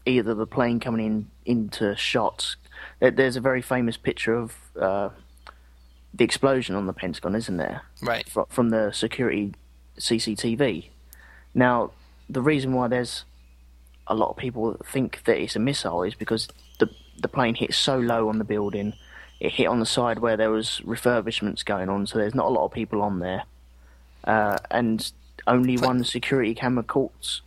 either 0.05 0.33
the 0.33 0.47
plane 0.47 0.79
coming 0.79 1.05
in 1.05 1.31
into 1.45 1.95
shots. 1.97 2.55
There's 2.99 3.35
a 3.35 3.41
very 3.41 3.61
famous 3.61 3.97
picture 3.97 4.33
of 4.33 4.55
uh, 4.79 5.09
the 6.13 6.23
explosion 6.23 6.75
on 6.75 6.85
the 6.85 6.93
Pentagon, 6.93 7.35
isn't 7.35 7.57
there? 7.57 7.81
Right. 8.01 8.27
From 8.49 8.69
the 8.69 8.91
security 8.91 9.53
CCTV. 9.97 10.89
Now, 11.53 11.91
the 12.29 12.41
reason 12.41 12.73
why 12.73 12.87
there's 12.87 13.25
a 14.07 14.15
lot 14.15 14.29
of 14.29 14.37
people 14.37 14.77
think 14.85 15.23
that 15.25 15.37
it's 15.37 15.55
a 15.55 15.59
missile 15.59 16.03
is 16.03 16.15
because 16.15 16.47
the 16.79 16.89
the 17.19 17.27
plane 17.27 17.55
hit 17.55 17.73
so 17.73 17.97
low 17.97 18.29
on 18.29 18.37
the 18.39 18.43
building, 18.43 18.93
it 19.39 19.51
hit 19.51 19.67
on 19.67 19.79
the 19.79 19.85
side 19.85 20.19
where 20.19 20.35
there 20.37 20.49
was 20.49 20.81
refurbishments 20.85 21.63
going 21.63 21.89
on, 21.89 22.07
so 22.07 22.17
there's 22.17 22.35
not 22.35 22.47
a 22.47 22.49
lot 22.49 22.65
of 22.65 22.71
people 22.71 23.01
on 23.01 23.19
there, 23.19 23.43
uh, 24.23 24.57
and 24.71 25.11
only 25.47 25.77
one 25.77 26.03
security 26.03 26.55
camera 26.55 26.83
caught 26.83 27.41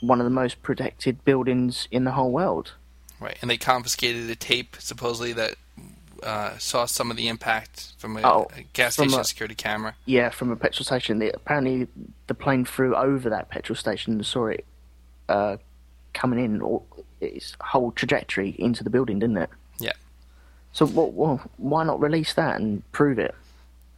one 0.00 0.20
of 0.20 0.24
the 0.24 0.30
most 0.30 0.62
protected 0.62 1.24
buildings 1.24 1.86
in 1.90 2.04
the 2.04 2.12
whole 2.12 2.32
world. 2.32 2.72
Right, 3.20 3.38
and 3.40 3.50
they 3.50 3.56
confiscated 3.56 4.28
a 4.28 4.34
tape 4.34 4.76
supposedly 4.80 5.32
that 5.34 5.54
uh, 6.22 6.56
saw 6.58 6.86
some 6.86 7.10
of 7.10 7.16
the 7.16 7.28
impact 7.28 7.92
from 7.98 8.16
a, 8.16 8.20
oh, 8.22 8.48
a 8.56 8.62
gas 8.72 8.94
station 8.94 9.18
a, 9.18 9.24
security 9.24 9.54
camera. 9.54 9.94
Yeah, 10.04 10.30
from 10.30 10.50
a 10.50 10.56
petrol 10.56 10.84
station. 10.84 11.18
The, 11.18 11.34
apparently, 11.34 11.88
the 12.26 12.34
plane 12.34 12.64
flew 12.64 12.94
over 12.94 13.30
that 13.30 13.48
petrol 13.48 13.76
station 13.76 14.14
and 14.14 14.26
saw 14.26 14.46
it 14.46 14.64
uh, 15.28 15.56
coming 16.12 16.44
in, 16.44 16.60
or 16.60 16.82
its 17.20 17.56
whole 17.60 17.92
trajectory 17.92 18.54
into 18.58 18.84
the 18.84 18.90
building, 18.90 19.18
didn't 19.18 19.38
it? 19.38 19.50
Yeah. 19.78 19.92
So, 20.72 20.86
well, 20.86 21.10
well 21.10 21.50
why 21.56 21.84
not 21.84 22.00
release 22.00 22.34
that 22.34 22.60
and 22.60 22.90
prove 22.92 23.18
it? 23.18 23.34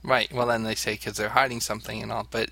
Right. 0.03 0.31
Well, 0.33 0.49
then 0.49 0.65
they 0.65 0.75
say 0.75 0.93
because 0.93 1.17
they're 1.17 1.31
hiding 1.31 1.61
something 1.61 2.03
and 2.03 2.13
all, 2.13 2.27
but 2.31 2.51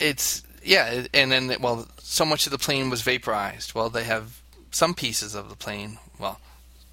it's 0.00 0.42
yeah, 0.64 1.06
and 1.14 1.30
then 1.30 1.54
well, 1.60 1.86
so 1.98 2.24
much 2.24 2.46
of 2.46 2.52
the 2.52 2.58
plane 2.58 2.90
was 2.90 3.02
vaporized. 3.02 3.74
Well, 3.74 3.88
they 3.88 4.04
have 4.04 4.42
some 4.72 4.94
pieces 4.94 5.34
of 5.34 5.48
the 5.48 5.56
plane. 5.56 5.98
Well, 6.18 6.40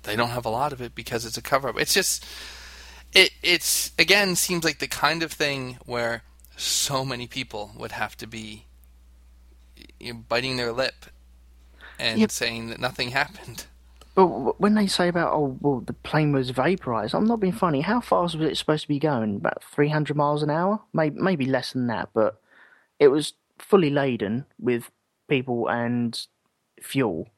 they 0.04 0.16
don't 0.16 0.30
have 0.30 0.46
a 0.46 0.50
lot 0.50 0.74
of 0.74 0.82
it 0.82 0.94
because 0.94 1.26
it's 1.26 1.38
a 1.38 1.42
cover 1.42 1.70
up. 1.70 1.80
It's 1.80 1.94
just 1.94 2.26
it 3.14 3.32
it's 3.42 3.92
again 3.98 4.36
seems 4.36 4.64
like 4.64 4.80
the 4.80 4.88
kind 4.88 5.24
of 5.24 5.32
thing 5.32 5.78
where 5.86 6.24
so 6.56 7.04
many 7.04 7.26
people 7.26 7.72
would 7.76 7.94
have 7.94 8.16
to 8.18 8.28
be 8.28 8.66
you 10.00 10.14
know, 10.14 10.20
biting 10.30 10.58
their 10.58 10.72
lip 10.72 11.06
and 12.00 12.20
yep. 12.20 12.32
saying 12.32 12.68
that 12.70 12.80
nothing 12.80 13.12
happened. 13.12 13.66
But 14.16 14.60
when 14.60 14.76
they 14.76 14.86
say 14.86 15.08
about 15.08 15.34
oh 15.34 15.58
well 15.62 15.80
the 15.80 15.94
plane 15.94 16.34
was 16.34 16.52
vaporized, 16.52 17.16
I'm 17.16 17.26
not 17.26 17.40
being 17.40 17.54
funny. 17.54 17.82
How 17.82 18.00
fast 18.00 18.36
was 18.36 18.50
it 18.50 18.58
supposed 18.58 18.84
to 18.84 18.88
be 18.88 19.00
going? 19.00 19.38
About 19.38 19.64
300 19.64 20.16
miles 20.16 20.44
an 20.44 20.50
hour, 20.50 20.82
maybe 20.94 21.20
maybe 21.20 21.46
less 21.46 21.74
than 21.74 21.88
that. 21.88 22.10
But 22.14 22.40
it 23.00 23.08
was 23.08 23.34
fully 23.58 23.90
laden 23.90 24.46
with 24.60 24.92
people 25.28 25.68
and 25.68 26.28
fuel. 26.82 27.30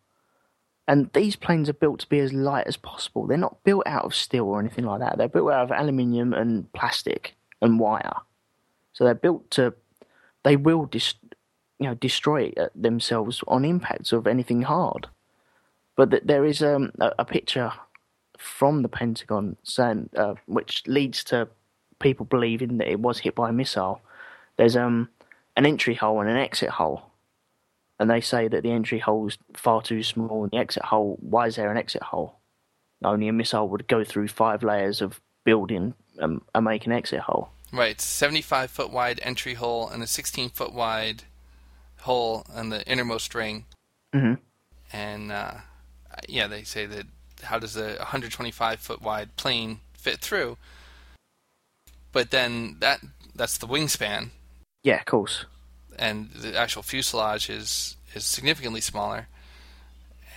And 0.88 1.12
these 1.14 1.36
planes 1.36 1.70
are 1.70 1.74
built 1.74 2.00
to 2.02 2.10
be 2.10 2.20
as 2.20 2.32
light 2.34 2.68
as 2.68 2.78
possible. 2.78 3.26
They're 3.26 3.38
not 3.38 3.64
built 3.64 3.88
out 3.88 4.06
of 4.06 4.14
steel 4.14 4.46
or 4.46 4.60
anything 4.60 4.86
like 4.86 5.00
that. 5.00 5.18
They're 5.18 5.28
built 5.28 5.52
out 5.52 5.64
of 5.64 5.72
aluminium 5.72 6.34
and 6.34 6.72
plastic 6.74 7.36
and 7.62 7.80
wire. 7.80 8.18
So 8.94 9.04
they're 9.04 9.16
built 9.16 9.50
to, 9.52 9.74
they 10.44 10.56
will 10.56 10.86
dis, 10.86 11.16
you 11.86 11.92
know, 11.92 11.96
destroy 11.96 12.52
themselves 12.74 13.44
on 13.48 13.64
impacts 13.64 14.12
of 14.12 14.26
anything 14.26 14.64
hard. 14.64 15.06
But 15.96 16.26
there 16.26 16.44
is 16.44 16.64
um, 16.64 16.92
a, 17.00 17.12
a, 17.20 17.26
picture 17.26 17.72
from 18.40 18.82
the 18.82 18.90
Pentagon, 18.90 19.56
saying 19.62 20.10
uh, 20.18 20.34
which 20.48 20.82
leads 20.88 21.24
to 21.26 21.48
people 22.00 22.26
believing 22.26 22.80
that 22.80 22.90
it 22.90 23.00
was 23.00 23.20
hit 23.20 23.36
by 23.36 23.50
a 23.50 23.54
missile. 23.54 24.02
There's 24.58 24.76
um 24.76 25.10
an 25.56 25.68
entry 25.68 25.94
hole 25.94 26.22
and 26.22 26.30
an 26.30 26.38
exit 26.38 26.70
hole, 26.70 27.04
and 28.00 28.10
they 28.10 28.20
say 28.20 28.48
that 28.48 28.64
the 28.64 28.72
entry 28.72 28.98
hole 28.98 29.28
is 29.28 29.38
far 29.54 29.84
too 29.84 30.02
small 30.02 30.42
and 30.42 30.52
the 30.52 30.58
exit 30.58 30.86
hole. 30.86 31.18
Why 31.22 31.46
is 31.46 31.56
there 31.56 31.70
an 31.70 31.78
exit 31.78 32.02
hole? 32.02 32.40
Only 33.04 33.28
a 33.28 33.34
missile 33.34 33.70
would 33.70 33.88
go 33.88 34.04
through 34.04 34.30
five 34.30 34.64
layers 34.64 35.02
of 35.02 35.22
building 35.44 35.94
um, 36.20 36.42
and 36.56 36.66
make 36.66 36.88
an 36.88 36.94
exit 36.94 37.20
hole. 37.20 37.50
Right, 37.72 38.02
75 38.02 38.72
foot 38.72 38.92
wide 38.92 39.20
entry 39.22 39.54
hole 39.54 39.88
and 39.88 40.02
a 40.02 40.08
16 40.08 40.50
foot 40.50 40.74
wide 40.74 41.26
hole 42.06 42.46
on 42.54 42.70
the 42.70 42.86
innermost 42.88 43.34
ring. 43.36 43.66
hmm 44.14 44.36
And 44.94 45.32
uh, 45.32 45.56
yeah, 46.30 46.48
they 46.48 46.64
say 46.64 46.86
that 46.88 47.06
how 47.44 47.60
does 47.60 47.76
a 47.76 47.98
125 47.98 48.80
foot 48.80 49.02
wide 49.02 49.36
plane 49.36 49.80
fit 49.98 50.20
through? 50.20 50.58
But 52.12 52.32
then 52.32 52.78
that 52.80 53.00
that's 53.36 53.58
the 53.58 53.68
wingspan, 53.68 54.30
Yeah, 54.84 55.00
of 55.00 55.06
course. 55.06 55.46
and 56.00 56.30
the 56.32 56.58
actual 56.58 56.84
fuselage 56.84 57.50
is 57.50 57.98
is 58.14 58.24
significantly 58.26 58.82
smaller. 58.82 59.28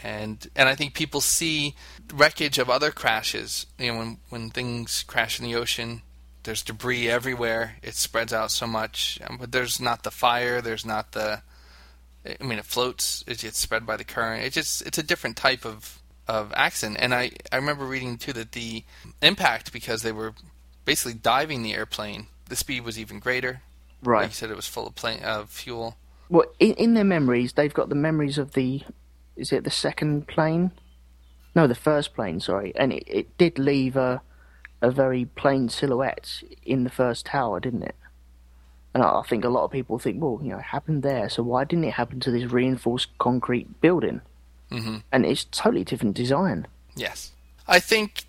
And 0.03 0.47
and 0.57 0.69
I 0.69 0.75
think 0.75 0.95
people 0.95 1.21
see 1.21 1.75
wreckage 2.12 2.59
of 2.59 2.69
other 2.71 2.91
crashes. 2.91 3.66
You 3.79 3.93
know, 3.93 3.99
when 3.99 4.19
when 4.31 4.51
things 4.51 5.05
crash 5.07 5.39
in 5.39 5.45
the 5.45 5.55
ocean, 5.57 6.03
there's 6.43 6.62
debris 6.64 7.09
everywhere. 7.09 7.77
It 7.83 7.95
spreads 7.95 8.33
out 8.33 8.51
so 8.51 8.66
much, 8.66 9.19
but 9.39 9.53
there's 9.53 9.81
not 9.81 10.03
the 10.03 10.11
fire. 10.11 10.61
There's 10.61 10.85
not 10.87 11.12
the. 11.12 11.43
I 12.27 12.43
mean, 12.45 12.59
it 12.59 12.64
floats. 12.64 13.25
It 13.27 13.39
gets 13.39 13.59
spread 13.59 13.87
by 13.87 13.97
the 13.97 14.05
current. 14.05 14.45
It 14.45 14.53
just 14.53 14.83
it's 14.87 14.99
a 14.99 15.03
different 15.03 15.37
type 15.37 15.64
of 15.64 16.03
of 16.27 16.53
accident. 16.55 16.99
And 17.01 17.14
I 17.14 17.31
I 17.53 17.57
remember 17.57 17.85
reading 17.85 18.19
too 18.19 18.33
that 18.35 18.53
the 18.53 18.85
impact 19.23 19.73
because 19.73 20.03
they 20.03 20.12
were 20.12 20.35
basically 20.85 21.14
diving 21.14 21.62
the 21.62 21.75
airplane. 21.75 22.27
The 22.49 22.57
speed 22.57 22.85
was 22.85 22.99
even 22.99 23.19
greater. 23.19 23.62
Like 24.03 24.07
Right. 24.07 24.29
you 24.29 24.35
said, 24.35 24.51
it 24.51 24.57
was 24.57 24.69
full 24.69 24.87
of 24.87 24.95
plane 24.95 25.23
of 25.25 25.51
fuel. 25.51 25.97
Well, 26.29 26.45
in, 26.61 26.75
in 26.75 26.95
their 26.95 27.05
memories, 27.05 27.55
they've 27.55 27.73
got 27.75 27.89
the 27.89 27.95
memories 27.95 28.39
of 28.39 28.53
the. 28.53 28.83
Is 29.37 29.53
it 29.53 29.64
the 29.64 29.71
second 29.71 30.29
plane? 30.29 30.73
No, 31.55 31.66
the 31.66 31.75
first 31.75 32.14
plane. 32.14 32.41
Sorry, 32.41 32.73
and 32.77 32.93
it, 32.93 33.05
it 33.07 33.39
did 33.39 33.59
leave 33.59 33.97
a 33.97 34.23
a 34.81 34.91
very 34.91 35.25
plain 35.25 35.69
silhouette 35.69 36.43
in 36.62 36.85
the 36.85 36.91
first 36.91 37.27
tower, 37.27 37.59
didn't 37.59 37.83
it? 37.83 37.97
And 38.95 39.03
I 39.03 39.22
think 39.22 39.45
a 39.45 39.49
lot 39.49 39.64
of 39.64 39.70
people 39.70 39.99
think, 39.99 40.20
well, 40.22 40.41
you 40.43 40.49
know, 40.51 40.59
it 40.59 40.62
happened 40.64 41.03
there, 41.03 41.28
so 41.28 41.43
why 41.43 41.64
didn't 41.64 41.84
it 41.84 41.93
happen 41.93 42.20
to 42.20 42.30
this 42.30 42.51
reinforced 42.51 43.09
concrete 43.18 43.80
building? 43.80 44.20
hmm 44.70 44.97
And 45.12 45.24
it's 45.26 45.45
totally 45.45 45.84
different 45.84 46.16
design. 46.16 46.66
Yes. 46.97 47.32
I 47.66 47.80
think 47.80 48.24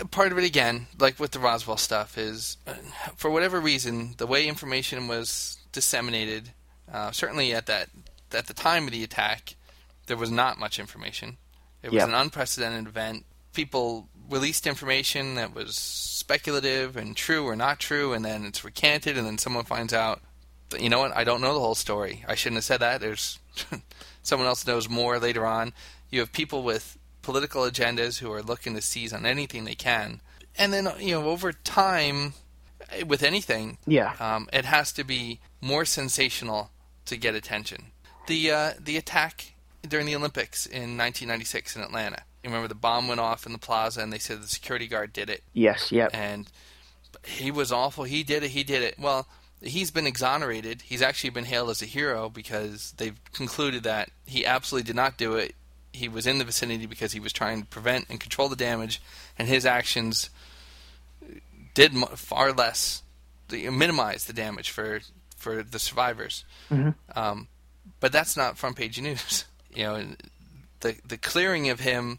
uh, 0.00 0.04
part 0.06 0.32
of 0.32 0.38
it 0.38 0.44
again, 0.44 0.86
like 0.98 1.20
with 1.20 1.32
the 1.32 1.38
Roswell 1.38 1.76
stuff, 1.76 2.16
is 2.18 2.56
uh, 2.66 2.72
for 3.16 3.30
whatever 3.30 3.60
reason 3.60 4.14
the 4.16 4.26
way 4.26 4.46
information 4.48 5.08
was 5.08 5.58
disseminated. 5.72 6.50
Uh, 6.92 7.10
certainly 7.10 7.52
at 7.54 7.66
that 7.66 7.88
at 8.32 8.46
the 8.46 8.54
time 8.54 8.86
of 8.86 8.92
the 8.92 9.04
attack, 9.04 9.56
there 10.06 10.16
was 10.16 10.30
not 10.30 10.58
much 10.58 10.78
information. 10.80 11.36
It 11.82 11.90
was 11.90 11.98
Yeah. 11.98 12.08
an 12.08 12.14
unprecedented 12.14 12.86
event. 12.86 13.24
People 13.52 14.08
released 14.32 14.66
information 14.66 15.34
that 15.36 15.54
was 15.54 15.76
speculative 15.76 16.96
and 16.96 17.16
true 17.16 17.44
or 17.46 17.54
not 17.54 17.78
true, 17.78 18.12
and 18.14 18.24
then 18.24 18.44
it's 18.46 18.64
recanted, 18.64 19.16
and 19.18 19.26
then 19.26 19.38
someone 19.38 19.64
finds 19.64 19.92
out. 19.92 20.20
You 20.80 20.88
know 20.88 21.00
what? 21.00 21.14
I 21.14 21.22
don't 21.24 21.42
know 21.42 21.52
the 21.52 21.60
whole 21.60 21.74
story. 21.74 22.24
I 22.26 22.34
shouldn't 22.34 22.56
have 22.56 22.64
said 22.64 22.80
that. 22.80 23.00
There's 23.02 23.38
someone 24.22 24.48
else 24.48 24.66
knows 24.66 24.88
more 24.88 25.18
later 25.18 25.44
on. 25.44 25.74
You 26.10 26.20
have 26.20 26.32
people 26.32 26.62
with 26.62 26.96
political 27.20 27.62
agendas 27.64 28.18
who 28.20 28.32
are 28.32 28.42
looking 28.42 28.74
to 28.74 28.80
seize 28.80 29.12
on 29.12 29.26
anything 29.26 29.64
they 29.64 29.74
can, 29.74 30.20
and 30.56 30.72
then 30.72 30.88
you 30.98 31.12
know 31.12 31.28
over 31.28 31.52
time, 31.52 32.32
with 33.06 33.22
anything, 33.22 33.78
Yeah. 33.86 34.14
um, 34.18 34.48
it 34.52 34.64
has 34.64 34.92
to 34.94 35.04
be 35.04 35.40
more 35.60 35.84
sensational 35.84 36.70
to 37.06 37.16
get 37.16 37.34
attention. 37.34 37.92
The 38.26 38.50
uh, 38.50 38.72
the 38.80 38.96
attack 38.96 39.52
during 39.86 40.06
the 40.06 40.14
Olympics 40.16 40.64
in 40.64 40.96
1996 40.96 41.76
in 41.76 41.82
Atlanta. 41.82 42.22
You 42.42 42.50
remember 42.50 42.68
the 42.68 42.74
bomb 42.74 43.06
went 43.08 43.20
off 43.20 43.46
in 43.46 43.52
the 43.52 43.58
plaza, 43.58 44.00
and 44.02 44.12
they 44.12 44.18
said 44.18 44.42
the 44.42 44.48
security 44.48 44.86
guard 44.88 45.12
did 45.12 45.30
it, 45.30 45.42
Yes. 45.52 45.92
Yep. 45.92 46.10
and 46.12 46.48
he 47.24 47.50
was 47.50 47.70
awful. 47.70 48.04
He 48.04 48.22
did 48.24 48.42
it. 48.42 48.50
He 48.50 48.64
did 48.64 48.82
it. 48.82 48.98
Well, 48.98 49.28
he's 49.60 49.90
been 49.92 50.06
exonerated. 50.08 50.82
He's 50.82 51.02
actually 51.02 51.30
been 51.30 51.44
hailed 51.44 51.70
as 51.70 51.82
a 51.82 51.86
hero 51.86 52.28
because 52.28 52.92
they've 52.96 53.18
concluded 53.32 53.84
that 53.84 54.10
he 54.26 54.44
absolutely 54.44 54.86
did 54.88 54.96
not 54.96 55.16
do 55.16 55.34
it. 55.36 55.54
He 55.92 56.08
was 56.08 56.26
in 56.26 56.38
the 56.38 56.44
vicinity 56.44 56.86
because 56.86 57.12
he 57.12 57.20
was 57.20 57.32
trying 57.32 57.60
to 57.60 57.66
prevent 57.68 58.06
and 58.08 58.18
control 58.18 58.48
the 58.48 58.56
damage, 58.56 59.00
and 59.38 59.46
his 59.46 59.64
actions 59.66 60.30
did 61.74 61.92
far 62.16 62.52
less, 62.52 63.02
minimize 63.50 64.24
the 64.24 64.32
damage 64.32 64.70
for 64.70 65.00
for 65.36 65.62
the 65.62 65.78
survivors. 65.78 66.44
Mhm. 66.70 66.94
Um, 67.14 67.48
but 68.00 68.12
that's 68.12 68.36
not 68.36 68.58
front 68.58 68.76
page 68.76 69.00
news. 69.00 69.44
You 69.74 69.84
know, 69.84 70.06
the 70.82 70.96
the 71.06 71.16
clearing 71.16 71.70
of 71.70 71.80
him, 71.80 72.18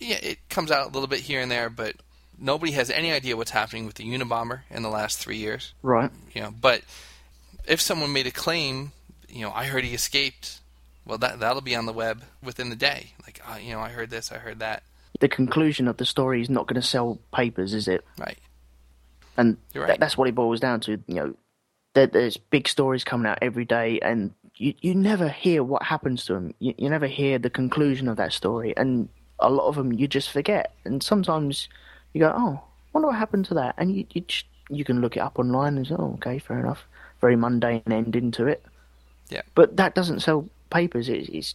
yeah, 0.00 0.18
it 0.22 0.48
comes 0.48 0.70
out 0.70 0.86
a 0.86 0.90
little 0.90 1.08
bit 1.08 1.20
here 1.20 1.40
and 1.40 1.50
there, 1.50 1.70
but 1.70 1.94
nobody 2.38 2.72
has 2.72 2.90
any 2.90 3.12
idea 3.12 3.36
what's 3.36 3.50
happening 3.50 3.86
with 3.86 3.94
the 3.96 4.04
Unabomber 4.04 4.60
in 4.70 4.82
the 4.82 4.88
last 4.88 5.18
three 5.18 5.36
years. 5.36 5.74
Right. 5.82 6.10
You 6.34 6.42
know, 6.42 6.54
but 6.58 6.82
if 7.66 7.80
someone 7.80 8.12
made 8.12 8.26
a 8.26 8.30
claim, 8.30 8.92
you 9.28 9.42
know, 9.42 9.52
I 9.52 9.66
heard 9.66 9.84
he 9.84 9.94
escaped. 9.94 10.60
Well, 11.04 11.18
that 11.18 11.38
that'll 11.40 11.62
be 11.62 11.76
on 11.76 11.86
the 11.86 11.92
web 11.92 12.22
within 12.42 12.68
the 12.68 12.76
day. 12.76 13.12
Like, 13.24 13.40
uh, 13.48 13.58
you 13.58 13.72
know, 13.72 13.80
I 13.80 13.90
heard 13.90 14.10
this, 14.10 14.32
I 14.32 14.38
heard 14.38 14.58
that. 14.58 14.82
The 15.20 15.28
conclusion 15.28 15.88
of 15.88 15.96
the 15.96 16.04
story 16.04 16.42
is 16.42 16.50
not 16.50 16.66
going 16.66 16.80
to 16.80 16.86
sell 16.86 17.18
papers, 17.32 17.72
is 17.74 17.88
it? 17.88 18.04
Right. 18.18 18.38
And 19.36 19.56
right. 19.74 19.98
that's 20.00 20.16
what 20.16 20.28
it 20.28 20.34
boils 20.34 20.60
down 20.60 20.80
to. 20.80 20.92
You 21.06 21.14
know, 21.14 21.34
there, 21.94 22.06
there's 22.06 22.36
big 22.36 22.68
stories 22.68 23.04
coming 23.04 23.26
out 23.26 23.38
every 23.40 23.64
day, 23.64 24.00
and 24.00 24.34
you, 24.56 24.74
you 24.80 24.94
never 24.94 25.28
hear 25.28 25.62
what 25.62 25.82
happens 25.82 26.24
to 26.26 26.34
them. 26.34 26.54
You, 26.58 26.74
you 26.78 26.88
never 26.90 27.06
hear 27.06 27.38
the 27.38 27.50
conclusion 27.50 28.08
of 28.08 28.16
that 28.16 28.32
story, 28.32 28.76
and 28.76 29.08
a 29.38 29.50
lot 29.50 29.68
of 29.68 29.76
them 29.76 29.92
you 29.92 30.08
just 30.08 30.30
forget. 30.30 30.74
And 30.84 31.02
sometimes 31.02 31.68
you 32.12 32.20
go, 32.20 32.32
"Oh, 32.34 32.60
wonder 32.92 33.08
what 33.08 33.16
happened 33.16 33.44
to 33.46 33.54
that," 33.54 33.74
and 33.78 33.94
you 33.94 34.06
you, 34.12 34.22
just, 34.22 34.46
you 34.70 34.84
can 34.84 35.00
look 35.00 35.16
it 35.16 35.20
up 35.20 35.38
online 35.38 35.76
and 35.76 35.86
say, 35.86 35.94
"Oh, 35.98 36.14
okay, 36.14 36.38
fair 36.38 36.58
enough." 36.58 36.84
Very 37.20 37.36
mundane 37.36 37.82
ending 37.90 38.30
to 38.32 38.46
it. 38.46 38.64
Yeah. 39.30 39.42
But 39.54 39.76
that 39.76 39.94
doesn't 39.94 40.20
sell 40.20 40.48
papers. 40.70 41.08
It, 41.08 41.28
it's 41.30 41.54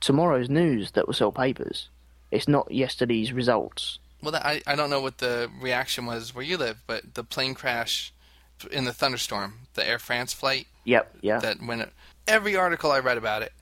tomorrow's 0.00 0.48
news 0.50 0.92
that 0.92 1.06
will 1.06 1.14
sell 1.14 1.32
papers. 1.32 1.88
It's 2.30 2.46
not 2.46 2.70
yesterday's 2.70 3.32
results. 3.32 3.98
Well, 4.22 4.32
that, 4.32 4.44
I 4.44 4.62
I 4.66 4.74
don't 4.74 4.90
know 4.90 5.00
what 5.00 5.18
the 5.18 5.50
reaction 5.60 6.06
was 6.06 6.34
where 6.34 6.44
you 6.44 6.56
live, 6.56 6.78
but 6.86 7.14
the 7.14 7.24
plane 7.24 7.54
crash 7.54 8.12
in 8.70 8.84
the 8.84 8.92
thunderstorm, 8.92 9.54
the 9.74 9.86
Air 9.88 9.98
France 9.98 10.32
flight, 10.32 10.66
Yep. 10.84 11.16
Yeah. 11.20 11.38
that 11.38 11.62
when 11.62 11.80
it, 11.82 11.92
every 12.28 12.54
article 12.54 12.92
I 12.92 13.00
read 13.00 13.18
about 13.18 13.42
it 13.42 13.52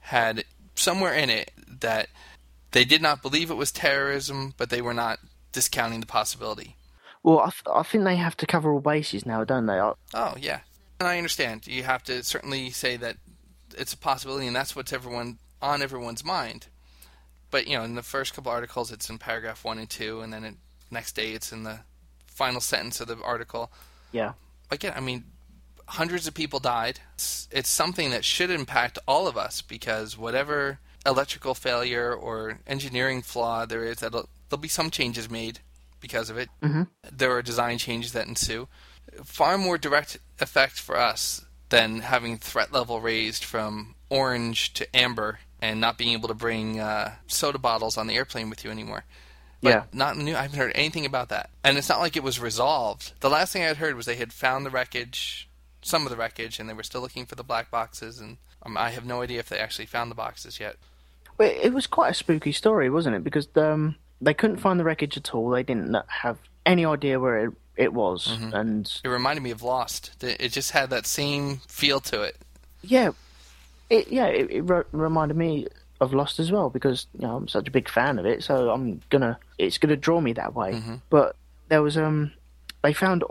had 0.00 0.44
somewhere 0.74 1.14
in 1.14 1.30
it 1.30 1.50
that 1.80 2.08
they 2.72 2.84
did 2.84 3.02
not 3.02 3.22
believe 3.22 3.50
it 3.50 3.54
was 3.54 3.72
terrorism, 3.72 4.54
but 4.56 4.70
they 4.70 4.82
were 4.82 4.94
not 4.94 5.18
discounting 5.52 6.00
the 6.00 6.06
possibility. 6.06 6.76
Well, 7.22 7.40
I, 7.40 7.50
th- 7.50 7.62
I 7.72 7.82
think 7.82 8.04
they 8.04 8.16
have 8.16 8.36
to 8.38 8.46
cover 8.46 8.72
all 8.72 8.80
bases 8.80 9.24
now, 9.24 9.44
don't 9.44 9.66
they? 9.66 9.78
I, 9.78 9.92
Oh 10.14 10.34
yeah, 10.38 10.60
and 10.98 11.08
I 11.08 11.16
understand. 11.16 11.66
You 11.66 11.84
have 11.84 12.02
to 12.04 12.22
certainly 12.22 12.70
say 12.70 12.96
that 12.96 13.16
it's 13.76 13.92
a 13.92 13.98
possibility, 13.98 14.46
and 14.46 14.56
that's 14.56 14.74
what's 14.74 14.92
everyone 14.92 15.38
on 15.60 15.82
everyone's 15.82 16.24
mind. 16.24 16.66
But 17.50 17.66
you 17.66 17.76
know, 17.76 17.84
in 17.84 17.94
the 17.94 18.02
first 18.02 18.34
couple 18.34 18.50
articles, 18.50 18.90
it's 18.90 19.08
in 19.08 19.18
paragraph 19.18 19.64
one 19.64 19.78
and 19.78 19.88
two, 19.88 20.20
and 20.20 20.32
then 20.32 20.44
it, 20.44 20.54
next 20.90 21.12
day 21.12 21.32
it's 21.32 21.52
in 21.52 21.62
the 21.62 21.80
final 22.26 22.60
sentence 22.60 23.00
of 23.00 23.08
the 23.08 23.18
article. 23.22 23.70
yeah. 24.10 24.32
Again, 24.70 24.94
I 24.96 25.00
mean, 25.00 25.24
hundreds 25.92 26.26
of 26.26 26.34
people 26.34 26.58
died. 26.58 27.00
It's, 27.14 27.48
it's 27.50 27.68
something 27.68 28.10
that 28.10 28.24
should 28.24 28.50
impact 28.50 28.98
all 29.06 29.26
of 29.26 29.36
us 29.36 29.60
because 29.62 30.16
whatever 30.16 30.78
electrical 31.04 31.54
failure 31.54 32.14
or 32.14 32.60
engineering 32.66 33.22
flaw 33.22 33.66
there 33.66 33.84
is, 33.84 33.98
that'll, 33.98 34.28
there'll 34.48 34.60
be 34.60 34.68
some 34.68 34.90
changes 34.90 35.28
made 35.30 35.58
because 36.00 36.30
of 36.30 36.38
it. 36.38 36.48
Mhm. 36.62 36.88
There 37.10 37.32
are 37.32 37.42
design 37.42 37.78
changes 37.78 38.12
that 38.12 38.26
ensue. 38.26 38.68
Far 39.24 39.58
more 39.58 39.78
direct 39.78 40.18
effect 40.40 40.80
for 40.80 40.96
us 40.96 41.44
than 41.68 42.00
having 42.00 42.38
threat 42.38 42.72
level 42.72 43.00
raised 43.00 43.44
from 43.44 43.94
orange 44.08 44.72
to 44.74 44.96
amber 44.96 45.40
and 45.60 45.80
not 45.80 45.98
being 45.98 46.12
able 46.12 46.28
to 46.28 46.34
bring 46.34 46.80
uh, 46.80 47.12
soda 47.26 47.58
bottles 47.58 47.96
on 47.96 48.06
the 48.06 48.14
airplane 48.16 48.50
with 48.50 48.64
you 48.64 48.70
anymore. 48.70 49.04
But 49.62 49.68
Yeah. 49.70 49.84
not 49.92 50.16
new. 50.16 50.34
I 50.34 50.42
haven't 50.42 50.58
heard 50.58 50.72
anything 50.74 51.06
about 51.06 51.28
that, 51.28 51.50
and 51.62 51.78
it's 51.78 51.88
not 51.88 52.00
like 52.00 52.16
it 52.16 52.22
was 52.24 52.40
resolved. 52.40 53.12
The 53.20 53.30
last 53.30 53.52
thing 53.52 53.62
I 53.62 53.66
had 53.68 53.76
heard 53.76 53.94
was 53.94 54.06
they 54.06 54.16
had 54.16 54.32
found 54.32 54.66
the 54.66 54.70
wreckage, 54.70 55.48
some 55.82 56.04
of 56.06 56.10
the 56.10 56.16
wreckage, 56.16 56.58
and 56.58 56.68
they 56.68 56.74
were 56.74 56.82
still 56.82 57.00
looking 57.00 57.26
for 57.26 57.34
the 57.34 57.44
black 57.44 57.70
boxes. 57.70 58.18
And 58.20 58.38
um, 58.64 58.76
I 58.76 58.90
have 58.90 59.04
no 59.04 59.22
idea 59.22 59.40
if 59.40 59.48
they 59.48 59.58
actually 59.58 59.86
found 59.86 60.10
the 60.10 60.14
boxes 60.14 60.58
yet. 60.60 60.76
Well, 61.38 61.50
it 61.50 61.72
was 61.72 61.86
quite 61.86 62.10
a 62.10 62.14
spooky 62.14 62.52
story, 62.52 62.88
wasn't 62.90 63.16
it? 63.16 63.24
Because 63.24 63.48
um, 63.56 63.96
they 64.20 64.34
couldn't 64.34 64.58
find 64.58 64.78
the 64.78 64.84
wreckage 64.84 65.16
at 65.16 65.34
all. 65.34 65.50
They 65.50 65.62
didn't 65.62 65.96
have 66.08 66.38
any 66.64 66.84
idea 66.84 67.18
where 67.18 67.46
it, 67.46 67.52
it 67.76 67.92
was. 67.92 68.28
Mm-hmm. 68.28 68.54
And 68.54 69.00
It 69.04 69.08
reminded 69.08 69.42
me 69.42 69.50
of 69.50 69.62
Lost. 69.62 70.22
It 70.22 70.48
just 70.50 70.70
had 70.72 70.90
that 70.90 71.06
same 71.06 71.58
feel 71.68 72.00
to 72.00 72.22
it. 72.22 72.36
yeah, 72.82 73.10
it, 73.90 74.08
yeah, 74.08 74.26
it, 74.26 74.50
it 74.50 74.62
re- 74.62 74.84
reminded 74.92 75.36
me 75.36 75.66
of 76.00 76.12
Lost 76.14 76.38
as 76.40 76.50
well 76.50 76.68
because 76.70 77.06
you 77.18 77.26
know 77.26 77.36
I'm 77.36 77.46
such 77.48 77.68
a 77.68 77.70
big 77.70 77.88
fan 77.88 78.18
of 78.18 78.26
it. 78.26 78.42
So 78.42 78.70
I'm 78.70 79.00
gonna 79.10 79.38
it's 79.58 79.78
gonna 79.78 79.96
draw 79.96 80.20
me 80.20 80.32
that 80.32 80.54
way. 80.54 80.72
Mm-hmm. 80.72 80.94
But 81.10 81.36
there 81.68 81.82
was 81.82 81.96
um 81.96 82.32
they 82.82 82.92
found 82.92 83.22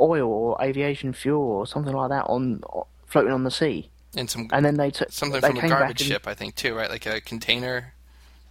oil 0.00 0.30
or 0.32 0.56
aviation 0.62 1.12
fuel 1.12 1.42
or 1.42 1.66
something 1.66 1.92
like 1.92 2.08
that 2.10 2.24
on 2.26 2.62
floating 3.06 3.32
on 3.32 3.44
the 3.44 3.50
sea, 3.50 3.90
And 4.16 4.28
some 4.30 4.48
and 4.52 4.64
then 4.64 4.74
they 4.76 4.90
took 4.90 5.10
something 5.12 5.40
they 5.40 5.48
from 5.48 5.58
a 5.58 5.68
garbage 5.68 6.00
and- 6.00 6.08
ship, 6.08 6.26
I 6.26 6.34
think, 6.34 6.54
too, 6.54 6.74
right? 6.74 6.88
Like 6.90 7.06
a 7.06 7.20
container. 7.20 7.94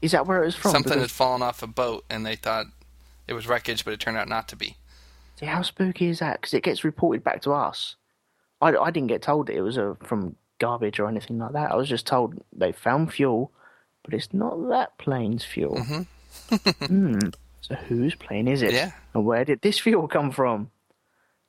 Is 0.02 0.12
that 0.14 0.26
where 0.28 0.42
it 0.42 0.46
was 0.46 0.56
from? 0.56 0.72
Something 0.72 0.92
Because- 0.94 1.04
had 1.04 1.12
fallen 1.12 1.42
off 1.42 1.62
a 1.64 1.68
boat, 1.68 2.06
and 2.10 2.26
they 2.26 2.36
thought 2.36 2.66
it 3.28 3.34
was 3.34 3.48
wreckage, 3.48 3.84
but 3.86 3.94
it 3.94 4.00
turned 4.00 4.18
out 4.18 4.28
not 4.30 4.48
to 4.50 4.56
be. 4.56 4.78
See, 5.40 5.46
how 5.46 5.62
spooky 5.62 6.08
is 6.08 6.20
that? 6.20 6.40
Because 6.42 6.54
it 6.54 6.64
gets 6.64 6.84
reported 6.84 7.24
back 7.24 7.42
to 7.44 7.52
us. 7.52 7.96
I, 8.62 8.76
I 8.76 8.92
didn't 8.92 9.08
get 9.08 9.22
told 9.22 9.48
that 9.48 9.56
it 9.56 9.62
was 9.62 9.78
uh 9.78 9.94
from 10.04 10.36
garbage 10.60 11.00
or 11.00 11.08
anything 11.08 11.38
like 11.40 11.54
that. 11.54 11.72
I 11.72 11.76
was 11.76 11.88
just 11.88 12.06
told 12.06 12.42
they 12.54 12.72
found 12.74 13.14
fuel, 13.14 13.52
but 14.04 14.14
it's 14.14 14.34
not 14.34 14.68
that 14.70 14.98
plane's 14.98 15.46
fuel. 15.46 15.80
hmm. 16.88 17.20
So 17.62 17.76
whose 17.76 18.16
plane 18.16 18.48
is 18.48 18.62
it? 18.62 18.74
Yeah. 18.74 18.92
And 19.14 19.26
where 19.26 19.46
did 19.46 19.62
this 19.62 19.80
fuel 19.86 20.08
come 20.08 20.32
from? 20.32 20.72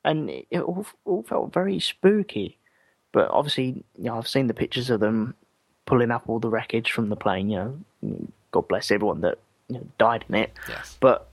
And 0.04 0.30
it, 0.30 0.60
all, 0.60 0.86
all 1.04 1.22
felt 1.22 1.52
very 1.52 1.78
spooky. 1.80 2.58
But 3.12 3.30
obviously, 3.30 3.84
you 3.98 4.04
know, 4.04 4.16
I've 4.16 4.28
seen 4.28 4.46
the 4.46 4.54
pictures 4.54 4.88
of 4.90 5.00
them 5.00 5.34
pulling 5.84 6.10
up 6.10 6.24
all 6.28 6.38
the 6.38 6.48
wreckage 6.48 6.92
from 6.92 7.08
the 7.08 7.16
plane. 7.16 7.50
You 7.50 7.82
know, 8.02 8.28
God 8.52 8.68
bless 8.68 8.90
everyone 8.90 9.20
that 9.22 9.38
you 9.68 9.76
know, 9.76 9.86
died 9.98 10.24
in 10.28 10.36
it. 10.36 10.52
Yes. 10.68 10.96
But 11.00 11.28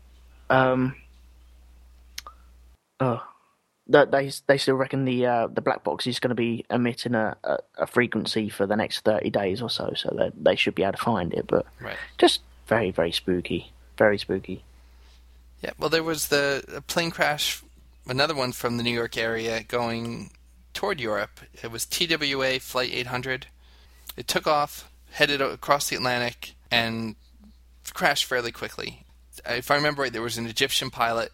um, 0.49 0.95
oh, 2.99 3.23
that 3.87 4.11
they 4.11 4.31
they 4.47 4.57
still 4.57 4.75
reckon 4.75 5.05
the 5.05 5.25
uh, 5.25 5.47
the 5.47 5.61
black 5.61 5.83
box 5.83 6.07
is 6.07 6.19
going 6.19 6.29
to 6.29 6.35
be 6.35 6.65
emitting 6.69 7.15
a, 7.15 7.37
a, 7.43 7.57
a 7.77 7.87
frequency 7.87 8.49
for 8.49 8.65
the 8.65 8.75
next 8.75 9.01
thirty 9.01 9.29
days 9.29 9.61
or 9.61 9.69
so, 9.69 9.93
so 9.95 10.13
that 10.17 10.33
they 10.43 10.55
should 10.55 10.75
be 10.75 10.83
able 10.83 10.93
to 10.93 10.97
find 11.03 11.33
it. 11.33 11.45
But 11.47 11.65
Right. 11.79 11.97
just 12.17 12.41
very 12.67 12.91
very 12.91 13.11
spooky, 13.11 13.71
very 13.97 14.17
spooky. 14.17 14.63
Yeah. 15.61 15.71
Well, 15.79 15.89
there 15.89 16.03
was 16.03 16.27
the 16.27 16.83
plane 16.87 17.11
crash, 17.11 17.63
another 18.09 18.35
one 18.35 18.51
from 18.51 18.77
the 18.77 18.83
New 18.83 18.93
York 18.93 19.17
area 19.17 19.63
going 19.63 20.31
toward 20.73 20.99
Europe. 20.99 21.39
It 21.63 21.71
was 21.71 21.85
TWA 21.85 22.59
Flight 22.59 22.91
800. 22.93 23.47
It 24.15 24.27
took 24.27 24.47
off, 24.47 24.89
headed 25.11 25.41
across 25.41 25.89
the 25.89 25.95
Atlantic, 25.95 26.53
and 26.71 27.15
crashed 27.93 28.25
fairly 28.25 28.51
quickly. 28.51 29.03
If 29.45 29.71
I 29.71 29.75
remember 29.75 30.01
right, 30.01 30.11
there 30.13 30.21
was 30.21 30.37
an 30.37 30.47
Egyptian 30.47 30.89
pilot, 30.89 31.31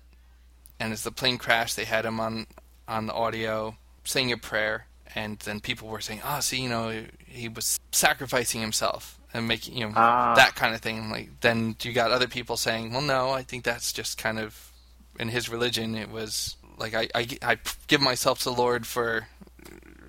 and 0.80 0.92
as 0.94 1.04
the 1.04 1.12
plane 1.12 1.38
crashed, 1.38 1.76
they 1.76 1.86
had 1.86 2.06
him 2.06 2.20
on 2.20 2.48
on 2.88 3.08
the 3.08 3.14
audio 3.14 3.78
saying 4.04 4.32
a 4.34 4.38
prayer, 4.38 4.88
and 5.16 5.40
then 5.40 5.62
people 5.62 5.88
were 5.88 6.02
saying, 6.02 6.22
"Ah, 6.24 6.40
see, 6.42 6.62
you 6.62 6.70
know, 6.70 7.06
he 7.26 7.48
was 7.48 7.80
sacrificing 7.94 8.60
himself 8.60 9.18
and 9.34 9.48
making, 9.48 9.78
you 9.78 9.86
know, 9.88 9.94
Ah. 9.96 10.34
that 10.36 10.56
kind 10.56 10.76
of 10.76 10.82
thing." 10.82 11.10
Like 11.10 11.40
then 11.40 11.78
you 11.82 11.94
got 11.94 12.12
other 12.12 12.28
people 12.28 12.58
saying, 12.58 12.92
"Well, 12.92 13.02
no, 13.02 13.32
I 13.32 13.44
think 13.44 13.64
that's 13.64 13.94
just 13.94 14.18
kind 14.18 14.38
of 14.38 14.72
in 15.18 15.30
his 15.30 15.48
religion. 15.48 15.96
It 15.96 16.10
was 16.10 16.58
like 16.78 16.94
I 16.94 17.08
I, 17.14 17.28
I 17.42 17.58
give 17.88 18.02
myself 18.02 18.40
to 18.40 18.46
the 18.46 18.56
Lord 18.56 18.86
for." 18.88 19.28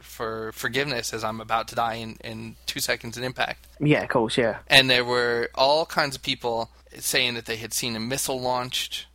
For 0.00 0.52
forgiveness, 0.52 1.12
as 1.12 1.24
I'm 1.24 1.40
about 1.40 1.66
to 1.68 1.74
die 1.74 1.94
in, 1.94 2.18
in 2.22 2.56
two 2.66 2.78
seconds 2.78 3.16
in 3.16 3.24
impact, 3.24 3.66
Yeah, 3.80 4.02
of 4.02 4.10
course, 4.10 4.36
yeah. 4.38 4.58
and 4.68 4.88
there 4.88 5.04
were 5.04 5.50
all 5.56 5.86
kinds 5.86 6.14
of 6.14 6.22
people 6.22 6.70
saying 6.98 7.34
that 7.34 7.46
they 7.46 7.56
had 7.56 7.72
seen 7.72 7.96
a 7.96 8.00
missile 8.00 8.40
launched. 8.40 9.06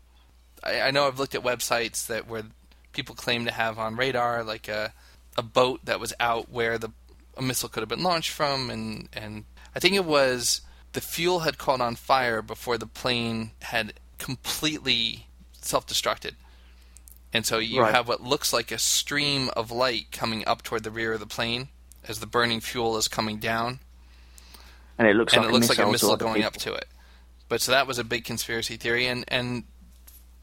I, 0.61 0.81
I 0.81 0.91
know 0.91 1.07
I've 1.07 1.17
looked 1.19 1.35
at 1.35 1.43
websites 1.43 2.07
that 2.07 2.27
where 2.27 2.43
people 2.91 3.15
claim 3.15 3.45
to 3.45 3.51
have 3.51 3.79
on 3.79 3.95
radar 3.95 4.43
like 4.43 4.67
a 4.67 4.91
a 5.37 5.43
boat 5.43 5.85
that 5.85 6.01
was 6.01 6.13
out 6.19 6.49
where 6.51 6.77
the 6.77 6.91
a 7.37 7.41
missile 7.41 7.69
could 7.69 7.81
have 7.81 7.89
been 7.89 8.03
launched 8.03 8.31
from, 8.31 8.69
and 8.69 9.07
and 9.13 9.45
I 9.75 9.79
think 9.79 9.95
it 9.95 10.05
was 10.05 10.61
the 10.93 11.01
fuel 11.01 11.41
had 11.41 11.57
caught 11.57 11.79
on 11.81 11.95
fire 11.95 12.41
before 12.41 12.77
the 12.77 12.87
plane 12.87 13.51
had 13.61 13.93
completely 14.17 15.27
self-destructed. 15.61 16.33
And 17.33 17.45
so 17.45 17.59
you 17.59 17.81
Right. 17.81 17.93
have 17.93 18.07
what 18.07 18.21
looks 18.21 18.51
like 18.53 18.71
a 18.71 18.77
stream 18.79 19.49
of 19.55 19.71
light 19.71 20.11
coming 20.11 20.47
up 20.47 20.63
toward 20.63 20.83
the 20.83 20.91
rear 20.91 21.13
of 21.13 21.19
the 21.19 21.27
plane 21.27 21.69
as 22.07 22.19
the 22.19 22.25
burning 22.27 22.59
fuel 22.61 22.97
is 22.97 23.07
coming 23.07 23.37
down 23.39 23.79
And 24.97 25.07
it 25.07 25.15
looks 25.15 25.33
and 25.33 25.43
like 25.43 25.49
it 25.49 25.51
looks 25.53 25.67
a 25.67 25.69
like 25.69 25.79
a 25.79 25.85
missile, 25.85 25.91
missile 25.91 26.09
to 26.09 26.13
other 26.13 26.25
going 26.25 26.43
up 26.43 26.53
to 26.57 26.73
it. 26.73 26.87
But 27.47 27.61
so 27.61 27.71
that 27.71 27.87
was 27.87 27.97
a 27.99 28.03
big 28.03 28.25
conspiracy 28.25 28.77
theory, 28.77 29.07
and 29.07 29.25
and 29.27 29.63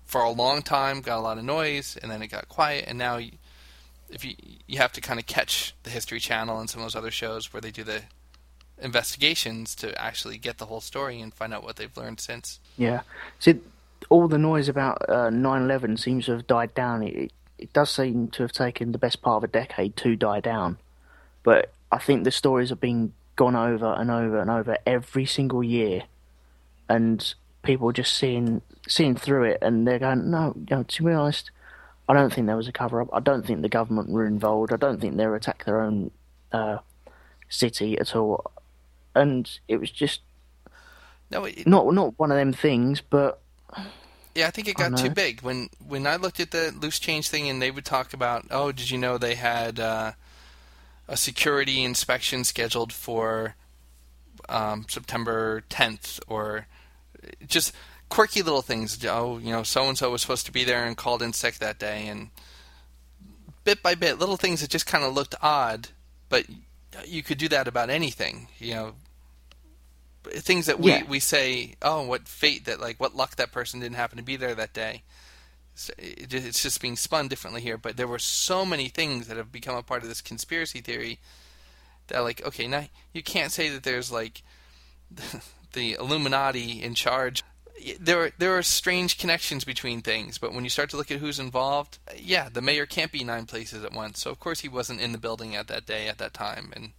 for 0.05 0.23
a 0.23 0.31
long 0.31 0.63
time 0.63 1.01
got 1.03 1.19
a 1.19 1.21
lot 1.21 1.39
of 1.39 1.45
noise, 1.45 1.97
and 2.01 2.11
then 2.11 2.23
it 2.23 2.29
got 2.29 2.49
quiet, 2.49 2.85
and 2.89 2.99
now 2.99 3.17
you, 3.19 3.33
if 4.09 4.25
you 4.25 4.35
you 4.67 4.79
have 4.79 4.93
to 4.93 5.01
kind 5.01 5.21
of 5.21 5.27
catch 5.27 5.75
the 5.85 5.91
History 5.91 6.21
Channel 6.21 6.59
and 6.59 6.69
some 6.71 6.81
of 6.81 6.85
those 6.87 6.97
other 6.97 7.11
shows 7.11 7.53
where 7.53 7.61
they 7.61 7.71
do 7.71 7.85
the 7.85 8.03
investigations 8.79 9.75
to 9.77 9.99
actually 10.01 10.39
get 10.39 10.59
the 10.59 10.67
whole 10.67 10.81
story 10.81 11.21
and 11.21 11.33
find 11.35 11.55
out 11.55 11.63
what 11.63 11.77
they've 11.77 11.97
learned 11.97 12.21
since. 12.21 12.61
Yeah. 12.77 13.03
See, 13.39 13.61
all 14.09 14.29
the 14.29 14.39
noise 14.39 14.69
about 14.69 15.09
uh, 15.09 15.31
9/11 15.31 15.99
seems 15.99 16.27
to 16.27 16.33
have 16.33 16.47
died 16.47 16.75
down. 16.75 17.03
It, 17.03 17.33
it 17.59 17.73
does 17.73 17.91
seem 17.91 18.29
to 18.29 18.43
have 18.43 18.53
taken 18.53 18.93
the 18.93 18.99
best 18.99 19.23
part 19.23 19.39
of 19.39 19.45
a 19.45 19.53
decade 19.53 19.97
to 19.99 20.17
die 20.17 20.41
down, 20.41 20.79
but 21.43 21.73
I 21.91 21.99
think 21.99 22.25
the 22.25 22.31
stories 22.31 22.71
have 22.71 22.81
been 22.81 23.13
gone 23.37 23.57
over 23.57 23.93
and 23.93 24.11
over 24.11 24.39
and 24.41 24.51
over 24.51 24.79
every 24.87 25.27
single 25.27 25.63
year, 25.63 26.03
and 26.89 27.35
people 27.63 27.89
are 27.89 27.93
just 27.93 28.15
seeing 28.15 28.63
seeing 28.89 29.17
through 29.17 29.45
it, 29.45 29.59
and 29.63 29.87
they're 29.87 29.99
going, 29.99 30.31
no, 30.31 30.55
you 30.57 30.77
know, 30.77 30.83
to 30.83 31.03
be 31.05 31.13
honest, 31.13 31.51
I 32.09 32.15
don't 32.15 32.33
think 32.33 32.47
there 32.47 32.57
was 32.57 32.69
a 32.69 32.73
cover 32.73 33.01
up. 33.01 33.09
I 33.13 33.21
don't 33.21 33.47
think 33.47 33.63
the 33.63 33.69
government 33.69 34.11
were 34.11 34.27
involved. 34.27 34.73
I 34.73 34.77
don't 34.77 35.01
think 35.01 35.17
they 35.17 35.25
attacked 35.25 35.67
their 35.67 35.81
own 35.81 36.11
uh, 36.53 36.79
city 37.49 37.99
at 37.99 38.15
all, 38.15 38.51
and 39.15 39.51
it 39.69 39.79
was 39.79 39.91
just 39.91 40.21
No, 41.31 41.45
it, 41.45 41.67
not 41.67 41.93
not 41.93 42.19
one 42.19 42.31
of 42.31 42.37
them 42.37 42.53
things, 42.53 43.01
but. 43.01 43.41
Yeah, 44.35 44.49
I 44.49 44.51
think 44.51 44.69
it 44.69 44.77
Oh, 44.79 44.91
got 44.91 44.99
too 44.99 45.11
big 45.11 45.41
when 45.41 45.71
when 45.87 46.07
I 46.07 46.17
looked 46.17 46.41
at 46.41 46.51
the 46.51 46.75
loose 46.79 46.99
change 46.99 47.29
thing, 47.29 47.49
and 47.49 47.61
they 47.61 47.71
would 47.71 47.85
talk 47.87 48.13
about, 48.13 48.47
oh, 48.51 48.71
did 48.71 48.91
you 48.91 48.99
know 48.99 49.17
they 49.17 49.35
had 49.35 49.81
uh, 49.81 50.13
a 51.09 51.17
security 51.17 51.83
inspection 51.83 52.45
scheduled 52.45 52.93
for 52.93 53.55
um, 54.49 54.85
September 54.89 55.63
10th, 55.71 56.21
or 56.29 56.67
just 57.47 57.73
quirky 58.09 58.43
little 58.43 58.63
things. 58.63 59.05
Oh, 59.07 59.39
you 59.39 59.51
know, 59.51 59.63
so 59.63 59.89
and 59.89 59.97
so 59.97 60.11
was 60.11 60.21
supposed 60.21 60.47
to 60.47 60.53
be 60.53 60.65
there 60.65 60.85
and 60.85 60.97
called 60.97 61.23
in 61.23 61.33
sick 61.33 61.55
that 61.57 61.79
day, 61.79 62.07
and 62.07 62.31
bit 63.65 63.83
by 63.83 63.95
bit, 63.95 64.19
little 64.19 64.37
things 64.37 64.61
that 64.61 64.71
just 64.71 64.87
kind 64.87 65.05
of 65.05 65.15
looked 65.15 65.35
odd, 65.43 65.89
but 66.29 66.47
you 67.05 67.23
could 67.23 67.39
do 67.39 67.49
that 67.49 67.69
about 67.69 67.91
anything, 67.91 68.49
you 68.59 68.75
know. 68.75 68.95
Things 70.33 70.67
that 70.67 70.79
we, 70.81 70.91
Yeah. 70.91 71.05
we 71.05 71.21
say, 71.21 71.75
oh, 71.83 72.03
what 72.03 72.27
fate 72.29 72.65
that, 72.67 72.81
like, 72.81 72.99
what 73.01 73.15
luck 73.17 73.37
that 73.37 73.53
person 73.53 73.81
didn't 73.81 73.97
happen 73.97 74.17
to 74.19 74.25
be 74.25 74.37
there 74.37 74.55
that 74.55 74.73
day. 74.73 75.03
So 75.75 75.93
it- 75.99 76.33
It's 76.33 76.63
just 76.63 76.81
being 76.81 76.97
spun 76.97 77.29
differently 77.29 77.61
here, 77.63 77.77
but 77.79 77.97
there 77.97 78.09
were 78.09 78.19
so 78.19 78.65
many 78.65 78.89
things 78.89 79.27
that 79.29 79.37
have 79.37 79.53
become 79.53 79.77
a 79.77 79.83
part 79.83 80.03
of 80.03 80.09
this 80.09 80.21
conspiracy 80.23 80.81
theory 80.81 81.19
that, 82.09 82.21
like, 82.21 82.41
okay, 82.45 82.67
now 82.67 82.89
you 83.13 83.23
can't 83.23 83.53
say 83.53 83.69
that 83.69 83.83
there's 83.83 84.11
like 84.11 84.43
the 85.73 85.93
Illuminati 85.95 86.83
in 86.83 86.95
charge. 86.95 87.43
There 88.01 88.23
are 88.25 88.31
there 88.39 88.57
are 88.57 88.63
strange 88.63 89.19
connections 89.19 89.65
between 89.65 90.01
things, 90.01 90.39
but 90.39 90.53
when 90.55 90.65
you 90.65 90.71
start 90.71 90.89
to 90.91 90.97
look 90.97 91.11
at 91.11 91.19
who's 91.21 91.39
involved, 91.39 91.99
yeah, 92.17 92.49
the 92.49 92.63
mayor 92.63 92.87
can't 92.87 93.13
be 93.13 93.23
nine 93.23 93.45
places 93.47 93.85
at 93.85 93.93
once. 93.93 94.21
So 94.21 94.31
of 94.31 94.41
course 94.41 94.61
he 94.61 94.69
wasn't 94.69 95.01
in 95.01 95.13
the 95.13 95.19
building 95.19 95.55
at 95.55 95.69
that 95.69 95.85
day 95.87 96.09
at 96.09 96.19
that 96.19 96.33
time, 96.33 96.73
and 96.75 96.93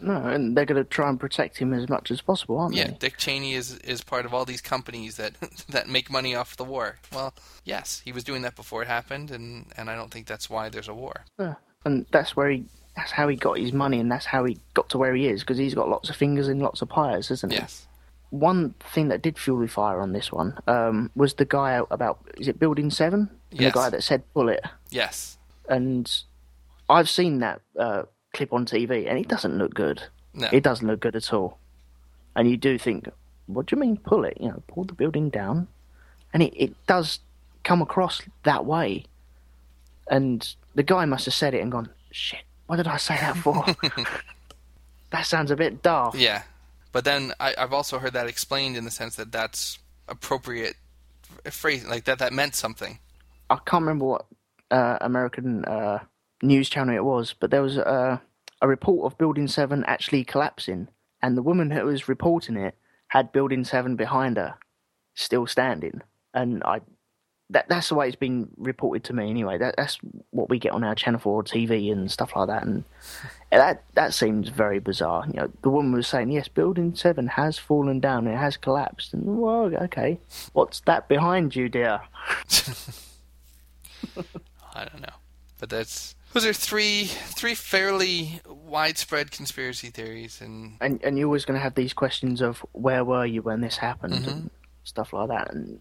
No, 0.00 0.26
and 0.26 0.56
they're 0.56 0.64
going 0.64 0.82
to 0.82 0.88
try 0.88 1.08
and 1.08 1.18
protect 1.18 1.58
him 1.58 1.72
as 1.72 1.88
much 1.88 2.10
as 2.10 2.20
possible, 2.20 2.58
aren't 2.58 2.74
yeah, 2.74 2.88
they? 2.88 2.92
Dick 2.92 3.16
Cheney 3.18 3.54
is 3.54 3.78
is 3.78 4.02
part 4.02 4.24
of 4.24 4.34
all 4.34 4.44
these 4.44 4.60
companies 4.60 5.16
that 5.16 5.34
that 5.68 5.88
make 5.88 6.10
money 6.10 6.34
off 6.34 6.56
the 6.56 6.64
war. 6.64 6.96
Well, 7.12 7.34
yes, 7.64 8.02
he 8.04 8.12
was 8.12 8.24
doing 8.24 8.42
that 8.42 8.56
before 8.56 8.82
it 8.82 8.88
happened, 8.88 9.30
and 9.30 9.66
and 9.76 9.90
I 9.90 9.96
don't 9.96 10.10
think 10.10 10.26
that's 10.26 10.48
why 10.48 10.68
there's 10.68 10.88
a 10.88 10.94
war. 10.94 11.24
Yeah. 11.38 11.54
And 11.84 12.06
that's 12.10 12.36
where 12.36 12.50
he, 12.50 12.64
that's 12.96 13.12
how 13.12 13.28
he 13.28 13.36
got 13.36 13.58
his 13.58 13.72
money, 13.72 14.00
and 14.00 14.10
that's 14.10 14.26
how 14.26 14.44
he 14.44 14.58
got 14.74 14.88
to 14.90 14.98
where 14.98 15.14
he 15.14 15.28
is, 15.28 15.40
because 15.40 15.58
he's 15.58 15.74
got 15.74 15.88
lots 15.88 16.10
of 16.10 16.16
fingers 16.16 16.48
in 16.48 16.60
lots 16.60 16.82
of 16.82 16.88
pies, 16.88 17.30
isn't 17.30 17.52
he? 17.52 17.58
Yes. 17.58 17.86
One 18.30 18.74
thing 18.92 19.08
that 19.08 19.22
did 19.22 19.38
fuel 19.38 19.60
the 19.60 19.68
fire 19.68 20.00
on 20.00 20.12
this 20.12 20.30
one 20.30 20.58
um, 20.66 21.10
was 21.14 21.34
the 21.34 21.46
guy 21.46 21.74
out 21.74 21.88
about, 21.90 22.18
is 22.36 22.46
it 22.46 22.58
Building 22.58 22.90
7? 22.90 23.30
Yes. 23.52 23.72
The 23.72 23.78
guy 23.78 23.88
that 23.90 24.02
said 24.02 24.22
bullet. 24.34 24.60
Yes. 24.90 25.38
And 25.66 26.10
I've 26.90 27.08
seen 27.08 27.38
that 27.38 27.62
uh, 27.78 28.02
clip 28.32 28.52
on 28.52 28.66
TV, 28.66 29.08
and 29.08 29.18
it 29.18 29.28
doesn't 29.28 29.56
look 29.56 29.74
good. 29.74 30.02
No. 30.34 30.48
It 30.52 30.62
doesn't 30.62 30.86
look 30.86 31.00
good 31.00 31.16
at 31.16 31.32
all. 31.32 31.58
And 32.36 32.50
you 32.50 32.56
do 32.56 32.78
think, 32.78 33.08
what 33.46 33.66
do 33.66 33.76
you 33.76 33.80
mean 33.80 33.96
pull 33.96 34.24
it? 34.24 34.36
You 34.40 34.48
know, 34.48 34.62
pull 34.68 34.84
the 34.84 34.92
building 34.92 35.30
down. 35.30 35.68
And 36.32 36.42
it, 36.42 36.52
it 36.56 36.86
does 36.86 37.20
come 37.64 37.82
across 37.82 38.22
that 38.44 38.64
way. 38.64 39.04
And 40.10 40.54
the 40.74 40.82
guy 40.82 41.04
must 41.04 41.24
have 41.24 41.34
said 41.34 41.54
it 41.54 41.60
and 41.60 41.72
gone, 41.72 41.90
shit, 42.10 42.42
what 42.66 42.76
did 42.76 42.86
I 42.86 42.96
say 42.96 43.16
that 43.16 43.36
for? 43.36 43.64
that 45.10 45.26
sounds 45.26 45.50
a 45.50 45.56
bit 45.56 45.82
daft. 45.82 46.16
Yeah, 46.16 46.42
but 46.92 47.04
then 47.04 47.32
I, 47.40 47.54
I've 47.58 47.72
also 47.72 47.98
heard 47.98 48.12
that 48.12 48.26
explained 48.26 48.76
in 48.76 48.84
the 48.84 48.90
sense 48.90 49.16
that 49.16 49.32
that's 49.32 49.78
appropriate 50.08 50.76
phrase, 51.50 51.86
like 51.86 52.04
that 52.04 52.18
that 52.18 52.32
meant 52.32 52.54
something. 52.54 52.98
I 53.50 53.56
can't 53.56 53.82
remember 53.82 54.04
what 54.04 54.26
uh, 54.70 54.98
American 55.00 55.64
uh, 55.64 56.00
news 56.42 56.68
channel 56.68 56.94
it 56.94 57.04
was, 57.04 57.34
but 57.38 57.50
there 57.50 57.62
was 57.62 57.78
uh, 57.78 58.18
a 58.60 58.68
report 58.68 59.10
of 59.10 59.18
Building 59.18 59.48
7 59.48 59.84
actually 59.86 60.24
collapsing. 60.24 60.88
and 61.22 61.36
the 61.36 61.42
woman 61.42 61.70
who 61.70 61.84
was 61.84 62.08
reporting 62.08 62.56
it 62.56 62.74
had 63.08 63.32
Building 63.32 63.64
Seven 63.64 63.96
behind 63.96 64.36
her, 64.36 64.54
still 65.14 65.46
standing, 65.46 66.02
and 66.32 66.62
I. 66.64 66.80
That, 67.50 67.66
that's 67.66 67.88
the 67.88 67.94
way 67.94 68.06
it's 68.06 68.14
been 68.14 68.50
reported 68.58 69.04
to 69.04 69.14
me 69.14 69.30
anyway. 69.30 69.56
That, 69.56 69.74
that's 69.78 69.98
what 70.28 70.50
we 70.50 70.58
get 70.58 70.72
on 70.72 70.84
our 70.84 70.94
Channel 70.94 71.18
4 71.18 71.44
TV 71.44 71.90
and 71.90 72.10
stuff 72.12 72.36
like 72.36 72.48
that. 72.48 72.62
And 72.64 72.84
that 73.50 73.84
that 73.94 74.12
seems 74.12 74.50
very 74.50 74.80
bizarre. 74.80 75.24
You 75.26 75.40
know, 75.40 75.50
the 75.62 75.70
woman 75.70 75.92
was 75.92 76.06
saying, 76.06 76.30
"Yes, 76.30 76.48
Building 76.48 76.94
Seven 76.94 77.26
has 77.26 77.56
fallen 77.56 78.00
down. 78.00 78.26
It 78.26 78.36
has 78.36 78.58
collapsed." 78.58 79.14
And 79.14 79.38
well, 79.38 79.74
okay, 79.84 80.20
what's 80.52 80.80
that 80.80 81.08
behind 81.08 81.56
you, 81.56 81.70
dear? 81.70 82.02
I 84.74 84.84
don't 84.84 85.00
know, 85.00 85.16
but 85.58 85.70
that's 85.70 86.16
those 86.38 86.46
are 86.46 86.52
three 86.52 87.04
three 87.06 87.54
fairly 87.54 88.40
widespread 88.46 89.30
conspiracy 89.32 89.90
theories, 89.90 90.40
and 90.40 90.76
And 90.80 91.02
and 91.02 91.18
you're 91.18 91.26
always 91.26 91.44
going 91.44 91.58
to 91.58 91.62
have 91.62 91.74
these 91.74 91.92
questions 91.92 92.40
of 92.40 92.64
where 92.72 93.04
were 93.04 93.26
you 93.26 93.42
when 93.42 93.60
this 93.60 93.76
happened 93.78 94.14
Mhm. 94.14 94.28
and 94.28 94.50
stuff 94.84 95.12
like 95.12 95.28
that. 95.28 95.52
And 95.52 95.80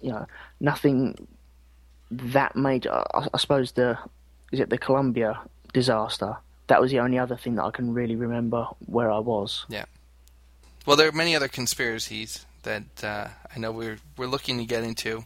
you 0.00 0.12
know, 0.12 0.26
nothing 0.60 1.26
that 2.10 2.54
major. 2.54 2.92
I, 2.92 3.26
I 3.34 3.38
suppose 3.38 3.72
the 3.72 3.98
is 4.52 4.60
it 4.60 4.70
the 4.70 4.78
Columbia 4.78 5.40
disaster. 5.72 6.36
That 6.68 6.80
was 6.80 6.90
the 6.92 7.00
only 7.00 7.18
other 7.18 7.36
thing 7.36 7.56
that 7.56 7.64
I 7.64 7.70
can 7.70 7.92
really 7.92 8.16
remember 8.16 8.66
where 8.86 9.10
I 9.10 9.18
was. 9.18 9.66
Yeah. 9.68 9.86
Well, 10.84 10.96
there 10.96 11.08
are 11.08 11.12
many 11.12 11.34
other 11.34 11.48
conspiracies 11.48 12.44
that 12.62 13.02
uh, 13.02 13.28
I 13.54 13.58
know 13.58 13.72
we're 13.72 13.98
we're 14.16 14.28
looking 14.28 14.58
to 14.58 14.64
get 14.64 14.84
into. 14.84 15.24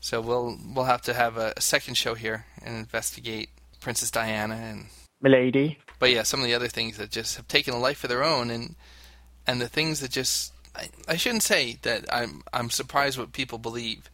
So 0.00 0.20
we'll 0.20 0.58
we'll 0.74 0.84
have 0.86 1.02
to 1.02 1.14
have 1.14 1.36
a, 1.36 1.52
a 1.56 1.60
second 1.60 1.94
show 1.96 2.14
here 2.14 2.46
and 2.64 2.76
investigate 2.76 3.48
Princess 3.86 4.10
Diana 4.10 4.56
and 4.56 4.86
Milady. 5.20 5.78
but 6.00 6.10
yeah, 6.10 6.24
some 6.24 6.40
of 6.40 6.46
the 6.46 6.54
other 6.54 6.66
things 6.66 6.96
that 6.96 7.08
just 7.08 7.36
have 7.36 7.46
taken 7.46 7.72
a 7.72 7.78
life 7.78 8.02
of 8.02 8.10
their 8.10 8.24
own, 8.24 8.50
and 8.50 8.74
and 9.46 9.60
the 9.60 9.68
things 9.68 10.00
that 10.00 10.10
just 10.10 10.52
I, 10.74 10.88
I 11.06 11.14
shouldn't 11.14 11.44
say 11.44 11.78
that 11.82 12.04
I'm 12.12 12.42
I'm 12.52 12.68
surprised 12.68 13.16
what 13.16 13.30
people 13.30 13.58
believe 13.58 14.10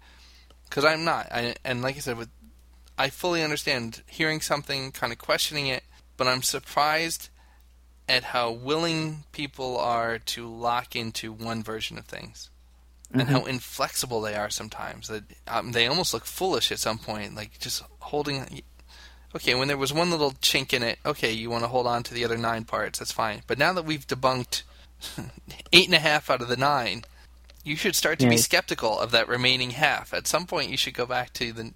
because 0.66 0.84
I'm 0.84 1.06
not. 1.06 1.32
I, 1.32 1.54
and 1.64 1.80
like 1.80 1.96
I 1.96 2.00
said, 2.00 2.18
with 2.18 2.28
I 2.98 3.08
fully 3.08 3.42
understand 3.42 4.02
hearing 4.06 4.42
something, 4.42 4.92
kind 4.92 5.10
of 5.10 5.18
questioning 5.18 5.68
it, 5.68 5.84
but 6.18 6.26
I'm 6.26 6.42
surprised 6.42 7.30
at 8.06 8.24
how 8.24 8.50
willing 8.50 9.24
people 9.32 9.78
are 9.78 10.18
to 10.18 10.54
lock 10.54 10.94
into 10.94 11.32
one 11.32 11.62
version 11.62 11.96
of 11.96 12.04
things. 12.04 12.50
And 13.14 13.28
how 13.28 13.44
inflexible 13.44 14.22
they 14.22 14.34
are 14.34 14.48
sometimes. 14.48 15.08
That 15.08 15.24
um, 15.46 15.72
they 15.72 15.86
almost 15.86 16.14
look 16.14 16.24
foolish 16.24 16.72
at 16.72 16.78
some 16.78 16.96
point, 16.96 17.34
like 17.34 17.58
just 17.58 17.82
holding 18.00 18.62
okay, 19.34 19.54
when 19.54 19.68
there 19.68 19.76
was 19.76 19.92
one 19.92 20.10
little 20.10 20.32
chink 20.32 20.72
in 20.72 20.82
it, 20.82 20.98
okay, 21.04 21.32
you 21.32 21.50
want 21.50 21.64
to 21.64 21.68
hold 21.68 21.86
on 21.86 22.02
to 22.04 22.14
the 22.14 22.24
other 22.24 22.36
nine 22.36 22.64
parts, 22.64 22.98
that's 22.98 23.12
fine. 23.12 23.42
But 23.46 23.58
now 23.58 23.72
that 23.72 23.84
we've 23.84 24.06
debunked 24.06 24.62
eight 25.72 25.86
and 25.86 25.94
a 25.94 26.00
half 26.00 26.30
out 26.30 26.42
of 26.42 26.48
the 26.48 26.56
nine, 26.56 27.04
you 27.64 27.76
should 27.76 27.94
start 27.94 28.18
to 28.18 28.28
be 28.28 28.36
skeptical 28.36 28.98
of 28.98 29.10
that 29.12 29.28
remaining 29.28 29.70
half. 29.70 30.12
At 30.12 30.26
some 30.26 30.46
point, 30.46 30.70
you 30.70 30.76
should 30.76 30.94
go 30.94 31.06
back 31.06 31.32
to 31.34 31.52
the 31.52 31.72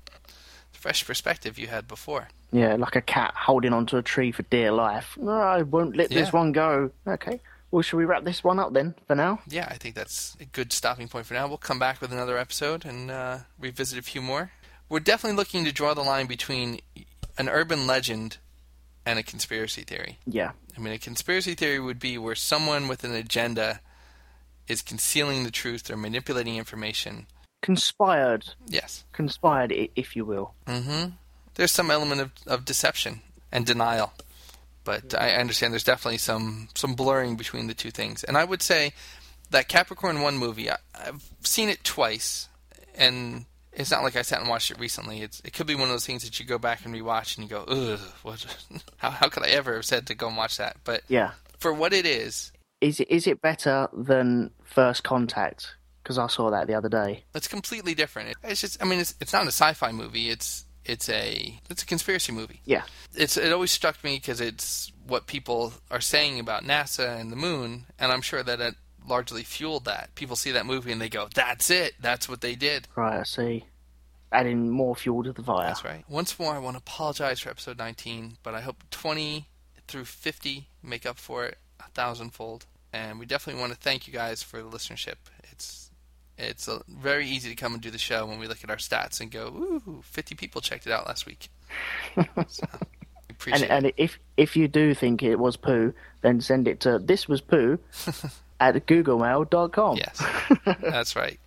fresh 0.72 1.06
perspective 1.06 1.58
you 1.58 1.68
had 1.68 1.86
before. 1.86 2.28
Yeah, 2.52 2.76
like 2.76 2.96
a 2.96 3.00
cat 3.00 3.34
holding 3.36 3.72
onto 3.72 3.96
a 3.96 4.02
tree 4.02 4.32
for 4.32 4.42
dear 4.44 4.72
life. 4.72 5.16
No, 5.20 5.32
I 5.32 5.62
won't 5.62 5.96
let 5.96 6.10
this 6.10 6.32
one 6.32 6.52
go. 6.52 6.90
Okay. 7.06 7.40
Well, 7.70 7.82
should 7.82 7.96
we 7.96 8.04
wrap 8.04 8.24
this 8.24 8.44
one 8.44 8.58
up 8.58 8.72
then 8.72 8.94
for 9.06 9.16
now? 9.16 9.40
Yeah, 9.48 9.66
I 9.68 9.74
think 9.74 9.96
that's 9.96 10.36
a 10.40 10.44
good 10.44 10.72
stopping 10.72 11.08
point 11.08 11.26
for 11.26 11.34
now. 11.34 11.48
We'll 11.48 11.58
come 11.58 11.78
back 11.78 12.00
with 12.00 12.12
another 12.12 12.38
episode 12.38 12.84
and 12.84 13.10
uh, 13.10 13.38
revisit 13.58 13.98
a 13.98 14.02
few 14.02 14.22
more. 14.22 14.52
We're 14.88 15.00
definitely 15.00 15.36
looking 15.36 15.64
to 15.64 15.72
draw 15.72 15.92
the 15.94 16.02
line 16.02 16.26
between 16.26 16.80
an 17.38 17.48
urban 17.48 17.86
legend 17.86 18.38
and 19.04 19.18
a 19.18 19.22
conspiracy 19.22 19.82
theory. 19.82 20.18
Yeah. 20.26 20.52
I 20.76 20.80
mean, 20.80 20.92
a 20.92 20.98
conspiracy 20.98 21.54
theory 21.54 21.80
would 21.80 22.00
be 22.00 22.18
where 22.18 22.34
someone 22.34 22.88
with 22.88 23.04
an 23.04 23.14
agenda 23.14 23.80
is 24.68 24.82
concealing 24.82 25.44
the 25.44 25.50
truth 25.50 25.90
or 25.90 25.96
manipulating 25.96 26.56
information. 26.56 27.26
Conspired. 27.62 28.44
Yes. 28.66 29.04
Conspired, 29.12 29.72
if 29.94 30.16
you 30.16 30.24
will. 30.24 30.54
Mm-hmm. 30.66 31.10
There's 31.54 31.72
some 31.72 31.90
element 31.90 32.20
of, 32.20 32.30
of 32.46 32.64
deception 32.64 33.22
and 33.50 33.64
denial, 33.64 34.12
but 34.84 35.14
I 35.18 35.30
understand 35.30 35.72
there's 35.72 35.84
definitely 35.84 36.18
some 36.18 36.68
some 36.74 36.94
blurring 36.94 37.36
between 37.36 37.66
the 37.66 37.74
two 37.74 37.90
things. 37.90 38.22
And 38.24 38.36
I 38.36 38.44
would 38.44 38.60
say 38.60 38.92
that 39.50 39.68
Capricorn 39.68 40.20
One 40.20 40.36
movie, 40.36 40.70
I, 40.70 40.76
I've 40.94 41.24
seen 41.40 41.68
it 41.68 41.82
twice, 41.82 42.48
and 42.94 43.46
it's 43.76 43.90
not 43.90 44.02
like 44.02 44.16
I 44.16 44.22
sat 44.22 44.40
and 44.40 44.48
watched 44.48 44.70
it 44.70 44.78
recently. 44.80 45.22
It's 45.22 45.40
it 45.44 45.52
could 45.52 45.66
be 45.66 45.74
one 45.74 45.84
of 45.84 45.90
those 45.90 46.06
things 46.06 46.24
that 46.24 46.40
you 46.40 46.46
go 46.46 46.58
back 46.58 46.84
and 46.84 46.94
rewatch 46.94 47.36
and 47.36 47.44
you 47.44 47.50
go, 47.50 47.62
ugh, 47.68 48.00
what? 48.22 48.44
how 48.96 49.10
how 49.10 49.28
could 49.28 49.44
I 49.44 49.48
ever 49.50 49.74
have 49.74 49.84
said 49.84 50.06
to 50.08 50.14
go 50.14 50.26
and 50.28 50.36
watch 50.36 50.56
that? 50.56 50.76
But 50.84 51.02
Yeah. 51.08 51.32
for 51.58 51.72
what 51.72 51.92
it 51.92 52.06
is, 52.06 52.52
Is 52.80 53.00
it 53.00 53.10
is 53.10 53.26
it 53.26 53.40
better 53.40 53.88
than 53.92 54.50
First 54.64 55.04
Contact? 55.04 55.76
Because 56.02 56.18
I 56.18 56.26
saw 56.28 56.50
that 56.50 56.66
the 56.68 56.74
other 56.74 56.88
day. 56.88 57.24
It's 57.34 57.48
completely 57.48 57.94
different. 57.94 58.30
It- 58.30 58.36
It's 58.44 58.60
just, 58.60 58.80
I 58.82 58.86
mean, 58.86 59.00
it's 59.00 59.14
it's 59.20 59.32
not 59.32 59.44
a 59.44 59.52
sci-fi 59.52 59.92
movie. 59.92 60.30
It's 60.30 60.64
it's 60.84 61.08
a 61.08 61.58
it's 61.68 61.82
a 61.82 61.86
conspiracy 61.86 62.32
movie. 62.32 62.60
Yeah. 62.64 62.82
It's 63.14 63.36
it 63.36 63.52
always 63.52 63.72
struck 63.72 64.02
me 64.04 64.16
because 64.16 64.40
it's 64.40 64.92
what 65.06 65.26
people 65.26 65.72
are 65.90 66.00
saying 66.00 66.38
about 66.40 66.62
NASA 66.64 67.18
and 67.20 67.30
the 67.32 67.36
moon, 67.36 67.86
and 67.98 68.12
I'm 68.12 68.22
sure 68.22 68.42
that 68.44 68.60
it 68.60 68.74
largely 69.06 69.42
fueled 69.42 69.84
that. 69.84 70.14
People 70.14 70.36
see 70.36 70.52
that 70.52 70.66
movie 70.66 70.92
and 70.92 71.00
they 71.00 71.08
go, 71.08 71.28
"That's 71.34 71.70
it. 71.70 71.94
That's 72.00 72.28
what 72.28 72.40
they 72.40 72.54
did." 72.54 72.88
Right, 72.96 73.20
I 73.20 73.22
see. 73.24 73.64
Adding 74.32 74.70
more 74.70 74.96
fuel 74.96 75.22
to 75.24 75.32
the 75.32 75.42
fire. 75.42 75.68
That's 75.68 75.84
right. 75.84 76.04
Once 76.08 76.38
more, 76.38 76.52
I 76.54 76.58
want 76.58 76.74
to 76.76 76.78
apologize 76.78 77.40
for 77.40 77.48
episode 77.50 77.78
19, 77.78 78.38
but 78.42 78.54
I 78.54 78.60
hope 78.60 78.82
20 78.90 79.48
through 79.86 80.04
50 80.04 80.68
make 80.82 81.06
up 81.06 81.16
for 81.18 81.44
it 81.46 81.58
a 81.80 81.88
thousandfold. 81.90 82.66
And 82.92 83.18
we 83.18 83.26
definitely 83.26 83.60
want 83.60 83.72
to 83.72 83.78
thank 83.78 84.06
you 84.06 84.12
guys 84.12 84.42
for 84.42 84.62
the 84.62 84.68
listenership. 84.68 85.16
It's 85.52 85.90
it's 86.38 86.68
uh 86.68 86.80
very 86.88 87.26
easy 87.26 87.48
to 87.48 87.56
come 87.56 87.72
and 87.72 87.82
do 87.82 87.90
the 87.90 87.98
show 87.98 88.26
when 88.26 88.38
we 88.38 88.46
look 88.46 88.62
at 88.64 88.70
our 88.70 88.76
stats 88.76 89.20
and 89.20 89.30
go, 89.30 89.46
"Ooh, 89.48 90.02
50 90.04 90.34
people 90.34 90.60
checked 90.60 90.86
it 90.86 90.92
out 90.92 91.06
last 91.06 91.24
week." 91.26 91.48
so, 92.48 92.66
And, 93.52 93.64
and 93.64 93.92
if 93.96 94.18
if 94.36 94.56
you 94.56 94.68
do 94.68 94.94
think 94.94 95.22
it 95.22 95.36
was 95.36 95.56
poo, 95.56 95.92
then 96.22 96.40
send 96.40 96.68
it 96.68 96.80
to 96.80 96.98
this 96.98 97.28
was 97.28 97.40
poo 97.40 97.78
at 98.60 98.86
googlemail.com. 98.86 99.96
Yes, 99.96 100.22
that's 100.80 101.16
right. 101.16 101.38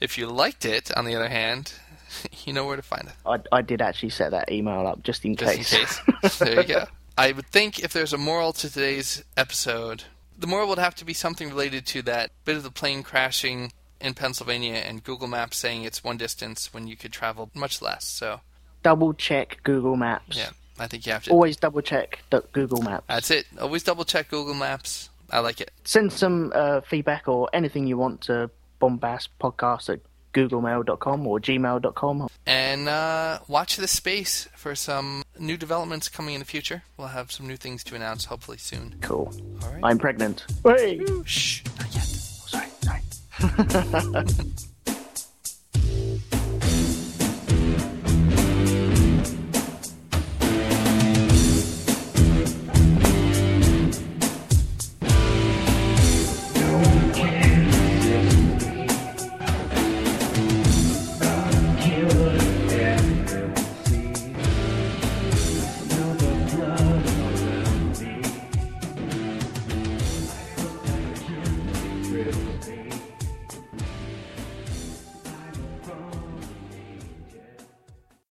If 0.00 0.16
you 0.16 0.26
liked 0.28 0.64
it, 0.64 0.96
on 0.96 1.04
the 1.04 1.14
other 1.16 1.28
hand, 1.28 1.74
you 2.44 2.52
know 2.52 2.66
where 2.66 2.76
to 2.76 2.82
find 2.82 3.08
it. 3.08 3.14
I, 3.26 3.58
I 3.58 3.62
did 3.62 3.82
actually 3.82 4.10
set 4.10 4.30
that 4.30 4.50
email 4.50 4.86
up 4.86 5.02
just 5.02 5.24
in 5.24 5.36
just 5.36 5.56
case. 5.56 5.72
in 5.72 6.14
case. 6.22 6.38
there 6.38 6.60
you 6.60 6.64
go. 6.64 6.84
I 7.16 7.32
would 7.32 7.46
think 7.46 7.80
if 7.80 7.92
there's 7.92 8.12
a 8.12 8.18
moral 8.18 8.52
to 8.54 8.70
today's 8.70 9.24
episode, 9.36 10.04
the 10.38 10.46
moral 10.46 10.68
would 10.68 10.78
have 10.78 10.94
to 10.96 11.04
be 11.04 11.14
something 11.14 11.48
related 11.48 11.84
to 11.86 12.02
that 12.02 12.30
bit 12.44 12.56
of 12.56 12.62
the 12.62 12.70
plane 12.70 13.02
crashing 13.02 13.72
in 14.00 14.14
Pennsylvania 14.14 14.74
and 14.74 15.02
Google 15.02 15.26
Maps 15.26 15.56
saying 15.56 15.82
it's 15.82 16.04
one 16.04 16.16
distance 16.16 16.72
when 16.72 16.86
you 16.86 16.96
could 16.96 17.12
travel 17.12 17.50
much 17.54 17.82
less. 17.82 18.04
So, 18.04 18.40
double 18.84 19.14
check 19.14 19.58
Google 19.64 19.96
Maps. 19.96 20.36
yeah, 20.36 20.50
I 20.78 20.86
think 20.86 21.06
you 21.06 21.12
have 21.12 21.24
to. 21.24 21.30
Always 21.32 21.56
double 21.56 21.82
check 21.82 22.20
the 22.30 22.42
Google 22.52 22.82
Maps. 22.82 23.04
That's 23.08 23.30
it. 23.32 23.46
Always 23.60 23.82
double 23.82 24.04
check 24.04 24.28
Google 24.28 24.54
Maps. 24.54 25.10
I 25.30 25.40
like 25.40 25.60
it. 25.60 25.70
Send 25.84 26.12
some 26.12 26.52
uh, 26.54 26.80
feedback 26.82 27.28
or 27.28 27.48
anything 27.52 27.86
you 27.86 27.96
want 27.96 28.22
to 28.22 28.50
bombastpodcast 28.80 29.92
at 29.92 30.00
googlemail.com 30.34 31.26
or 31.26 31.40
gmail.com. 31.40 32.28
And 32.46 32.88
uh, 32.88 33.40
watch 33.48 33.76
this 33.76 33.90
space 33.90 34.48
for 34.56 34.74
some 34.74 35.22
new 35.38 35.56
developments 35.56 36.08
coming 36.08 36.34
in 36.34 36.40
the 36.40 36.44
future. 36.46 36.82
We'll 36.96 37.08
have 37.08 37.32
some 37.32 37.46
new 37.46 37.56
things 37.56 37.84
to 37.84 37.94
announce 37.94 38.26
hopefully 38.26 38.58
soon. 38.58 38.96
Cool. 39.00 39.32
All 39.62 39.72
right. 39.72 39.80
I'm 39.82 39.98
pregnant. 39.98 40.44
Hey! 40.64 41.00
Shh, 41.24 41.62
not 41.78 41.94
yet. 41.94 42.04
Sorry, 42.04 42.68
sorry. 42.82 43.02